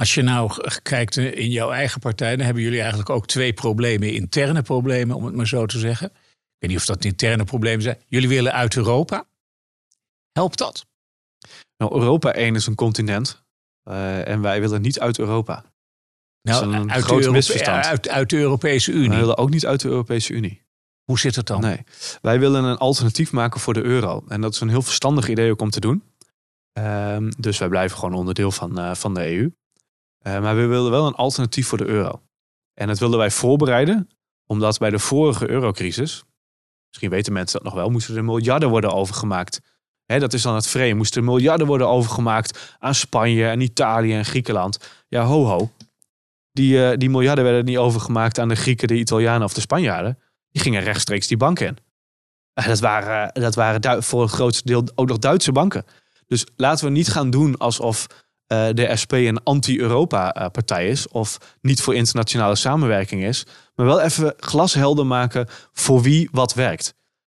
Als 0.01 0.13
je 0.13 0.21
nou 0.21 0.51
kijkt 0.81 1.17
eh, 1.17 1.37
in 1.37 1.49
jouw 1.49 1.71
eigen 1.71 1.99
partij, 1.99 2.35
dan 2.35 2.45
hebben 2.45 2.63
jullie 2.63 2.79
eigenlijk 2.79 3.09
ook 3.09 3.27
twee 3.27 3.53
problemen, 3.53 4.13
interne 4.13 4.61
problemen, 4.61 5.15
om 5.15 5.25
het 5.25 5.35
maar 5.35 5.47
zo 5.47 5.65
te 5.65 5.79
zeggen. 5.79 6.07
Ik 6.07 6.57
weet 6.59 6.69
niet 6.69 6.79
of 6.79 6.85
dat 6.85 7.05
interne 7.05 7.43
problemen 7.43 7.81
zijn. 7.81 7.97
Jullie 8.07 8.27
willen 8.27 8.53
uit 8.53 8.75
Europa. 8.75 9.25
Helpt 10.31 10.57
dat? 10.57 10.85
Nou, 11.77 11.93
Europa 11.93 12.33
1 12.33 12.55
is 12.55 12.67
een 12.67 12.75
continent. 12.75 13.43
eh, 13.83 14.27
en 14.27 14.41
wij 14.41 14.61
willen 14.61 14.81
niet 14.81 14.99
uit 14.99 15.19
Europa. 15.19 15.65
Dat 16.41 16.55
is 16.55 16.61
een 16.61 16.91
uit, 16.91 17.03
groot 17.03 17.23
de 17.23 17.31
misverstand. 17.31 17.85
uit, 17.85 18.09
uit 18.09 18.29
de 18.29 18.37
Europese 18.37 18.91
Unie. 18.91 19.09
Wij 19.09 19.19
willen 19.19 19.37
ook 19.37 19.49
niet 19.49 19.65
uit 19.65 19.81
de 19.81 19.87
Europese 19.87 20.33
Unie. 20.33 20.61
Hoe 21.03 21.19
zit 21.19 21.35
het 21.35 21.47
dan? 21.47 21.61
Nee, 21.61 21.83
wij 22.21 22.39
willen 22.39 22.63
een 22.63 22.77
alternatief 22.77 23.31
maken 23.31 23.59
voor 23.59 23.73
de 23.73 23.81
euro. 23.83 24.23
En 24.27 24.41
dat 24.41 24.53
is 24.53 24.59
een 24.59 24.69
heel 24.69 24.81
verstandig 24.81 25.27
idee 25.27 25.51
ook 25.51 25.61
om 25.61 25.69
te 25.69 25.79
doen. 25.79 26.03
Ehm, 26.73 27.31
dus 27.37 27.57
wij 27.57 27.67
blijven 27.69 27.97
gewoon 27.97 28.15
onderdeel 28.15 28.51
van, 28.51 28.79
eh, 28.79 28.95
van 28.95 29.13
de 29.13 29.25
EU. 29.25 29.51
Eh, 30.21 30.41
maar 30.41 30.55
we 30.55 30.65
willen 30.65 30.91
wel 30.91 31.07
een 31.07 31.15
alternatief 31.15 31.67
voor 31.67 31.77
de 31.77 31.85
euro. 31.85 32.21
En 32.73 32.87
dat 32.87 32.99
wilden 32.99 33.19
wij 33.19 33.31
voorbereiden, 33.31 34.09
omdat 34.45 34.77
bij 34.77 34.89
de 34.89 34.99
vorige 34.99 35.49
eurocrisis, 35.49 36.23
misschien 36.87 37.09
weten 37.09 37.33
mensen 37.33 37.57
dat 37.57 37.67
nog 37.67 37.81
wel, 37.81 37.89
moesten 37.89 38.15
er 38.15 38.23
miljarden 38.23 38.69
worden 38.69 38.93
overgemaakt. 38.93 39.59
Dat 40.19 40.33
is 40.33 40.41
dan 40.41 40.55
het 40.55 40.67
vreemd. 40.67 40.97
Moesten 40.97 41.21
er 41.21 41.27
miljarden 41.27 41.67
worden 41.67 41.87
overgemaakt 41.87 42.75
aan 42.79 42.95
Spanje 42.95 43.47
en 43.47 43.61
Italië 43.61 44.13
en 44.13 44.25
Griekenland. 44.25 45.03
Ja, 45.07 45.23
ho 45.23 45.45
ho. 45.45 45.71
Die, 46.51 46.85
eh, 46.85 46.97
die 46.97 47.09
miljarden 47.09 47.43
werden 47.43 47.65
niet 47.65 47.77
overgemaakt 47.77 48.39
aan 48.39 48.47
de 48.47 48.55
Grieken, 48.55 48.87
de 48.87 48.97
Italianen 48.97 49.43
of 49.43 49.53
de 49.53 49.61
Spanjaarden. 49.61 50.19
Die 50.49 50.61
gingen 50.61 50.83
rechtstreeks 50.83 51.27
die 51.27 51.37
banken 51.37 51.67
in. 51.67 51.77
Eh, 52.53 52.67
Dat 52.67 52.79
waren, 52.79 53.33
dat 53.33 53.55
waren 53.55 54.03
voor 54.03 54.21
het 54.21 54.31
grootste 54.31 54.65
deel 54.65 54.83
ook 54.95 55.07
nog 55.07 55.17
Duitse 55.17 55.51
banken. 55.51 55.85
Dus 56.27 56.45
laten 56.55 56.85
we 56.85 56.91
niet 56.91 57.09
gaan 57.09 57.29
doen 57.29 57.57
alsof 57.57 58.07
eh, 58.51 58.67
de 58.73 58.95
SP 59.01 59.13
een 59.13 59.43
anti-Europa-partij 59.43 60.87
is. 60.87 61.07
Of 61.07 61.57
niet 61.61 61.81
voor 61.81 61.95
internationale 61.95 62.55
samenwerking 62.55 63.23
is. 63.23 63.45
Maar 63.75 63.85
wel 63.85 64.01
even 64.01 64.33
glashelder 64.37 65.05
maken 65.05 65.47
voor 65.73 66.01
wie 66.01 66.29
wat 66.31 66.53
werkt. 66.53 66.93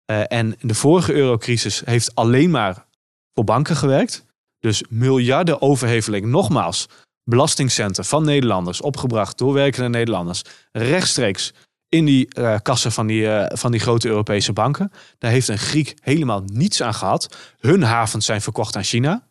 Eh, 0.06 0.22
en 0.28 0.56
de 0.62 0.76
vorige 0.76 1.14
eurocrisis 1.14 1.82
heeft 1.86 2.16
alleen 2.16 2.50
maar 2.50 2.86
voor 3.34 3.44
banken 3.44 3.76
gewerkt. 3.76 4.26
Dus 4.60 4.84
miljarden 4.90 5.62
overheveling, 5.62 6.26
nogmaals, 6.26 6.88
belastingcenten 7.24 8.06
van 8.06 8.26
Nederlanders, 8.26 8.82
opgebracht 8.82 9.38
door 9.38 9.54
werkende 9.54 9.90
Nederlanders, 9.90 10.42
rechtstreeks 10.72 11.54
in 11.90 12.06
die 12.06 12.28
eh, 12.28 12.56
kassen 12.62 12.92
van 12.92 13.08
die, 13.08 13.30
eh, 13.30 13.58
van 13.58 13.72
die 13.72 13.80
grote 13.80 14.08
Europese 14.08 14.54
banken. 14.54 14.92
Daar 15.18 15.32
heeft 15.32 15.48
een 15.48 15.58
Griek 15.58 15.94
helemaal 16.02 16.44
niets 16.46 16.82
aan 16.82 16.94
gehad. 16.94 17.36
Hun 17.60 17.84
havens 17.84 18.26
zijn 18.26 18.42
verkocht 18.42 18.76
aan 18.76 18.84
China. 18.84 19.28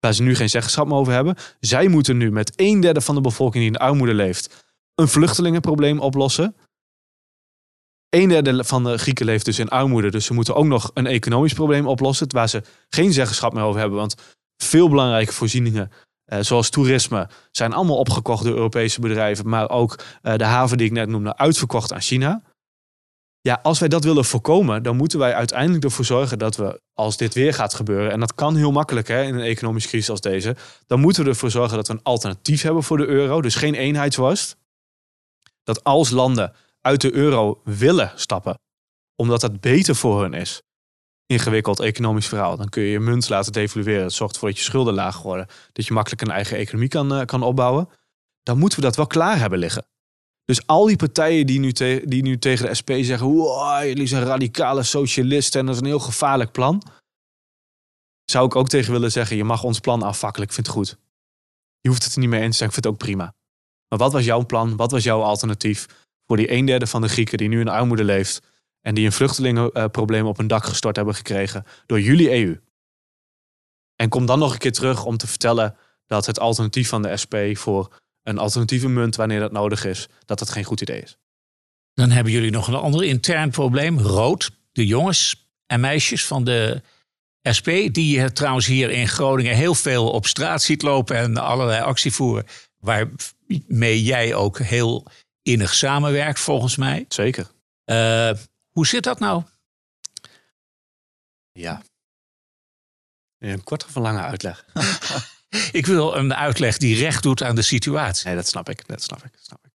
Waar 0.00 0.12
ze 0.12 0.22
nu 0.22 0.34
geen 0.34 0.50
zeggenschap 0.50 0.86
meer 0.86 0.96
over 0.96 1.12
hebben. 1.12 1.36
Zij 1.60 1.88
moeten 1.88 2.16
nu 2.16 2.30
met 2.30 2.52
een 2.56 2.80
derde 2.80 3.00
van 3.00 3.14
de 3.14 3.20
bevolking 3.20 3.64
die 3.64 3.72
in 3.72 3.78
armoede 3.78 4.14
leeft. 4.14 4.66
een 4.94 5.08
vluchtelingenprobleem 5.08 6.00
oplossen. 6.00 6.56
Een 8.08 8.28
derde 8.28 8.64
van 8.64 8.84
de 8.84 8.98
Grieken 8.98 9.26
leeft 9.26 9.44
dus 9.44 9.58
in 9.58 9.68
armoede. 9.68 10.10
Dus 10.10 10.24
ze 10.24 10.34
moeten 10.34 10.54
ook 10.54 10.64
nog 10.64 10.90
een 10.94 11.06
economisch 11.06 11.52
probleem 11.52 11.86
oplossen. 11.86 12.32
Waar 12.32 12.48
ze 12.48 12.62
geen 12.88 13.12
zeggenschap 13.12 13.52
meer 13.52 13.62
over 13.62 13.80
hebben. 13.80 13.98
Want 13.98 14.14
veel 14.56 14.88
belangrijke 14.88 15.32
voorzieningen 15.32 15.90
eh, 16.28 16.38
zoals 16.40 16.70
toerisme, 16.70 17.28
zijn 17.50 17.72
allemaal 17.72 17.96
opgekocht 17.96 18.44
door 18.44 18.54
Europese 18.54 19.00
bedrijven. 19.00 19.48
Maar 19.48 19.70
ook 19.70 19.98
eh, 20.22 20.36
de 20.36 20.44
haven 20.44 20.76
die 20.76 20.86
ik 20.86 20.92
net 20.92 21.08
noemde, 21.08 21.36
uitverkocht 21.36 21.92
aan 21.92 22.00
China. 22.00 22.42
Ja, 23.40 23.60
als 23.62 23.78
wij 23.78 23.88
dat 23.88 24.04
willen 24.04 24.24
voorkomen, 24.24 24.82
dan 24.82 24.96
moeten 24.96 25.18
wij 25.18 25.34
uiteindelijk 25.34 25.84
ervoor 25.84 26.04
zorgen 26.04 26.38
dat 26.38 26.56
we, 26.56 26.80
als 26.94 27.16
dit 27.16 27.34
weer 27.34 27.54
gaat 27.54 27.74
gebeuren, 27.74 28.12
en 28.12 28.20
dat 28.20 28.34
kan 28.34 28.56
heel 28.56 28.72
makkelijk 28.72 29.08
hè, 29.08 29.22
in 29.22 29.34
een 29.34 29.40
economische 29.40 29.88
crisis 29.88 30.10
als 30.10 30.20
deze, 30.20 30.56
dan 30.86 31.00
moeten 31.00 31.24
we 31.24 31.28
ervoor 31.28 31.50
zorgen 31.50 31.76
dat 31.76 31.86
we 31.86 31.92
een 31.92 32.02
alternatief 32.02 32.62
hebben 32.62 32.82
voor 32.82 32.96
de 32.96 33.06
euro. 33.06 33.40
Dus 33.42 33.54
geen 33.54 33.74
eenheidsworst. 33.74 34.56
Dat 35.64 35.84
als 35.84 36.10
landen 36.10 36.52
uit 36.80 37.00
de 37.00 37.14
euro 37.14 37.60
willen 37.64 38.12
stappen, 38.14 38.58
omdat 39.16 39.40
dat 39.40 39.60
beter 39.60 39.94
voor 39.94 40.20
hun 40.22 40.34
is, 40.34 40.62
ingewikkeld 41.26 41.80
economisch 41.80 42.28
verhaal. 42.28 42.56
Dan 42.56 42.68
kun 42.68 42.82
je 42.82 42.90
je 42.90 43.00
munt 43.00 43.28
laten 43.28 43.52
devalueren. 43.52 44.02
Het 44.02 44.12
zorgt 44.12 44.34
ervoor 44.34 44.48
dat 44.48 44.58
je 44.58 44.64
schulden 44.64 44.94
laag 44.94 45.22
worden. 45.22 45.46
Dat 45.72 45.86
je 45.86 45.92
makkelijk 45.92 46.22
een 46.22 46.30
eigen 46.30 46.56
economie 46.56 46.88
kan, 46.88 47.14
eh, 47.14 47.24
kan 47.24 47.42
opbouwen. 47.42 47.88
Dan 48.42 48.58
moeten 48.58 48.78
we 48.78 48.84
dat 48.84 48.96
wel 48.96 49.06
klaar 49.06 49.38
hebben 49.38 49.58
liggen. 49.58 49.86
Dus 50.48 50.66
al 50.66 50.86
die 50.86 50.96
partijen 50.96 51.46
die 51.46 51.60
nu, 51.60 51.72
die 52.04 52.22
nu 52.22 52.38
tegen 52.38 52.66
de 52.66 52.74
SP 52.80 52.90
zeggen... 53.00 53.26
Wow, 53.26 53.82
jullie 53.82 54.06
zijn 54.06 54.24
radicale 54.24 54.82
socialisten 54.82 55.60
en 55.60 55.66
dat 55.66 55.74
is 55.74 55.80
een 55.80 55.86
heel 55.86 55.98
gevaarlijk 55.98 56.52
plan. 56.52 56.82
Zou 58.24 58.46
ik 58.46 58.56
ook 58.56 58.68
tegen 58.68 58.92
willen 58.92 59.12
zeggen... 59.12 59.36
je 59.36 59.44
mag 59.44 59.62
ons 59.62 59.78
plan 59.78 60.02
afvakkelen, 60.02 60.46
ik 60.46 60.54
vind 60.54 60.66
het 60.66 60.76
goed. 60.76 60.98
Je 61.80 61.88
hoeft 61.88 62.04
het 62.04 62.12
er 62.12 62.18
niet 62.18 62.28
mee 62.28 62.40
eens 62.40 62.50
te 62.50 62.56
zijn, 62.56 62.68
ik 62.68 62.74
vind 62.74 62.84
het 62.84 62.94
ook 62.94 63.00
prima. 63.00 63.34
Maar 63.88 63.98
wat 63.98 64.12
was 64.12 64.24
jouw 64.24 64.46
plan? 64.46 64.76
Wat 64.76 64.90
was 64.90 65.04
jouw 65.04 65.22
alternatief 65.22 65.86
voor 66.26 66.36
die 66.36 66.52
een 66.52 66.64
derde 66.64 66.86
van 66.86 67.00
de 67.00 67.08
Grieken... 67.08 67.38
die 67.38 67.48
nu 67.48 67.60
in 67.60 67.68
armoede 67.68 68.04
leeft... 68.04 68.42
en 68.80 68.94
die 68.94 69.06
een 69.06 69.12
vluchtelingenprobleem 69.12 70.26
op 70.26 70.36
hun 70.36 70.46
dak 70.46 70.64
gestort 70.64 70.96
hebben 70.96 71.14
gekregen... 71.14 71.64
door 71.86 72.00
jullie 72.00 72.30
EU? 72.30 72.60
En 73.96 74.08
kom 74.08 74.26
dan 74.26 74.38
nog 74.38 74.52
een 74.52 74.58
keer 74.58 74.72
terug 74.72 75.04
om 75.04 75.16
te 75.16 75.26
vertellen... 75.26 75.76
dat 76.06 76.26
het 76.26 76.40
alternatief 76.40 76.88
van 76.88 77.02
de 77.02 77.16
SP 77.22 77.34
voor 77.52 78.00
een 78.22 78.38
alternatieve 78.38 78.88
munt... 78.88 79.16
wanneer 79.16 79.40
dat 79.40 79.52
nodig 79.52 79.84
is, 79.84 80.08
dat 80.24 80.38
dat 80.38 80.50
geen 80.50 80.64
goed 80.64 80.80
idee 80.80 81.02
is. 81.02 81.18
Dan 81.94 82.10
hebben 82.10 82.32
jullie 82.32 82.50
nog 82.50 82.68
een 82.68 82.74
ander 82.74 83.04
intern 83.04 83.50
probleem. 83.50 83.98
Rood, 83.98 84.50
de 84.72 84.86
jongens 84.86 85.48
en 85.66 85.80
meisjes 85.80 86.26
van 86.26 86.44
de 86.44 86.82
SP. 87.56 87.68
Die 87.92 88.20
je 88.20 88.32
trouwens 88.32 88.66
hier 88.66 88.90
in 88.90 89.08
Groningen 89.08 89.54
heel 89.54 89.74
veel 89.74 90.10
op 90.10 90.26
straat 90.26 90.62
ziet 90.62 90.82
lopen. 90.82 91.16
En 91.16 91.36
allerlei 91.36 91.82
actie 91.82 92.12
voeren. 92.12 92.46
Waarmee 92.78 94.02
jij 94.02 94.34
ook 94.34 94.58
heel 94.58 95.06
innig 95.42 95.74
samenwerkt 95.74 96.40
volgens 96.40 96.76
mij. 96.76 97.04
Zeker. 97.08 97.50
Eh, 97.84 98.30
hoe 98.68 98.86
zit 98.86 99.02
dat 99.02 99.18
nou? 99.18 99.42
Ja. 101.52 101.82
Een 103.38 103.64
korte 103.64 103.86
of 103.86 103.94
een 103.94 104.02
lange 104.02 104.22
uitleg? 104.22 104.64
Ik 105.72 105.86
wil 105.86 106.16
een 106.16 106.34
uitleg 106.34 106.76
die 106.76 106.96
recht 106.96 107.22
doet 107.22 107.42
aan 107.42 107.54
de 107.54 107.62
situatie. 107.62 108.26
Nee, 108.26 108.34
dat 108.34 108.46
snap 108.46 108.68
ik. 108.68 108.88
Dat 108.88 109.02
snap 109.02 109.24
ik. 109.24 109.32
Snap 109.40 109.66
ik. 109.66 109.70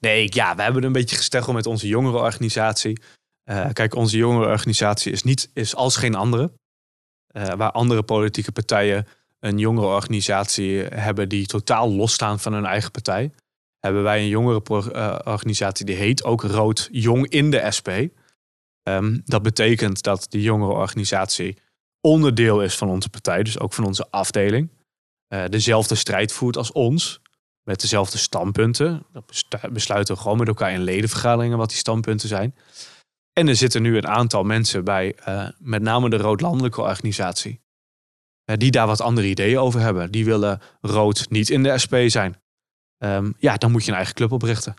Nee, 0.00 0.28
ja, 0.30 0.56
we 0.56 0.62
hebben 0.62 0.82
een 0.82 0.92
beetje 0.92 1.16
gesteggeld 1.16 1.54
met 1.56 1.66
onze 1.66 1.88
jongerenorganisatie. 1.88 3.02
Eh 3.44 3.68
kijk, 3.72 3.94
onze 3.94 4.16
jongerenorganisatie 4.16 5.12
is, 5.12 5.22
niet, 5.22 5.50
is 5.54 5.74
als 5.74 5.96
geen 5.96 6.14
andere. 6.14 6.52
Eh, 7.26 7.52
waar 7.52 7.70
andere 7.70 8.02
politieke 8.02 8.52
partijen 8.52 9.06
een 9.40 9.58
jongerenorganisatie 9.58 10.82
hebben 10.82 11.28
die 11.28 11.46
totaal 11.46 11.92
losstaan 11.92 12.40
van 12.40 12.52
hun 12.52 12.64
eigen 12.64 12.90
partij. 12.90 13.32
Hebben 13.78 14.02
wij 14.02 14.20
een 14.20 14.28
jongerenorganisatie 14.28 15.86
die 15.86 15.94
heet 15.94 16.24
ook 16.24 16.42
Rood 16.42 16.88
Jong 16.92 17.28
in 17.28 17.50
de 17.50 17.70
SP. 17.76 17.88
Ehm, 18.82 19.18
dat 19.24 19.42
betekent 19.42 20.02
dat 20.02 20.26
die 20.28 20.42
jongerenorganisatie 20.42 21.58
onderdeel 22.00 22.62
is 22.62 22.76
van 22.76 22.88
onze 22.88 23.08
partij, 23.08 23.42
dus 23.42 23.58
ook 23.58 23.72
van 23.72 23.84
onze 23.84 24.06
afdeling. 24.10 24.70
Eh, 25.28 25.44
dezelfde 25.48 25.94
strijd 25.94 26.32
voert 26.32 26.56
als 26.56 26.72
ons 26.72 27.20
met 27.62 27.80
dezelfde 27.80 28.18
standpunten. 28.18 29.06
Dat 29.12 29.44
besluiten 29.72 30.14
we 30.14 30.20
gewoon 30.20 30.38
met 30.38 30.48
elkaar 30.48 30.72
in 30.72 30.82
ledenvergaderingen 30.82 31.58
wat 31.58 31.68
die 31.68 31.78
standpunten 31.78 32.28
zijn. 32.28 32.54
En 33.32 33.48
er 33.48 33.56
zitten 33.56 33.82
nu 33.82 33.96
een 33.96 34.06
aantal 34.06 34.42
mensen 34.42 34.84
bij, 34.84 35.14
eh, 35.14 35.48
met 35.58 35.82
name 35.82 36.10
de 36.10 36.16
Rood-Landelijke 36.16 36.80
Organisatie, 36.80 37.60
eh, 38.44 38.56
die 38.56 38.70
daar 38.70 38.86
wat 38.86 39.00
andere 39.00 39.26
ideeën 39.26 39.58
over 39.58 39.80
hebben. 39.80 40.10
Die 40.10 40.24
willen 40.24 40.60
rood 40.80 41.30
niet 41.30 41.50
in 41.50 41.62
de 41.62 41.78
SP 41.84 41.94
zijn. 42.06 42.42
Ehm, 42.98 43.32
ja, 43.38 43.56
dan 43.56 43.70
moet 43.70 43.84
je 43.84 43.90
een 43.90 43.96
eigen 43.96 44.14
club 44.14 44.32
oprichten. 44.32 44.74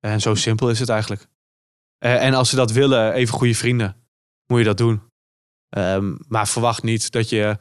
En 0.00 0.20
zo 0.20 0.34
simpel 0.34 0.70
is 0.70 0.78
het 0.78 0.88
eigenlijk. 0.88 1.26
En 1.98 2.34
als 2.34 2.50
ze 2.50 2.56
dat 2.56 2.72
willen, 2.72 3.12
even 3.12 3.34
goede 3.34 3.54
vrienden, 3.54 3.96
moet 4.46 4.58
je 4.58 4.64
dat 4.64 4.76
doen. 4.76 5.02
Ehm, 5.68 6.16
maar 6.28 6.48
verwacht 6.48 6.82
niet 6.82 7.10
dat 7.10 7.28
je 7.28 7.58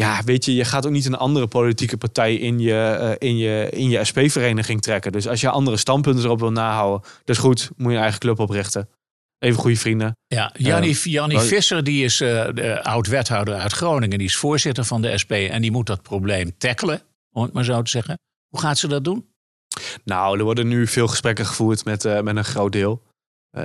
ja, 0.00 0.22
weet 0.24 0.44
je, 0.44 0.54
je 0.54 0.64
gaat 0.64 0.86
ook 0.86 0.92
niet 0.92 1.06
een 1.06 1.14
andere 1.14 1.46
politieke 1.46 1.96
partij 1.96 2.34
in 2.34 2.58
je, 2.58 2.74
eh, 2.74 3.28
in 3.28 3.36
je, 3.36 3.68
in 3.70 3.88
je 3.88 4.04
SP-vereniging 4.04 4.82
trekken. 4.82 5.12
Dus 5.12 5.28
als 5.28 5.40
je 5.40 5.50
andere 5.50 5.76
standpunten 5.76 6.24
erop 6.24 6.40
wil 6.40 6.52
nahouden, 6.52 7.00
dat 7.24 7.36
is 7.36 7.42
goed. 7.42 7.70
Moet 7.76 7.90
je 7.90 7.96
een 7.96 8.02
eigen 8.02 8.20
club 8.20 8.38
oprichten. 8.38 8.88
Even 9.38 9.60
goede 9.60 9.76
vrienden. 9.76 10.16
Ja, 10.26 10.52
Jannie, 10.58 10.98
Jannie 11.02 11.36
maar- 11.36 11.46
Visser, 11.46 11.84
die 11.84 12.04
is 12.04 12.20
eh, 12.20 12.48
de 12.54 12.82
oud-wethouder 12.82 13.54
uit 13.54 13.72
Groningen. 13.72 14.18
Die 14.18 14.26
is 14.26 14.36
voorzitter 14.36 14.84
van 14.84 15.02
de 15.02 15.18
SP. 15.22 15.30
En 15.32 15.62
die 15.62 15.70
moet 15.70 15.86
dat 15.86 16.02
probleem 16.02 16.52
tackelen, 16.58 17.02
om 17.32 17.42
het 17.42 17.52
maar 17.52 17.64
zo 17.64 17.82
te 17.82 17.90
zeggen. 17.90 18.18
Hoe 18.48 18.60
gaat 18.60 18.78
ze 18.78 18.88
dat 18.88 19.04
doen? 19.04 19.28
Nou, 20.04 20.38
er 20.38 20.44
worden 20.44 20.68
nu 20.68 20.86
veel 20.86 21.08
gesprekken 21.08 21.46
gevoerd 21.46 21.84
met, 21.84 22.04
eh, 22.04 22.20
met 22.20 22.36
een 22.36 22.44
groot 22.44 22.72
deel. 22.72 23.02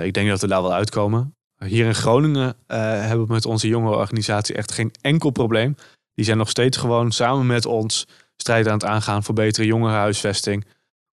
ik 0.02 0.14
denk 0.14 0.30
dat 0.30 0.42
we 0.42 0.48
daar 0.48 0.62
wel 0.62 0.74
uitkomen. 0.74 1.34
Hier 1.66 1.86
in 1.86 1.96
Groningen 1.96 2.56
hebben 2.68 3.28
we 3.28 3.34
met 3.34 3.46
onze 3.46 3.68
jongerenorganisatie 3.68 4.56
echt 4.56 4.72
geen 4.72 4.92
enkel 5.02 5.30
probleem. 5.30 5.76
Die 6.16 6.26
zijn 6.26 6.38
nog 6.38 6.50
steeds 6.50 6.78
gewoon 6.78 7.12
samen 7.12 7.46
met 7.46 7.66
ons 7.66 8.08
strijd 8.36 8.68
aan 8.68 8.74
het 8.74 8.86
aangaan 8.86 9.24
voor 9.24 9.36
betere 9.36 9.66
jongerenhuisvesting, 9.66 10.66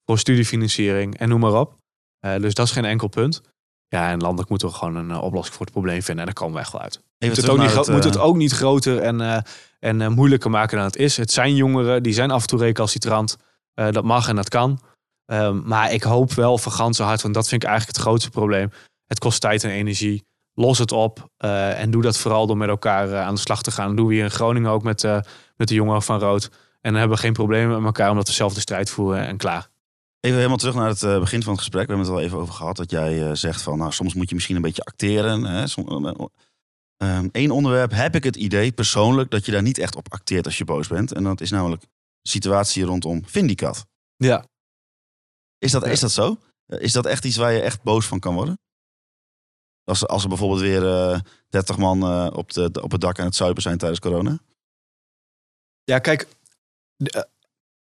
voor 0.06 0.20
studiefinanciering 0.20 1.18
en 1.18 1.30
noem 1.30 1.40
maar 1.40 1.60
op. 1.60 1.76
dus 2.20 2.54
dat 2.54 2.66
is 2.66 2.72
geen 2.72 2.86
enkel 2.86 3.08
punt. 3.08 3.42
Ja, 3.88 4.10
en 4.10 4.20
landelijk 4.20 4.50
moeten 4.50 4.68
we 4.68 4.74
gewoon 4.74 4.96
een 4.96 5.16
oplossing 5.16 5.56
voor 5.56 5.66
het 5.66 5.74
probleem 5.74 6.02
vinden. 6.02 6.20
En 6.20 6.26
daar 6.26 6.44
komen 6.44 6.54
we 6.56 6.62
echt 6.62 6.72
wel 6.72 6.82
uit. 6.82 7.02
Moet 7.18 7.38
het, 7.38 7.50
ook 7.50 7.58
niet, 7.58 7.76
het, 7.76 7.88
moet 7.88 8.04
het 8.04 8.18
ook 8.18 8.36
niet 8.36 8.52
groter 8.52 8.98
en 8.98 9.44
en 9.82 10.12
moeilijker 10.12 10.50
maken 10.50 10.78
dan 10.78 10.86
het 10.86 10.96
is. 10.96 11.18
Het 11.18 11.32
zijn 11.32 11.56
jongeren, 11.56 12.04
die 12.04 12.14
zijn 12.14 12.32
af 12.32 12.42
en 12.42 12.48
toe 12.48 12.60
recalcitrant. 12.60 13.38
Dat 13.74 14.04
mag 14.04 14.28
en 14.28 14.36
dat 14.36 14.50
kan. 14.50 14.80
Um, 15.26 15.64
maar 15.66 15.94
ik 15.94 16.04
hoop 16.04 16.34
wel 16.34 16.58
van 16.58 16.72
ganse 16.72 17.04
hart, 17.04 17.22
want 17.22 17.34
dat 17.34 17.48
vind 17.48 17.64
ik 17.64 17.70
eigenlijk 17.70 17.98
het 17.98 18.08
grootste 18.08 18.30
probleem. 18.30 18.72
Het 19.06 19.20
kost 19.20 19.42
tijd 19.42 19.64
en 19.64 19.70
energie. 19.70 20.26
Los 20.54 20.78
het 20.78 20.92
op 20.92 21.30
uh, 21.46 21.80
en 21.80 21.92
doe 21.92 22.02
dat 22.02 22.18
vooral 22.18 22.48
door 22.48 22.58
met 22.58 22.70
elkaar 22.70 23.18
aan 23.18 23.34
de 23.34 23.40
slag 23.40 23.62
te 23.62 23.72
gaan. 23.72 23.88
Dat 23.88 23.98
doen 23.98 24.08
we 24.08 24.14
hier 24.14 24.24
in 24.24 24.32
Groningen 24.32 24.72
ook 24.72 24.84
met, 24.84 25.04
met 25.56 25.68
de 25.68 25.74
jongeren 25.74 26.02
van 26.02 26.20
Rood. 26.20 26.44
En 26.82 26.92
dan 26.92 27.00
hebben 27.00 27.18
we 27.18 27.24
geen 27.24 27.34
problemen 27.34 27.76
met 27.76 27.86
elkaar 27.86 28.10
omdat 28.10 28.28
we 28.28 28.34
zelf 28.34 28.54
de 28.54 28.60
strijd 28.60 28.90
voeren 28.90 29.28
en 29.28 29.38
klaar. 29.38 29.70
Even 30.20 30.38
helemaal 30.38 30.58
terug 30.58 30.76
naar 30.76 30.90
het 30.90 31.20
begin 31.20 31.44
van 31.44 31.52
het 31.52 31.62
gesprek. 31.62 31.88
We 31.88 31.94
hebben 31.94 32.06
het 32.06 32.16
al 32.16 32.22
even 32.22 32.38
over 32.38 32.54
gehad. 32.54 32.76
Dat 32.76 32.92
jij 32.92 33.36
zegt 33.36 33.62
van, 33.62 33.78
nou, 33.78 33.92
soms 33.92 34.14
moet 34.14 34.30
je 34.30 34.36
misschien 34.36 34.56
een 34.56 34.62
beetje 34.62 34.84
acteren. 34.84 35.44
Hè? 35.44 35.66
Eén 37.02 37.32
ehm, 37.32 37.52
onderwerp 37.52 37.92
heb 37.92 38.16
ik 38.16 38.24
het 38.24 38.36
idee 38.36 38.72
persoonlijk 38.72 39.30
dat 39.30 39.46
je 39.46 39.52
daar 39.52 39.62
niet 39.62 39.78
echt 39.78 39.96
op 39.96 40.14
acteert 40.14 40.46
als 40.46 40.58
je 40.58 40.66
boos 40.66 40.88
bent. 40.88 41.12
En 41.12 41.24
dat 41.24 41.42
is 41.42 41.50
namelijk 41.50 41.82
de 41.82 42.30
situatie 42.30 42.84
rondom 42.84 43.22
Vindicat. 43.26 43.86
Ja. 44.16 44.46
Is 45.58 45.72
dat, 45.72 45.86
is 45.88 46.00
dat 46.00 46.12
zo? 46.12 46.38
Eh, 46.66 46.82
is 46.82 46.92
dat 46.92 47.06
echt 47.06 47.26
iets 47.26 47.38
waar 47.38 47.52
je 47.52 47.62
echt 47.62 47.84
boos 47.84 48.06
van 48.06 48.20
kan 48.20 48.34
worden? 48.34 48.60
Als, 49.84 50.08
als 50.08 50.24
er 50.24 50.30
bijvoorbeeld 50.30 50.62
weer 50.62 50.82
uh, 50.82 51.14
eh, 51.14 51.20
30 51.50 51.78
man 51.78 52.04
uh, 52.04 52.28
op, 52.34 52.54
de, 52.54 52.82
op 52.82 52.92
het 52.92 53.02
dak 53.02 53.20
aan 53.20 53.26
het 53.26 53.36
zuipen 53.36 53.62
zijn 53.62 53.78
tijdens 53.78 54.00
corona? 54.00 54.40
Ja, 55.84 56.00
kijk, 56.00 56.28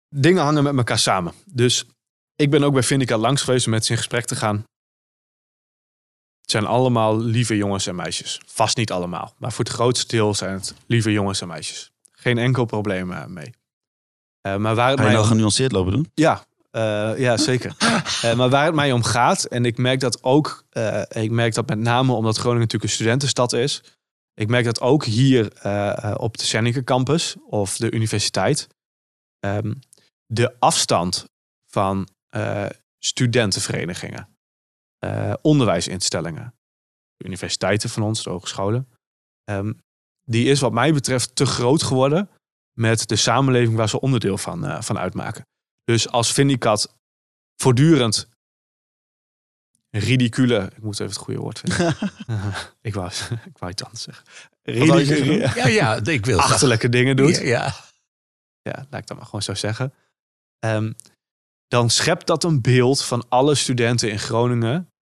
dingen 0.09 0.43
hangen 0.43 0.63
met 0.63 0.77
elkaar 0.77 0.99
samen. 0.99 1.33
Dus 1.45 1.87
ik 2.37 2.51
ben 2.51 2.63
ook 2.63 2.73
bij 2.73 2.83
Vindicat 2.83 3.21
langs 3.21 3.43
geweest 3.43 3.67
om 3.67 3.73
met 3.73 3.85
ze 3.85 3.91
in 3.93 3.97
gesprek 3.97 4.25
te 4.25 4.37
gaan. 4.37 4.65
Het 6.41 6.51
zijn 6.51 6.67
allemaal 6.67 7.21
lieve 7.21 7.57
jongens 7.57 7.87
en 7.87 7.95
meisjes. 7.95 8.41
Vast 8.47 8.77
niet 8.77 8.93
allemaal, 8.93 9.35
maar 9.39 9.53
voor 9.53 9.65
het 9.65 9.75
grootste 9.75 10.07
deel 10.07 10.35
zijn 10.35 10.55
het 10.55 10.75
lieve 10.87 11.13
jongens 11.13 11.41
en 11.41 11.49
meisjes. 11.49 11.91
Geen 12.13 12.39
enkel 12.39 12.65
probleem 12.65 13.13
eh, 13.13 13.27
mee. 13.27 13.55
Uh, 14.47 14.57
maar 14.57 14.75
waar 14.75 14.91
het 14.91 15.01
Ga 15.01 15.07
je 15.07 15.13
nou 15.13 15.27
genuanceerd 15.27 15.73
lopen 15.73 15.93
doen? 15.93 16.11
Ja, 16.15 16.45
uh, 16.73 17.19
ja 17.19 17.37
zeker. 17.37 17.77
maar 18.37 18.49
waar 18.49 18.65
het 18.65 18.75
mij 18.75 18.93
om 18.93 19.03
gaat, 19.03 19.45
en 19.45 19.65
ik 19.65 19.79
merk 19.79 20.01
dat 20.01 20.23
ook, 20.23 20.65
ik 21.09 21.31
merk 21.31 21.55
dat 21.55 21.69
met 21.69 21.79
name 21.79 22.13
omdat 22.13 22.37
Groningen 22.37 22.61
natuurlijk 22.61 22.91
een 22.91 22.97
studentenstad 22.97 23.53
is. 23.53 23.83
Ik 24.35 24.49
merk 24.49 24.65
dat 24.65 24.81
ook 24.81 25.05
hier 25.05 25.45
op 26.17 26.39
de 26.39 26.45
Senneke 26.45 26.85
campus 26.85 27.37
of 27.49 27.77
de 27.77 27.91
universiteit. 27.91 28.69
Um, 29.41 29.79
de 30.27 30.55
afstand 30.59 31.25
van 31.67 32.09
studentenverenigingen 32.99 34.29
onderwijsinstellingen. 35.43 36.55
De 37.17 37.25
universiteiten 37.25 37.91
van 37.91 38.03
ons, 38.03 38.23
de 38.23 38.31
hogescholen. 38.31 38.89
Um, 39.51 39.81
die 40.25 40.49
is 40.49 40.61
wat 40.61 40.73
mij 40.73 40.93
betreft 40.93 41.37
te 41.37 41.47
groot 41.47 41.83
geworden 41.83 42.31
met 42.73 43.09
de 43.09 43.17
samenleving 43.17 43.77
waar 43.77 43.89
ze 43.89 44.01
onderdeel 44.01 44.39
van, 44.39 44.83
van 44.83 44.99
uitmaken. 44.99 45.47
Dus 45.85 46.09
als 46.09 46.33
Vindicat 46.33 46.95
voortdurend 47.57 48.29
ridicule, 49.91 50.71
ik 50.77 50.83
moet 50.83 50.93
even 50.93 51.07
het 51.07 51.17
goede 51.17 51.41
woord 51.41 51.59
vinden. 51.59 51.97
ik, 52.89 52.95
wou, 52.95 53.11
ik 53.53 53.59
wou 53.59 53.73
iets 53.73 53.85
anders 53.85 54.03
zeggen. 54.03 54.25
Ridicule, 54.63 55.53
ja, 55.55 55.67
ja, 55.67 56.05
ik 56.05 56.27
wil 56.27 56.39
achterlijke 56.39 56.89
dingen 56.89 57.17
doet. 57.17 57.37
Ja, 57.37 57.43
ja. 57.43 57.75
ja, 58.63 58.87
laat 58.91 59.01
ik 59.01 59.07
dat 59.07 59.17
maar 59.17 59.27
gewoon 59.27 59.43
zo 59.43 59.55
zeggen. 59.55 59.95
Um, 60.65 60.95
dan 61.69 61.91
schept 61.91 62.27
dat 62.27 62.45
een 62.45 62.61
beeld 62.61 63.05
van 63.05 63.29
alle 63.29 63.55
studenten 63.55 64.11
in 64.11 64.19
Groningen 64.19 64.93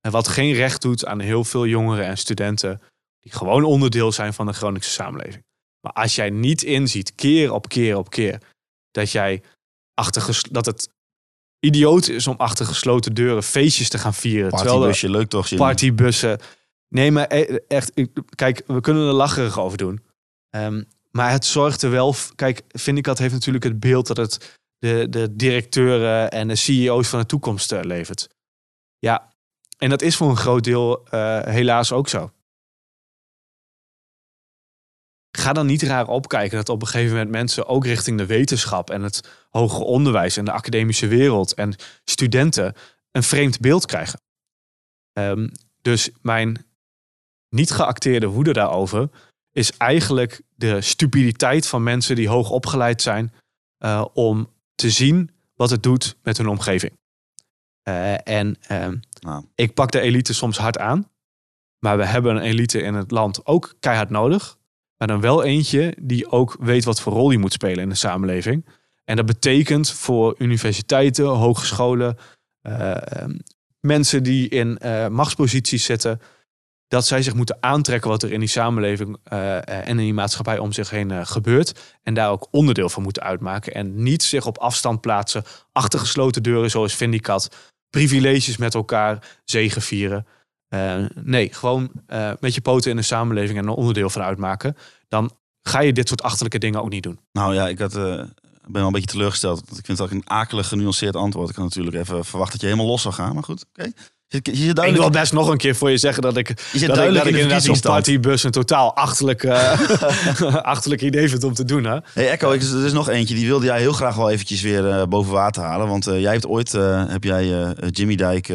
en 0.00 0.10
wat 0.10 0.28
geen 0.28 0.52
recht 0.52 0.82
doet 0.82 1.06
aan 1.06 1.20
heel 1.20 1.44
veel 1.44 1.66
jongeren 1.66 2.06
en 2.06 2.18
studenten 2.18 2.80
die 3.20 3.32
gewoon 3.32 3.64
onderdeel 3.64 4.12
zijn 4.12 4.34
van 4.34 4.46
de 4.46 4.52
Groningse 4.52 4.90
samenleving. 4.90 5.44
Maar 5.80 5.92
als 5.92 6.14
jij 6.14 6.30
niet 6.30 6.62
inziet, 6.62 7.14
keer 7.14 7.52
op 7.52 7.68
keer 7.68 7.96
op 7.96 8.10
keer, 8.10 8.42
dat 8.90 9.10
jij 9.10 9.42
achter 10.00 10.40
dat 10.50 10.66
het 10.66 10.88
idioot 11.58 12.08
is 12.08 12.26
om 12.26 12.34
achter 12.36 12.66
gesloten 12.66 13.14
deuren 13.14 13.42
feestjes 13.42 13.88
te 13.88 13.98
gaan 13.98 14.14
vieren. 14.14 14.50
Partybusje, 14.50 15.10
leuk 15.10 15.28
toch? 15.28 15.54
Partybussen. 15.54 16.38
Nee, 16.88 17.10
maar 17.10 17.26
e- 17.28 17.58
echt, 17.68 17.92
kijk, 18.34 18.62
we 18.66 18.80
kunnen 18.80 19.06
er 19.06 19.12
lacherig 19.12 19.58
over 19.58 19.78
doen. 19.78 20.00
Um, 20.50 20.88
maar 21.10 21.30
het 21.30 21.44
zorgt 21.44 21.82
er 21.82 21.90
wel. 21.90 22.14
Kijk, 22.34 22.62
vind 22.68 22.98
ik 22.98 23.04
dat 23.04 23.18
heeft 23.18 23.32
natuurlijk 23.32 23.64
het 23.64 23.80
beeld 23.80 24.06
dat 24.06 24.16
het 24.16 24.58
de, 24.78 25.06
de 25.10 25.36
directeuren 25.36 26.30
en 26.30 26.48
de 26.48 26.56
CEO's 26.56 27.08
van 27.08 27.18
de 27.18 27.26
toekomst 27.26 27.72
uh, 27.72 27.80
levert. 27.82 28.28
Ja, 28.98 29.32
en 29.78 29.90
dat 29.90 30.02
is 30.02 30.16
voor 30.16 30.30
een 30.30 30.36
groot 30.36 30.64
deel 30.64 31.06
uh, 31.14 31.42
helaas 31.42 31.92
ook 31.92 32.08
zo. 32.08 32.30
Ga 35.40 35.52
dan 35.52 35.66
niet 35.66 35.82
raar 35.82 36.06
opkijken 36.06 36.56
dat 36.56 36.68
op 36.68 36.82
een 36.82 36.88
gegeven 36.88 37.12
moment 37.12 37.30
mensen 37.30 37.66
ook 37.66 37.84
richting 37.84 38.18
de 38.18 38.26
wetenschap 38.26 38.90
en 38.90 39.02
het 39.02 39.28
hoger 39.50 39.80
onderwijs 39.80 40.36
en 40.36 40.44
de 40.44 40.52
academische 40.52 41.06
wereld 41.06 41.54
en 41.54 41.74
studenten 42.04 42.74
een 43.10 43.22
vreemd 43.22 43.60
beeld 43.60 43.86
krijgen. 43.86 44.20
Um, 45.12 45.52
dus 45.82 46.10
mijn 46.22 46.66
niet 47.48 47.70
geacteerde 47.70 48.26
woede 48.26 48.52
daarover 48.52 49.08
is 49.52 49.76
eigenlijk 49.76 50.42
de 50.54 50.80
stupiditeit 50.80 51.66
van 51.66 51.82
mensen 51.82 52.16
die 52.16 52.28
hoog 52.28 52.50
opgeleid 52.50 53.02
zijn 53.02 53.32
uh, 53.78 54.04
om 54.12 54.52
te 54.74 54.90
zien 54.90 55.30
wat 55.54 55.70
het 55.70 55.82
doet 55.82 56.16
met 56.22 56.36
hun 56.36 56.48
omgeving. 56.48 56.92
Uh, 57.88 58.28
en 58.28 58.56
uh, 58.70 58.88
nou. 59.20 59.44
Ik 59.54 59.74
pak 59.74 59.90
de 59.90 60.00
elite 60.00 60.34
soms 60.34 60.58
hard 60.58 60.78
aan. 60.78 61.10
Maar 61.78 61.96
we 61.96 62.04
hebben 62.04 62.36
een 62.36 62.42
elite 62.42 62.80
in 62.80 62.94
het 62.94 63.10
land 63.10 63.46
ook 63.46 63.74
keihard 63.80 64.10
nodig. 64.10 64.58
Maar 65.00 65.08
dan 65.08 65.20
wel 65.20 65.44
eentje 65.44 65.96
die 66.00 66.30
ook 66.30 66.56
weet 66.60 66.84
wat 66.84 67.00
voor 67.00 67.12
rol 67.12 67.28
die 67.28 67.38
moet 67.38 67.52
spelen 67.52 67.82
in 67.82 67.88
de 67.88 67.94
samenleving. 67.94 68.66
En 69.04 69.16
dat 69.16 69.26
betekent 69.26 69.90
voor 69.90 70.34
universiteiten, 70.38 71.24
hogescholen, 71.24 72.16
uh, 72.62 72.96
mensen 73.80 74.22
die 74.22 74.48
in 74.48 74.78
uh, 74.84 75.08
machtsposities 75.08 75.84
zitten, 75.84 76.20
dat 76.88 77.06
zij 77.06 77.22
zich 77.22 77.34
moeten 77.34 77.56
aantrekken 77.60 78.10
wat 78.10 78.22
er 78.22 78.32
in 78.32 78.40
die 78.40 78.48
samenleving 78.48 79.16
uh, 79.32 79.68
en 79.68 79.86
in 79.86 79.96
die 79.96 80.14
maatschappij 80.14 80.58
om 80.58 80.72
zich 80.72 80.90
heen 80.90 81.26
gebeurt. 81.26 81.98
En 82.02 82.14
daar 82.14 82.30
ook 82.30 82.48
onderdeel 82.50 82.88
van 82.88 83.02
moeten 83.02 83.22
uitmaken. 83.22 83.74
En 83.74 84.02
niet 84.02 84.22
zich 84.22 84.46
op 84.46 84.58
afstand 84.58 85.00
plaatsen 85.00 85.44
achter 85.72 85.98
gesloten 85.98 86.42
deuren 86.42 86.70
zoals 86.70 86.94
Vindicat 86.94 87.72
privileges 87.90 88.56
met 88.56 88.74
elkaar 88.74 89.38
zegevieren. 89.44 90.26
Uh, 90.74 91.04
nee, 91.22 91.52
gewoon 91.52 91.90
uh, 92.08 92.32
met 92.40 92.54
je 92.54 92.60
poten 92.60 92.90
in 92.90 92.96
de 92.96 93.02
samenleving 93.02 93.58
en 93.58 93.64
een 93.64 93.74
onderdeel 93.74 94.10
van 94.10 94.22
uitmaken. 94.22 94.76
Dan 95.08 95.30
ga 95.62 95.80
je 95.80 95.92
dit 95.92 96.08
soort 96.08 96.22
achterlijke 96.22 96.58
dingen 96.58 96.82
ook 96.82 96.90
niet 96.90 97.02
doen. 97.02 97.18
Nou 97.32 97.54
ja, 97.54 97.68
ik 97.68 97.78
had, 97.78 97.96
uh, 97.96 98.02
ben 98.02 98.28
wel 98.72 98.86
een 98.86 98.92
beetje 98.92 99.06
teleurgesteld. 99.06 99.62
Want 99.66 99.78
ik 99.78 99.84
vind 99.84 99.98
het 99.98 100.06
ook 100.06 100.12
een 100.12 100.28
akelig 100.30 100.68
genuanceerd 100.68 101.16
antwoord. 101.16 101.50
Ik 101.50 101.56
had 101.56 101.64
natuurlijk 101.64 101.96
even 101.96 102.24
verwacht 102.24 102.52
dat 102.52 102.60
je 102.60 102.66
helemaal 102.66 102.88
los 102.88 103.02
zou 103.02 103.14
gaan. 103.14 103.34
Maar 103.34 103.42
goed, 103.42 103.64
oké. 103.72 103.90
Je, 104.26 104.40
je, 104.42 104.50
je 104.50 104.72
duidelijk... 104.72 105.06
Ik 105.06 105.12
wil 105.12 105.20
best 105.20 105.32
nog 105.32 105.48
een 105.48 105.56
keer 105.56 105.74
voor 105.74 105.90
je 105.90 105.96
zeggen 105.96 106.22
dat 106.22 106.36
ik, 106.36 106.48
je 106.48 106.86
dat 106.86 106.98
ik, 106.98 107.14
dat 107.14 107.26
ik 107.26 107.34
inderdaad 107.34 107.62
zo'n 107.62 107.80
partybus 107.80 108.42
een 108.42 108.50
totaal 108.50 108.96
achterlijk, 108.96 109.44
achterlijk 110.74 111.02
idee 111.02 111.28
vind 111.28 111.44
om 111.44 111.54
te 111.54 111.64
doen. 111.64 111.84
Hè? 111.84 111.98
Hey 112.12 112.30
Echo, 112.30 112.50
er 112.52 112.84
is 112.84 112.92
nog 112.92 113.08
eentje. 113.08 113.34
Die 113.34 113.46
wilde 113.46 113.66
jij 113.66 113.78
heel 113.78 113.92
graag 113.92 114.14
wel 114.14 114.30
eventjes 114.30 114.60
weer 114.60 115.08
boven 115.08 115.32
water 115.32 115.62
halen. 115.62 115.88
Want 115.88 116.04
jij 116.04 116.32
hebt 116.32 116.46
ooit, 116.46 116.72
heb 117.08 117.24
jij 117.24 117.74
Jimmy 117.90 118.14
Dijk 118.14 118.48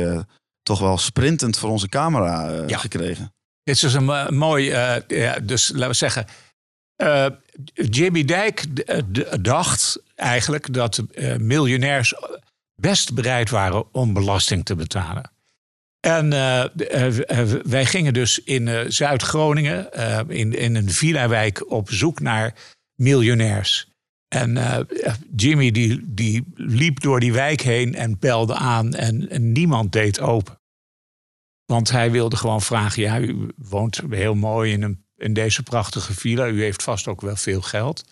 toch 0.65 0.79
wel 0.79 0.97
sprintend 0.97 1.57
voor 1.57 1.69
onze 1.69 1.89
camera 1.89 2.63
ja. 2.67 2.77
gekregen. 2.77 3.33
Dit 3.63 3.75
is 3.75 3.81
dus 3.81 3.93
een 3.93 4.35
mooi, 4.35 4.63
ja, 5.07 5.39
dus 5.43 5.71
laten 5.73 5.87
we 5.87 5.93
zeggen... 5.93 6.25
Jimmy 7.73 8.23
Dijk 8.23 8.65
dacht 9.43 10.01
eigenlijk 10.15 10.73
dat 10.73 11.03
miljonairs 11.37 12.13
best 12.75 13.13
bereid 13.13 13.49
waren 13.49 13.93
om 13.93 14.13
belasting 14.13 14.65
te 14.65 14.75
betalen. 14.75 15.31
En 15.99 16.29
wij 17.69 17.85
gingen 17.85 18.13
dus 18.13 18.39
in 18.39 18.91
Zuid-Groningen, 18.91 19.91
in, 20.29 20.53
in 20.53 20.75
een 20.75 20.89
villa-wijk, 20.89 21.71
op 21.71 21.91
zoek 21.91 22.19
naar 22.19 22.53
miljonairs. 22.95 23.87
En 24.35 24.87
Jimmy 25.35 25.71
die, 25.71 26.13
die 26.13 26.43
liep 26.55 26.99
door 26.99 27.19
die 27.19 27.33
wijk 27.33 27.61
heen 27.61 27.95
en 27.95 28.19
belde 28.19 28.53
aan 28.53 28.93
en, 28.93 29.29
en, 29.29 29.51
niemand 29.51 29.91
deed 29.91 30.19
open. 30.19 30.59
Want 31.65 31.91
hij 31.91 32.11
wilde 32.11 32.35
gewoon 32.35 32.61
vragen, 32.61 33.01
ja, 33.01 33.19
u 33.19 33.49
woont 33.55 34.01
heel 34.09 34.35
mooi 34.35 34.71
in, 34.71 34.81
een, 34.81 35.05
in 35.15 35.33
deze 35.33 35.63
prachtige 35.63 36.13
villa, 36.13 36.47
u 36.47 36.61
heeft 36.61 36.83
vast 36.83 37.07
ook 37.07 37.21
wel 37.21 37.35
veel 37.35 37.61
geld. 37.61 38.03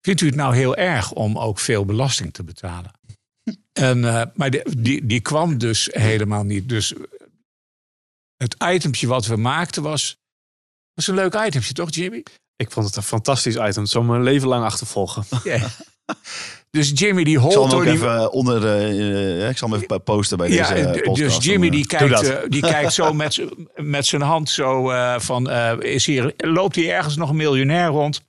Vindt 0.00 0.20
u 0.20 0.26
het 0.26 0.34
nou 0.34 0.54
heel 0.54 0.76
erg 0.76 1.12
om 1.12 1.38
ook 1.38 1.58
veel 1.58 1.84
belasting 1.84 2.32
te 2.32 2.44
betalen? 2.44 2.90
En, 3.72 3.98
uh, 3.98 4.22
maar 4.34 4.50
die, 4.50 4.80
die, 4.80 5.06
die 5.06 5.20
kwam 5.20 5.58
dus 5.58 5.88
helemaal 5.92 6.44
niet. 6.44 6.68
Dus 6.68 6.94
het 8.36 8.56
itempje 8.74 9.06
wat 9.06 9.26
we 9.26 9.36
maakten 9.36 9.82
was... 9.82 10.16
was 10.94 11.06
een 11.06 11.14
leuk 11.14 11.34
itempje, 11.34 11.72
toch 11.72 11.94
Jimmy? 11.94 12.22
Ik 12.56 12.70
vond 12.70 12.86
het 12.86 12.96
een 12.96 13.02
fantastisch 13.02 13.54
item. 13.56 13.82
Het 13.82 13.88
zal 13.90 14.02
me 14.02 14.16
een 14.16 14.22
leven 14.22 14.48
lang 14.48 14.64
achtervolgen. 14.64 15.24
Ja. 15.44 15.58
Dus 16.70 16.90
Jimmy 16.94 17.24
die 17.24 17.34
Ik 17.36 17.40
zal 17.40 17.52
holt 17.52 17.70
hem 17.70 17.78
ook 17.80 17.84
die... 17.84 17.92
even 17.94 18.32
onder, 18.32 18.66
eh, 18.66 19.42
eh, 19.42 19.48
ik 19.50 19.58
zal 19.58 19.70
hem 19.70 19.80
even 19.82 20.02
posten 20.02 20.38
bij 20.38 20.50
Ja, 20.50 20.68
deze 20.74 20.84
d- 20.90 21.02
podcast. 21.02 21.16
dus 21.16 21.44
Jimmy 21.44 21.70
die 21.70 21.88
eh, 21.88 21.98
kijkt, 21.98 22.22
eh, 22.28 22.36
die 22.48 22.60
kijkt 22.60 22.92
zo 22.92 23.12
met, 23.12 23.44
met 23.74 24.06
zijn 24.06 24.22
hand 24.22 24.50
zo 24.50 24.90
eh, 24.90 25.18
van, 25.18 25.50
eh, 25.50 25.72
is 25.80 26.06
hier, 26.06 26.34
loopt 26.36 26.74
hier 26.76 26.92
ergens 26.92 27.16
nog 27.16 27.30
een 27.30 27.36
miljonair 27.36 27.88
rond? 27.88 28.20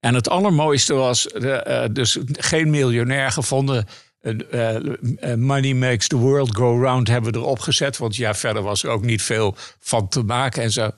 En 0.00 0.14
het 0.14 0.28
allermooiste 0.28 0.94
was, 0.94 1.26
eh, 1.28 1.84
eh, 1.84 1.90
dus 1.92 2.18
geen 2.32 2.70
miljonair 2.70 3.30
gevonden. 3.30 3.86
Eh, 4.20 4.74
eh, 4.74 5.38
money 5.38 5.74
makes 5.74 6.06
the 6.08 6.16
world 6.16 6.56
go 6.56 6.80
round 6.80 7.08
hebben 7.08 7.32
we 7.32 7.38
erop 7.38 7.58
gezet. 7.58 7.96
Want 7.96 8.16
ja, 8.16 8.34
verder 8.34 8.62
was 8.62 8.82
er 8.82 8.90
ook 8.90 9.02
niet 9.04 9.22
veel 9.22 9.54
van 9.80 10.08
te 10.08 10.22
maken 10.22 10.62
en 10.62 10.70
zo. 10.72 10.90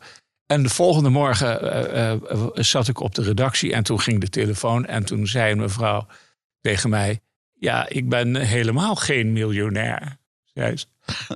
En 0.46 0.62
de 0.62 0.68
volgende 0.68 1.08
morgen 1.08 1.60
eh, 1.72 2.12
eh, 2.12 2.46
zat 2.54 2.88
ik 2.88 3.00
op 3.00 3.14
de 3.14 3.22
redactie 3.22 3.72
en 3.72 3.82
toen 3.82 4.00
ging 4.00 4.20
de 4.20 4.28
telefoon. 4.28 4.86
En 4.86 5.04
toen 5.04 5.26
zei 5.26 5.52
een 5.52 5.58
mevrouw 5.58 6.06
tegen 6.60 6.90
mij: 6.90 7.20
Ja, 7.52 7.88
ik 7.88 8.08
ben 8.08 8.36
helemaal 8.36 8.94
geen 8.94 9.32
miljonair. 9.32 10.16
Zei 10.44 10.76
ze. 10.76 10.86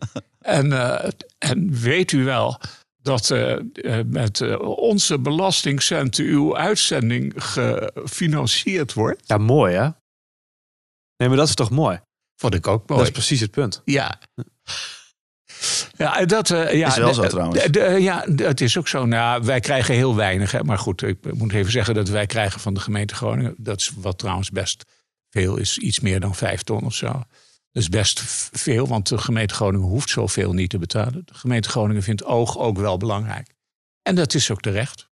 en, 0.39 0.73
eh, 0.73 1.11
en 1.39 1.73
weet 1.81 2.13
u 2.13 2.25
wel 2.25 2.61
dat 3.03 3.31
eh, 3.31 3.53
eh, 3.53 4.07
met 4.07 4.41
eh, 4.41 4.61
onze 4.61 5.19
belastingcenten 5.19 6.25
uw 6.25 6.57
uitzending 6.57 7.33
gefinancierd 7.37 8.93
wordt? 8.93 9.23
Ja, 9.29 9.39
mooi 9.39 9.75
hè? 9.75 9.89
Nee, 11.17 11.29
maar 11.29 11.37
dat 11.37 11.49
is 11.49 11.55
toch 11.55 11.71
mooi? 11.71 12.01
Vond 12.37 12.55
ik 12.55 12.67
ook 12.67 12.81
Dat 12.81 12.97
mooi. 12.97 13.03
is 13.09 13.13
precies 13.13 13.41
het 13.41 13.51
punt. 13.51 13.83
Ja. 13.85 14.19
Ja, 15.97 16.19
en 16.19 16.29
dat 16.29 16.51
eh, 16.51 16.75
ja, 16.75 16.89
Is 16.89 16.97
wel 16.97 17.15
zo 17.15 17.27
trouwens. 17.27 17.67
ja, 17.99 18.25
het 18.37 18.61
is 18.61 18.79
ook 18.79 18.89
zo. 18.89 19.05
Nou, 19.07 19.45
wij 19.45 19.61
krijgen 19.61 19.95
heel 19.95 20.17
weinig. 20.17 20.53
Hè, 20.53 20.65
maar 20.65 20.79
goed, 20.79 21.03
ik 21.03 21.35
moet 21.35 21.53
even 21.53 21.73
zeggen 21.73 21.95
dat 21.95 22.09
wij 22.09 22.27
krijgen 22.27 22.61
van 22.61 22.75
de 22.75 22.81
gemeente 22.81 23.15
Groningen. 23.15 23.55
Dat 23.59 23.81
is 23.81 23.93
wat 23.97 24.19
trouwens 24.19 24.51
best 24.51 24.85
veel 25.31 25.57
is. 25.57 25.79
Iets 25.79 26.01
meer 26.01 26.21
dan 26.21 26.35
vijf 26.35 26.63
ton 26.63 26.85
of 26.85 26.95
zo. 26.95 27.13
Dat 27.73 27.83
is 27.83 27.89
best 27.89 28.21
veel, 28.53 28.87
want 28.87 29.09
de 29.09 29.19
gemeente 29.19 29.55
Groningen 29.55 29.89
hoeft 29.89 30.11
zoveel 30.11 30.53
niet 30.53 30.71
te 30.71 30.79
betalen. 30.79 31.23
De 31.25 31.35
gemeente 31.35 31.69
Groningen 31.69 32.03
vindt 32.03 32.25
oog 32.25 32.59
ook 32.59 32.79
wel 32.79 32.97
belangrijk. 32.97 33.55
En 34.03 34.15
dat 34.15 34.35
is 34.35 34.51
ook 34.51 34.61
terecht. 34.61 35.09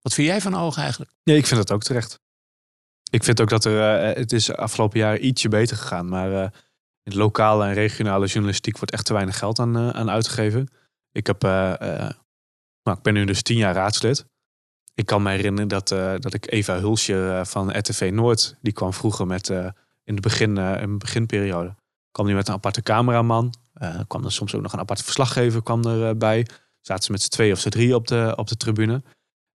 Wat 0.00 0.14
vind 0.14 0.26
jij 0.28 0.40
van 0.40 0.56
oog 0.56 0.76
eigenlijk? 0.78 1.10
Nee, 1.24 1.36
ik 1.36 1.46
vind 1.46 1.60
het 1.60 1.72
ook 1.72 1.82
terecht. 1.82 2.20
Ik 3.10 3.24
vind 3.24 3.40
ook 3.40 3.48
dat 3.48 3.64
er, 3.64 4.00
eh, 4.00 4.16
het 4.16 4.32
is 4.32 4.52
afgelopen 4.52 4.98
jaar 4.98 5.18
ietsje 5.18 5.48
beter 5.48 5.76
gegaan. 5.76 6.08
Maar 6.08 6.42
eh, 6.42 6.50
in 7.06 7.12
de 7.12 7.18
lokale 7.18 7.66
en 7.66 7.72
regionale 7.72 8.26
journalistiek 8.26 8.78
wordt 8.78 8.92
echt 8.92 9.04
te 9.04 9.12
weinig 9.12 9.38
geld 9.38 9.58
aan, 9.58 9.76
eh, 9.76 9.88
aan 9.88 10.10
uitgegeven. 10.10 10.68
Ik, 11.12 11.26
heb, 11.26 11.44
eh, 11.44 11.50
nou, 12.82 12.96
ik 12.96 13.02
ben 13.02 13.14
nu 13.14 13.24
dus 13.24 13.42
tien 13.42 13.56
jaar 13.56 13.74
raadslid. 13.74 14.26
Ik 14.94 15.06
kan 15.06 15.22
me 15.22 15.30
herinneren 15.30 15.68
dat, 15.68 15.88
dat 16.22 16.34
ik 16.34 16.52
Eva 16.52 16.78
Hulsje 16.78 17.42
van 17.44 17.78
RTV 17.78 18.10
Noord, 18.12 18.56
die 18.60 18.72
kwam 18.72 18.92
vroeger 18.92 19.26
met, 19.26 19.48
in, 20.04 20.14
de 20.14 20.20
begin, 20.20 20.56
in 20.56 20.90
de 20.90 20.96
beginperiode, 20.98 21.74
kwam 22.10 22.26
die 22.26 22.34
met 22.34 22.48
een 22.48 22.54
aparte 22.54 22.82
cameraman. 22.82 23.54
Kwam 24.06 24.24
er 24.24 24.32
soms 24.32 24.54
ook 24.54 24.62
nog 24.62 24.72
een 24.72 24.78
aparte 24.78 25.04
verslaggever 25.04 25.62
kwam 25.62 25.86
erbij. 25.86 26.46
Zaten 26.80 27.04
ze 27.04 27.12
met 27.12 27.22
z'n 27.22 27.28
twee 27.28 27.52
of 27.52 27.58
z'n 27.58 27.68
drie 27.68 27.94
op 27.94 28.06
de, 28.06 28.32
op 28.36 28.48
de 28.48 28.56
tribune. 28.56 29.02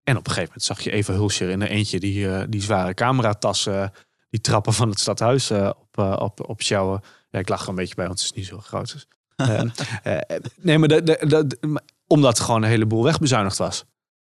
En 0.02 0.16
op 0.16 0.26
een 0.26 0.32
gegeven 0.32 0.42
moment 0.42 0.62
zag 0.62 0.80
je 0.80 0.90
Eva 0.90 1.12
Hulscher 1.12 1.50
in 1.50 1.60
een 1.60 1.68
eentje 1.68 2.00
die, 2.00 2.48
die 2.48 2.62
zware 2.62 2.94
cameratassen, 2.94 3.92
die 4.30 4.40
trappen 4.40 4.72
van 4.72 4.88
het 4.88 5.00
stadhuis 5.00 5.50
op, 5.50 5.98
op, 5.98 6.48
op 6.48 6.62
sjouwen. 6.62 7.02
Ja, 7.32 7.38
ik 7.38 7.48
lach 7.48 7.62
er 7.62 7.68
een 7.68 7.74
beetje 7.74 7.94
bij, 7.94 8.06
want 8.06 8.18
het 8.18 8.28
is 8.30 8.36
niet 8.36 8.46
zo 8.46 8.58
groot. 8.58 8.90
Eh, 9.36 10.20
nee, 10.60 10.78
maar 10.78 10.88
de, 10.88 11.02
de, 11.02 11.46
de- 11.46 11.66
maar 11.66 11.82
omdat 12.06 12.40
gewoon 12.40 12.62
een 12.62 12.68
heleboel 12.68 13.04
wegbezuinigd 13.04 13.58
was. 13.58 13.84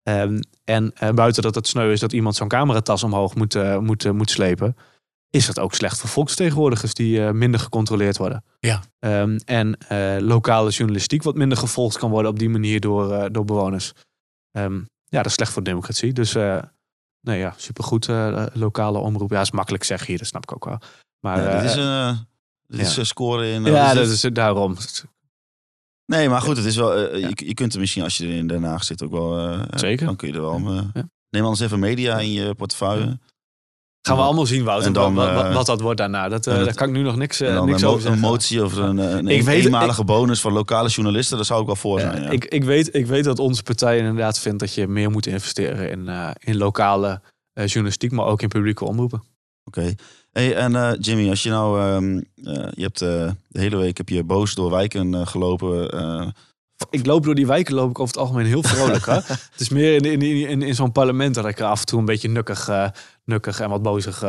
Ehm, 0.02 0.40
en 0.64 0.92
eh, 0.94 1.10
buiten 1.10 1.42
dat 1.42 1.54
het 1.54 1.66
sneu 1.66 1.92
is 1.92 2.00
dat 2.00 2.12
iemand 2.12 2.36
zo'n 2.36 2.48
cameratas 2.48 3.02
omhoog 3.02 3.34
moet, 3.34 3.54
eh, 3.54 3.78
moet, 3.78 4.12
moet 4.12 4.30
slepen, 4.30 4.76
is 5.30 5.46
het 5.46 5.58
ook 5.58 5.74
slecht 5.74 5.98
voor 5.98 6.08
volksvertegenwoordigers 6.08 6.94
die 6.94 7.20
minder 7.20 7.60
gecontroleerd 7.60 8.16
worden. 8.16 8.44
Ja. 8.58 8.80
Ehm, 8.98 9.38
en 9.44 9.76
lokale 10.24 10.70
journalistiek 10.70 11.22
wat 11.22 11.34
minder 11.34 11.58
gevolgd 11.58 11.98
kan 11.98 12.10
worden 12.10 12.30
op 12.30 12.38
die 12.38 12.48
manier 12.50 12.80
door, 12.80 13.32
door 13.32 13.44
bewoners. 13.44 13.92
Ja, 14.52 14.68
dat 15.08 15.26
is 15.26 15.32
slecht 15.32 15.52
voor 15.52 15.62
de 15.62 15.68
democratie. 15.68 16.12
Dus 16.12 16.32
nee, 17.20 17.38
ja, 17.38 17.54
supergoed. 17.56 18.06
lokale 18.52 18.98
omroep. 18.98 19.30
Ja, 19.30 19.40
is 19.40 19.50
makkelijk 19.50 19.84
zeggen 19.84 20.06
hier, 20.06 20.18
dat 20.18 20.26
snap 20.26 20.42
ik 20.42 20.52
ook 20.54 20.64
wel. 20.64 20.78
Maar 21.20 21.42
ja, 21.42 21.60
dit 21.60 21.70
is 21.70 21.76
een, 21.76 22.26
dit 22.76 22.86
is 22.86 22.94
ja. 22.94 23.00
een 23.00 23.06
score 23.06 23.50
in... 23.52 23.66
eh, 23.66 23.72
ja, 23.72 23.86
wat 23.86 23.94
dat 23.94 24.06
is 24.08 24.20
daarom. 24.20 24.76
Nee, 26.06 26.28
maar 26.28 26.40
goed, 26.40 26.56
het 26.56 26.66
is 26.66 26.76
wel, 26.76 26.94
eh, 26.94 27.20
je, 27.20 27.46
je 27.46 27.54
kunt 27.54 27.74
er 27.74 27.80
misschien 27.80 28.02
als 28.02 28.16
je 28.16 28.24
er 28.26 28.34
in 28.34 28.46
Den 28.46 28.62
Haag 28.64 28.84
zit 28.84 29.02
ook 29.02 29.10
wel... 29.10 29.38
eh, 29.38 29.62
Zeker. 29.74 30.06
Dan 30.06 30.16
kun 30.16 30.28
je 30.28 30.34
er 30.34 30.40
wel... 30.40 30.54
eh, 30.56 30.80
Ja. 30.94 31.08
Neem 31.30 31.42
anders 31.42 31.60
even 31.60 31.78
media 31.78 32.18
in 32.18 32.32
je 32.32 32.54
portefeuille. 32.54 33.18
Gaan 34.06 34.16
we 34.16 34.22
allemaal 34.22 34.46
zien, 34.46 34.64
Wouter, 34.64 34.92
dan, 34.92 35.14
wat, 35.14 35.32
wat, 35.34 35.44
eh, 35.44 35.54
wat 35.54 35.66
dat 35.66 35.80
wordt 35.80 35.98
daarna. 35.98 36.28
Dat, 36.28 36.46
eh, 36.46 36.64
daar 36.64 36.74
kan 36.74 36.88
ik 36.88 36.94
nu 36.94 37.02
nog 37.02 37.16
niks, 37.16 37.40
eh, 37.40 37.48
en 37.48 37.54
dan 37.54 37.66
niks 37.66 37.82
een, 37.82 37.88
over 37.88 38.10
een 38.10 38.18
motie 38.18 38.62
over 38.62 38.82
een, 38.82 38.98
een, 38.98 39.16
een 39.30 39.44
weet- 39.44 39.64
eenmalige 39.64 40.04
bonus 40.04 40.40
voor 40.40 40.52
lokale 40.52 40.88
journalisten. 40.88 41.36
Daar 41.36 41.46
zou 41.46 41.60
ik 41.60 41.66
wel 41.66 41.76
voor 41.76 42.00
zijn. 42.00 42.22
Ja. 42.22 42.30
ik, 42.30 42.44
ik, 42.44 42.64
weet, 42.64 42.94
ik 42.94 43.06
weet 43.06 43.24
dat 43.24 43.38
onze 43.38 43.62
partij 43.62 43.98
inderdaad 43.98 44.38
vindt 44.38 44.58
dat 44.58 44.74
je 44.74 44.86
meer 44.88 45.10
moet 45.10 45.26
investeren 45.26 45.90
in, 45.90 46.08
eh, 46.08 46.30
in 46.38 46.56
lokale 46.56 47.20
eh, 47.52 47.66
journalistiek, 47.66 48.12
maar 48.12 48.26
ook 48.26 48.42
in 48.42 48.48
publieke 48.48 48.84
omroepen. 48.84 49.22
Oké. 49.64 49.94
Hey, 50.32 50.56
en 50.56 50.76
eh, 50.76 50.92
Jimmy, 51.00 51.28
als 51.30 51.42
je 51.42 51.50
nou... 51.50 51.80
ehm, 51.80 52.16
eh, 52.48 52.68
je 52.72 52.82
hebt 52.82 53.00
eh, 53.02 53.30
de 53.48 53.60
hele 53.60 53.76
week 53.76 53.96
heb 53.96 54.08
je 54.08 54.24
boos 54.24 54.54
door 54.54 54.70
wijken 54.70 55.26
gelopen. 55.26 55.90
eh, 55.90 56.28
Ik 56.90 57.06
loop 57.06 57.24
door 57.24 57.34
die 57.34 57.46
wijken 57.46 57.74
loop 57.74 57.90
ik 57.90 57.98
over 57.98 58.14
het 58.14 58.22
algemeen 58.22 58.46
heel 58.46 58.62
vrolijk. 58.62 59.06
hè? 59.06 59.14
Het 59.52 59.60
is 59.60 59.68
meer 59.68 59.94
in, 59.94 60.22
in, 60.22 60.48
in, 60.48 60.62
in, 60.62 60.74
zo'n 60.74 60.92
parlement 60.92 61.34
dat 61.34 61.46
ik 61.46 61.58
er 61.58 61.64
af 61.66 61.80
en 61.80 61.86
toe 61.86 61.98
een 61.98 62.04
beetje 62.04 62.28
nukkig, 62.28 62.70
nukkig 63.24 63.60
en 63.60 63.68
wat 63.68 63.82
bozig 63.82 64.22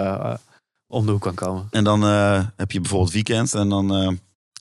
om 0.88 1.06
de 1.06 1.12
hoek 1.12 1.22
kan 1.22 1.34
komen. 1.36 1.68
En 1.72 1.84
dan 1.84 2.04
eh, 2.04 2.46
heb 2.56 2.72
je 2.72 2.80
bijvoorbeeld 2.80 3.12
weekend. 3.12 3.54
En 3.54 3.70
dan, 3.70 3.96
eh, 3.96 4.12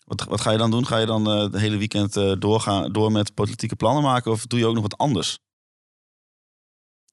wat, 0.04 0.24
wat 0.24 0.40
ga 0.40 0.50
je 0.50 0.58
dan 0.58 0.70
doen? 0.70 0.86
Ga 0.86 0.98
je 0.98 1.06
dan 1.06 1.30
eh 1.30 1.50
de 1.50 1.58
hele 1.58 1.76
weekend 1.76 2.16
eh, 2.16 2.32
doorgaan, 2.38 2.92
door 2.92 3.12
met 3.12 3.34
politieke 3.34 3.76
plannen 3.76 4.02
maken? 4.02 4.30
Of 4.32 4.46
doe 4.46 4.58
je 4.58 4.66
ook 4.66 4.74
nog 4.74 4.82
wat 4.82 4.98
anders? 4.98 5.38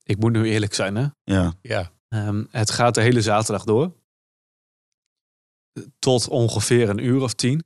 Ik 0.04 0.18
moet 0.20 0.32
nu 0.32 0.44
eerlijk 0.50 0.74
zijn, 0.74 0.96
hè? 0.96 1.06
Ja, 1.24 1.54
Ja. 1.62 1.92
Ehm, 2.10 2.44
het 2.52 2.72
gaat 2.72 2.96
de 2.96 3.02
hele 3.02 3.22
zaterdag 3.22 3.64
door. 3.64 3.92
Tot 6.00 6.28
ongeveer 6.28 6.90
een 6.90 7.04
uur 7.06 7.22
of 7.22 7.34
tien. 7.34 7.64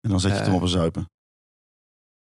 en 0.00 0.10
dan 0.12 0.20
zet 0.20 0.30
je 0.30 0.36
het 0.36 0.46
Eh. 0.46 0.52
hem 0.52 0.56
op 0.56 0.62
een 0.66 0.72
zuipen. 0.72 1.10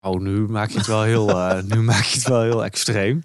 Oh, 0.06 0.20
nu 0.20 0.48
maak 0.48 0.70
je 0.70 0.78
het 0.78 0.86
wel 0.86 1.02
heel, 1.02 1.28
eh, 1.30 1.62
nu 1.72 1.80
maak 1.82 2.04
je 2.04 2.14
het 2.18 2.28
wel 2.28 2.42
heel 2.42 2.64
extreem. 2.64 3.22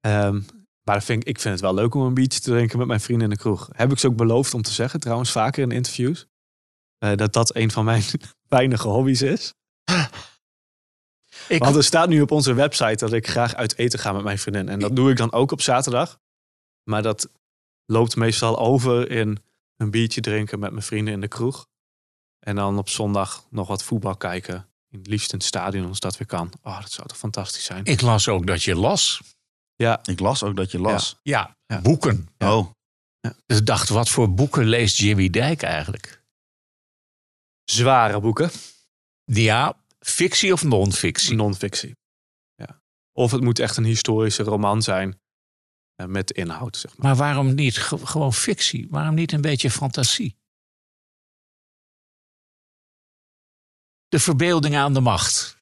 Ehm, 0.00 0.40
maar 0.82 1.02
vind 1.02 1.22
ik, 1.22 1.28
ik 1.28 1.40
vind 1.40 1.54
het 1.54 1.62
wel 1.62 1.74
leuk 1.74 1.94
om 1.94 2.02
een 2.02 2.14
biertje 2.14 2.40
te 2.40 2.50
drinken 2.50 2.78
met 2.78 2.86
mijn 2.86 3.00
vrienden 3.00 3.24
in 3.30 3.34
de 3.34 3.40
kroeg. 3.40 3.68
Heb 3.72 3.90
ik 3.92 3.98
ze 3.98 4.06
ook 4.06 4.16
beloofd 4.16 4.54
om 4.54 4.62
te 4.62 4.72
zeggen, 4.72 5.00
trouwens, 5.00 5.30
vaker 5.32 5.62
in 5.62 5.70
interviews. 5.70 6.26
eh, 6.98 7.14
dat 7.16 7.32
dat 7.32 7.54
een 7.56 7.70
van 7.70 7.84
mijn 7.84 8.02
weinige 8.48 8.88
hobby's 8.88 9.22
is. 9.22 9.54
Ik, 11.48 11.62
Want 11.62 11.76
er 11.76 11.84
staat 11.84 12.08
nu 12.08 12.20
op 12.20 12.30
onze 12.30 12.52
website 12.54 12.94
dat 13.04 13.12
ik 13.12 13.26
graag 13.28 13.54
uit 13.54 13.76
eten 13.78 13.98
ga 13.98 14.12
met 14.12 14.22
mijn 14.22 14.38
vriendin. 14.38 14.68
En 14.68 14.78
dat 14.78 14.96
doe 14.96 15.10
ik 15.10 15.16
dan 15.16 15.32
ook 15.32 15.52
op 15.52 15.60
zaterdag. 15.60 16.18
Maar 16.90 17.02
dat 17.02 17.28
loopt 17.84 18.16
meestal 18.16 18.58
over 18.58 19.10
in 19.10 19.38
een 19.80 19.90
biertje 19.90 20.20
drinken 20.20 20.58
met 20.58 20.70
mijn 20.70 20.82
vrienden 20.82 21.14
in 21.14 21.20
de 21.20 21.28
kroeg. 21.28 21.66
En 22.46 22.56
dan 22.56 22.78
op 22.78 22.88
zondag 22.88 23.46
nog 23.50 23.68
wat 23.68 23.82
voetbal 23.84 24.16
kijken. 24.16 24.68
In 24.88 24.98
het 24.98 25.06
liefst 25.06 25.32
in 25.32 25.38
het 25.38 25.46
stadion 25.46 25.86
als 25.88 26.00
dat 26.00 26.16
weer 26.16 26.26
kan. 26.26 26.52
Oh, 26.62 26.80
dat 26.80 26.90
zou 26.90 27.08
toch 27.08 27.16
fantastisch 27.18 27.64
zijn. 27.64 27.84
ik 27.84 28.00
las 28.00 28.28
ook 28.28 28.46
dat 28.46 28.62
je 28.62 28.74
las. 28.74 29.20
Ja, 29.74 30.00
Ik 30.04 30.20
las 30.20 30.42
ook 30.42 30.56
dat 30.56 30.70
je 30.70 30.78
las. 30.78 31.18
Ja, 31.22 31.56
Ja. 31.66 31.80
boeken. 31.80 32.28
Ja. 32.38 32.56
Oh, 32.56 32.70
Dus 33.46 33.58
ik 33.58 33.66
dacht, 33.66 33.88
wat 33.88 34.08
voor 34.08 34.34
boeken 34.34 34.64
leest 34.64 34.96
Jimmy 34.98 35.30
Dijk 35.30 35.62
eigenlijk? 35.62 36.22
zware 37.64 38.20
boeken. 38.20 38.50
Ja, 39.24 39.76
fictie 39.98 40.52
of 40.52 40.62
non-fictie? 40.64 41.34
Non-fictie. 41.36 41.96
Ja. 42.54 42.80
Of 43.12 43.30
het 43.30 43.40
moet 43.40 43.58
echt 43.58 43.76
een 43.76 43.84
historische 43.84 44.42
roman 44.42 44.82
zijn. 44.82 45.19
Eh, 46.00 46.06
met 46.06 46.30
inhoud, 46.30 46.76
zeg 46.76 46.96
maar. 46.96 47.06
Maar 47.06 47.16
waarom 47.16 47.54
niet 47.54 47.78
ge- 47.78 48.06
gewoon 48.06 48.32
fictie? 48.32 48.86
Waarom 48.90 49.14
niet 49.14 49.32
een 49.32 49.40
beetje 49.40 49.70
fantasie? 49.70 50.38
De 54.08 54.18
verbeelding 54.18 54.76
aan 54.76 54.94
de 54.94 55.00
macht. 55.00 55.58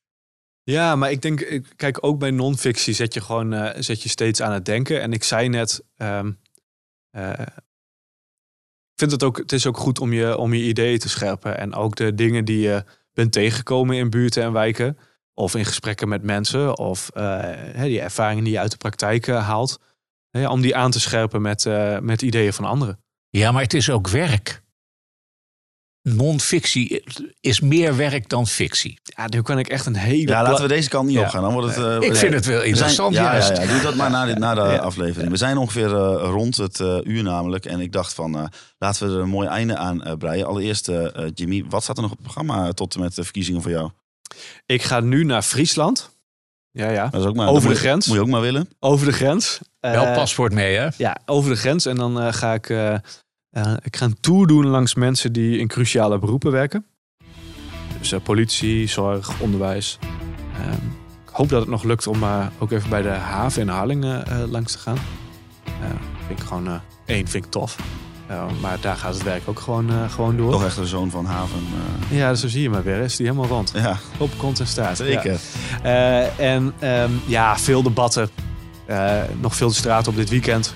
Ja, 0.62 0.96
maar 0.96 1.10
ik 1.10 1.22
denk, 1.22 1.60
kijk, 1.76 2.04
ook 2.04 2.18
bij 2.18 2.30
non-fictie 2.30 2.94
zet 2.94 3.14
je 3.14 3.20
gewoon 3.20 3.52
eh, 3.52 3.82
zet 3.82 4.02
je 4.02 4.08
steeds 4.08 4.40
aan 4.42 4.52
het 4.52 4.64
denken. 4.64 5.00
En 5.00 5.12
ik 5.12 5.24
zei 5.24 5.48
net, 5.48 5.84
eh, 5.96 6.26
ik 8.92 8.94
vind 9.04 9.10
het 9.10 9.22
ook, 9.22 9.36
het 9.36 9.52
is 9.52 9.66
ook 9.66 9.76
goed 9.76 9.98
om 9.98 10.12
je, 10.12 10.36
om 10.36 10.54
je 10.54 10.62
ideeën 10.62 10.98
te 10.98 11.08
scherpen. 11.08 11.58
En 11.58 11.74
ook 11.74 11.96
de 11.96 12.14
dingen 12.14 12.44
die 12.44 12.58
je 12.60 12.84
bent 13.12 13.32
tegengekomen 13.32 13.96
in 13.96 14.10
buurten 14.10 14.42
en 14.42 14.52
wijken. 14.52 14.98
Of 15.34 15.54
in 15.54 15.64
gesprekken 15.64 16.08
met 16.08 16.22
mensen. 16.22 16.78
Of 16.78 17.10
die 17.74 18.00
ervaringen 18.00 18.44
die 18.44 18.52
je 18.52 18.58
uit 18.58 18.70
de 18.70 18.76
praktijk 18.76 19.26
haalt. 19.26 19.80
Hè, 20.30 20.48
om 20.48 20.60
die 20.60 20.76
aan 20.76 20.90
te 20.90 21.00
scherpen 21.00 21.42
met, 21.42 21.66
eh, 21.66 21.98
met 21.98 22.22
ideeën 22.22 22.52
van 22.52 22.64
anderen. 22.64 23.00
Ja, 23.30 23.52
maar 23.52 23.62
het 23.62 23.74
is 23.74 23.90
ook 23.90 24.08
werk. 24.08 24.62
non-fictie 26.02 27.02
is 27.40 27.60
meer 27.60 27.96
werk 27.96 28.28
dan 28.28 28.46
fictie. 28.46 28.98
Ja, 29.02 29.26
nu 29.28 29.42
kan 29.42 29.58
ik 29.58 29.68
echt 29.68 29.86
een 29.86 29.96
hele... 29.96 30.28
Ja, 30.28 30.42
laten 30.42 30.62
we 30.62 30.68
deze 30.68 30.88
kant 30.88 31.06
niet 31.06 31.16
Ja. 31.16 31.22
opgaan. 31.22 31.42
Dan 31.42 31.52
wordt 31.52 31.74
het, 31.74 31.84
eh, 31.84 31.94
Ik 31.94 32.00
nee. 32.00 32.14
vind 32.14 32.34
het 32.34 32.44
wel 32.44 32.54
We 32.54 32.60
zijn- 32.60 32.68
interessant, 32.74 33.14
ja, 33.14 33.22
ja, 33.22 33.32
juist. 33.32 33.62
ja, 33.62 33.66
doe 33.72 33.80
dat 33.82 33.94
maar 33.94 34.10
na, 34.10 34.24
dit- 34.24 34.38
na 34.38 34.54
de 34.54 34.60
Ja. 34.60 34.76
aflevering. 34.76 35.30
We 35.30 35.36
zijn 35.36 35.56
ongeveer 35.56 35.94
eh, 35.96 36.28
rond 36.30 36.56
het 36.56 36.80
eh, 36.80 36.98
uur 37.04 37.22
namelijk. 37.22 37.64
En 37.64 37.80
ik 37.80 37.92
dacht 37.92 38.14
van, 38.14 38.36
eh, 38.38 38.44
laten 38.78 39.08
we 39.08 39.14
er 39.14 39.20
een 39.20 39.28
mooi 39.28 39.48
einde 39.48 39.76
aan 39.76 40.16
breien. 40.18 40.46
Allereerst, 40.46 40.90
Jimmy, 41.34 41.64
wat 41.68 41.82
staat 41.82 41.96
er 41.96 42.02
nog 42.02 42.10
op 42.12 42.18
het 42.18 42.26
programma 42.32 42.72
tot 42.72 42.94
en 42.94 43.00
met 43.00 43.14
de 43.14 43.24
verkiezingen 43.24 43.62
voor 43.62 43.70
jou? 43.70 43.90
Ik 44.66 44.82
ga 44.82 45.00
nu 45.00 45.24
naar 45.24 45.42
Friesland. 45.42 46.17
Ja, 46.78 46.90
ja. 46.90 47.08
Dat 47.08 47.20
is 47.20 47.26
ook 47.26 47.36
maar, 47.36 47.48
Over 47.48 47.60
de 47.62 47.66
moet 47.68 47.76
je- 47.76 47.82
grens. 47.82 48.06
Moet 48.06 48.16
je 48.16 48.22
ook 48.22 48.28
maar 48.28 48.40
willen. 48.40 48.68
Over 48.80 49.06
de 49.06 49.12
grens. 49.12 49.60
Wel 49.80 50.04
Eh, 50.06 50.14
paspoort 50.14 50.52
mee, 50.52 50.76
hè? 50.76 50.88
Ja, 50.96 51.16
over 51.26 51.50
de 51.50 51.56
grens. 51.56 51.86
En 51.86 51.96
dan 51.96 52.20
eh, 52.20 52.32
ga 52.32 52.54
ik, 52.54 52.68
eh, 52.70 52.94
eh, 52.94 53.72
ik 53.82 53.96
ga 53.96 54.04
een 54.04 54.20
tour 54.20 54.46
doen 54.46 54.66
langs 54.66 54.94
mensen 54.94 55.32
die 55.32 55.58
in 55.58 55.66
cruciale 55.66 56.18
beroepen 56.18 56.52
werken. 56.52 56.86
Dus 57.98 58.12
eh, 58.12 58.20
politie, 58.22 58.86
zorg, 58.86 59.40
onderwijs. 59.40 59.98
Ehm, 60.54 60.72
ik 61.26 61.30
hoop 61.32 61.48
dat 61.48 61.60
het 61.60 61.70
nog 61.70 61.82
lukt 61.82 62.06
om 62.06 62.22
eh, 62.22 62.46
ook 62.58 62.70
even 62.70 62.90
bij 62.90 63.02
de 63.02 63.08
haven 63.08 63.62
in 63.62 63.68
Harlingen 63.68 64.26
eh, 64.26 64.42
langs 64.50 64.72
te 64.72 64.78
gaan. 64.78 64.98
Eh, 65.64 65.72
vind 66.26 66.40
ik 66.40 66.46
gewoon, 66.46 66.80
één, 67.06 67.28
vind 67.28 67.44
ik 67.44 67.50
tof. 67.50 67.76
Eh, 68.28 68.42
maar 68.60 68.76
daar 68.80 68.96
gaat 68.96 69.14
het 69.14 69.22
werk 69.22 69.42
ook 69.44 69.60
gewoon, 69.60 69.90
eh, 69.90 70.10
gewoon 70.10 70.36
door. 70.36 70.50
Toch 70.50 70.64
echt 70.64 70.76
een 70.76 70.86
zoon 70.86 71.10
van 71.10 71.24
Haven. 71.24 71.66
eh, 72.10 72.18
Ja, 72.18 72.34
zo 72.34 72.48
zie 72.48 72.62
je 72.62 72.70
maar 72.70 72.82
weer. 72.82 72.96
Is 73.00 73.16
die 73.16 73.26
helemaal 73.26 73.48
rond. 73.48 73.72
ja, 73.74 73.96
Op 74.18 74.30
kont 74.36 74.60
en 74.60 74.66
staart. 74.66 74.96
zeker. 74.96 75.40
Ja. 75.82 76.22
Eh, 76.36 76.52
en 76.54 76.72
ehm, 76.78 77.10
ja, 77.26 77.58
veel 77.58 77.82
debatten. 77.82 78.30
Eh, 78.86 79.20
nog 79.40 79.56
veel 79.56 79.68
de 79.68 79.74
straat 79.74 80.08
op 80.08 80.16
dit 80.16 80.28
weekend. 80.28 80.74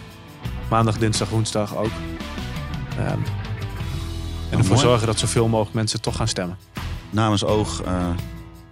Maandag, 0.70 0.98
dinsdag, 0.98 1.28
woensdag 1.28 1.76
ook. 1.76 1.90
Ehm, 2.98 3.06
en 4.50 4.58
ervoor 4.58 4.66
mooi. 4.74 4.78
zorgen 4.86 5.06
dat 5.06 5.18
zoveel 5.18 5.48
mogelijk 5.48 5.74
mensen 5.74 6.00
toch 6.00 6.16
gaan 6.16 6.28
stemmen. 6.28 6.56
Namens 7.10 7.44
Oog 7.44 7.82
eh, 7.82 8.06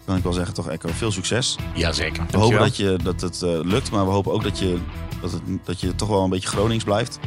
kan 0.04 0.16
ik 0.16 0.22
wel 0.22 0.32
zeggen, 0.32 0.54
toch 0.54 0.68
Echo, 0.68 0.88
veel 0.92 1.10
succes. 1.12 1.56
Jazeker. 1.74 2.24
We 2.30 2.38
hopen 2.38 2.58
dat, 2.58 2.76
je, 2.76 2.98
dat 3.02 3.20
het 3.20 3.42
eh, 3.42 3.50
lukt, 3.62 3.90
maar 3.90 4.04
we 4.06 4.10
hopen 4.12 4.32
ook 4.32 4.42
dat 4.42 4.58
je, 4.58 4.78
dat, 5.20 5.32
het, 5.32 5.42
dat 5.64 5.80
je 5.80 5.94
toch 5.94 6.08
wel 6.08 6.24
een 6.24 6.30
beetje 6.30 6.48
Gronings 6.48 6.84
blijft. 6.84 7.18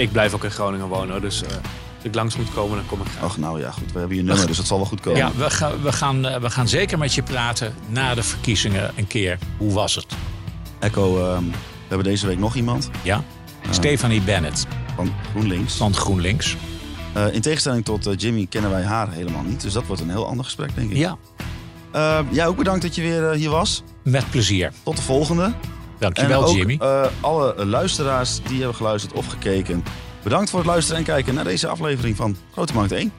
Ik 0.00 0.12
blijf 0.12 0.34
ook 0.34 0.44
in 0.44 0.50
Groningen 0.50 0.86
wonen, 0.88 1.20
dus 1.20 1.42
eh, 1.42 1.48
als 1.50 2.04
ik 2.04 2.14
langs 2.14 2.36
moet 2.36 2.52
komen, 2.54 2.76
dan 2.76 2.86
kom 2.86 3.00
ik 3.00 3.06
graag. 3.06 3.22
Ach, 3.30 3.36
nou 3.38 3.60
ja, 3.60 3.70
goed. 3.70 3.92
We 3.92 3.98
hebben 3.98 4.16
je 4.16 4.22
nummer, 4.22 4.46
dus 4.46 4.56
dat 4.56 4.66
zal 4.66 4.76
wel 4.76 4.86
goed 4.86 5.00
komen. 5.00 5.18
Ja, 5.18 5.32
we 5.36 5.50
gaan, 5.50 5.82
we, 5.82 5.92
gaan, 5.92 6.26
eh, 6.26 6.40
we 6.40 6.50
gaan 6.50 6.68
zeker 6.68 6.98
met 6.98 7.14
je 7.14 7.22
praten 7.22 7.74
na 7.88 8.14
de 8.14 8.22
verkiezingen 8.22 8.90
een 8.96 9.06
keer. 9.06 9.38
Hoe 9.58 9.72
was 9.72 9.94
het? 9.94 10.06
Echo, 10.78 11.18
ehm, 11.32 11.44
we 11.44 11.56
hebben 11.88 12.06
deze 12.06 12.26
week 12.26 12.38
nog 12.38 12.54
iemand 12.54 12.90
Ja? 13.02 13.24
Stephanie 13.70 14.20
Bennett 14.20 14.66
van 14.96 15.12
GroenLinks. 15.30 15.74
van 15.76 15.94
GroenLinks. 15.94 16.56
Eh, 17.12 17.34
in 17.34 17.40
tegenstelling 17.40 17.84
tot 17.84 18.06
eh, 18.06 18.12
Jimmy 18.16 18.46
kennen 18.46 18.70
wij 18.70 18.82
haar 18.82 19.12
helemaal 19.12 19.42
niet. 19.42 19.60
Dus 19.60 19.72
dat 19.72 19.86
wordt 19.86 20.02
een 20.02 20.10
heel 20.10 20.26
ander 20.26 20.44
gesprek, 20.44 20.74
denk 20.74 20.90
ik. 20.90 20.96
Ja, 20.96 21.16
Eh, 21.92 22.18
jij 22.30 22.46
ook 22.46 22.56
bedankt 22.56 22.82
dat 22.82 22.94
je 22.94 23.02
weer 23.02 23.30
eh, 23.30 23.36
hier 23.36 23.50
was. 23.50 23.82
met 24.04 24.30
plezier. 24.30 24.72
Tot 24.82 24.96
de 24.96 25.02
volgende. 25.02 25.52
Dankjewel, 26.00 26.42
en 26.42 26.48
ook 26.48 26.56
Jimmy. 26.56 26.76
eh, 26.80 27.06
alle 27.20 27.66
luisteraars 27.66 28.40
die 28.42 28.56
hebben 28.58 28.74
geluisterd 28.76 29.12
of 29.12 29.26
gekeken. 29.26 29.84
Bedankt 30.22 30.50
voor 30.50 30.58
het 30.58 30.68
luisteren 30.68 30.98
en 30.98 31.04
kijken 31.04 31.34
naar 31.34 31.44
deze 31.44 31.68
aflevering 31.68 32.16
van 32.16 32.36
Grote 32.52 32.74
Markt 32.74 32.92
1. 32.92 33.12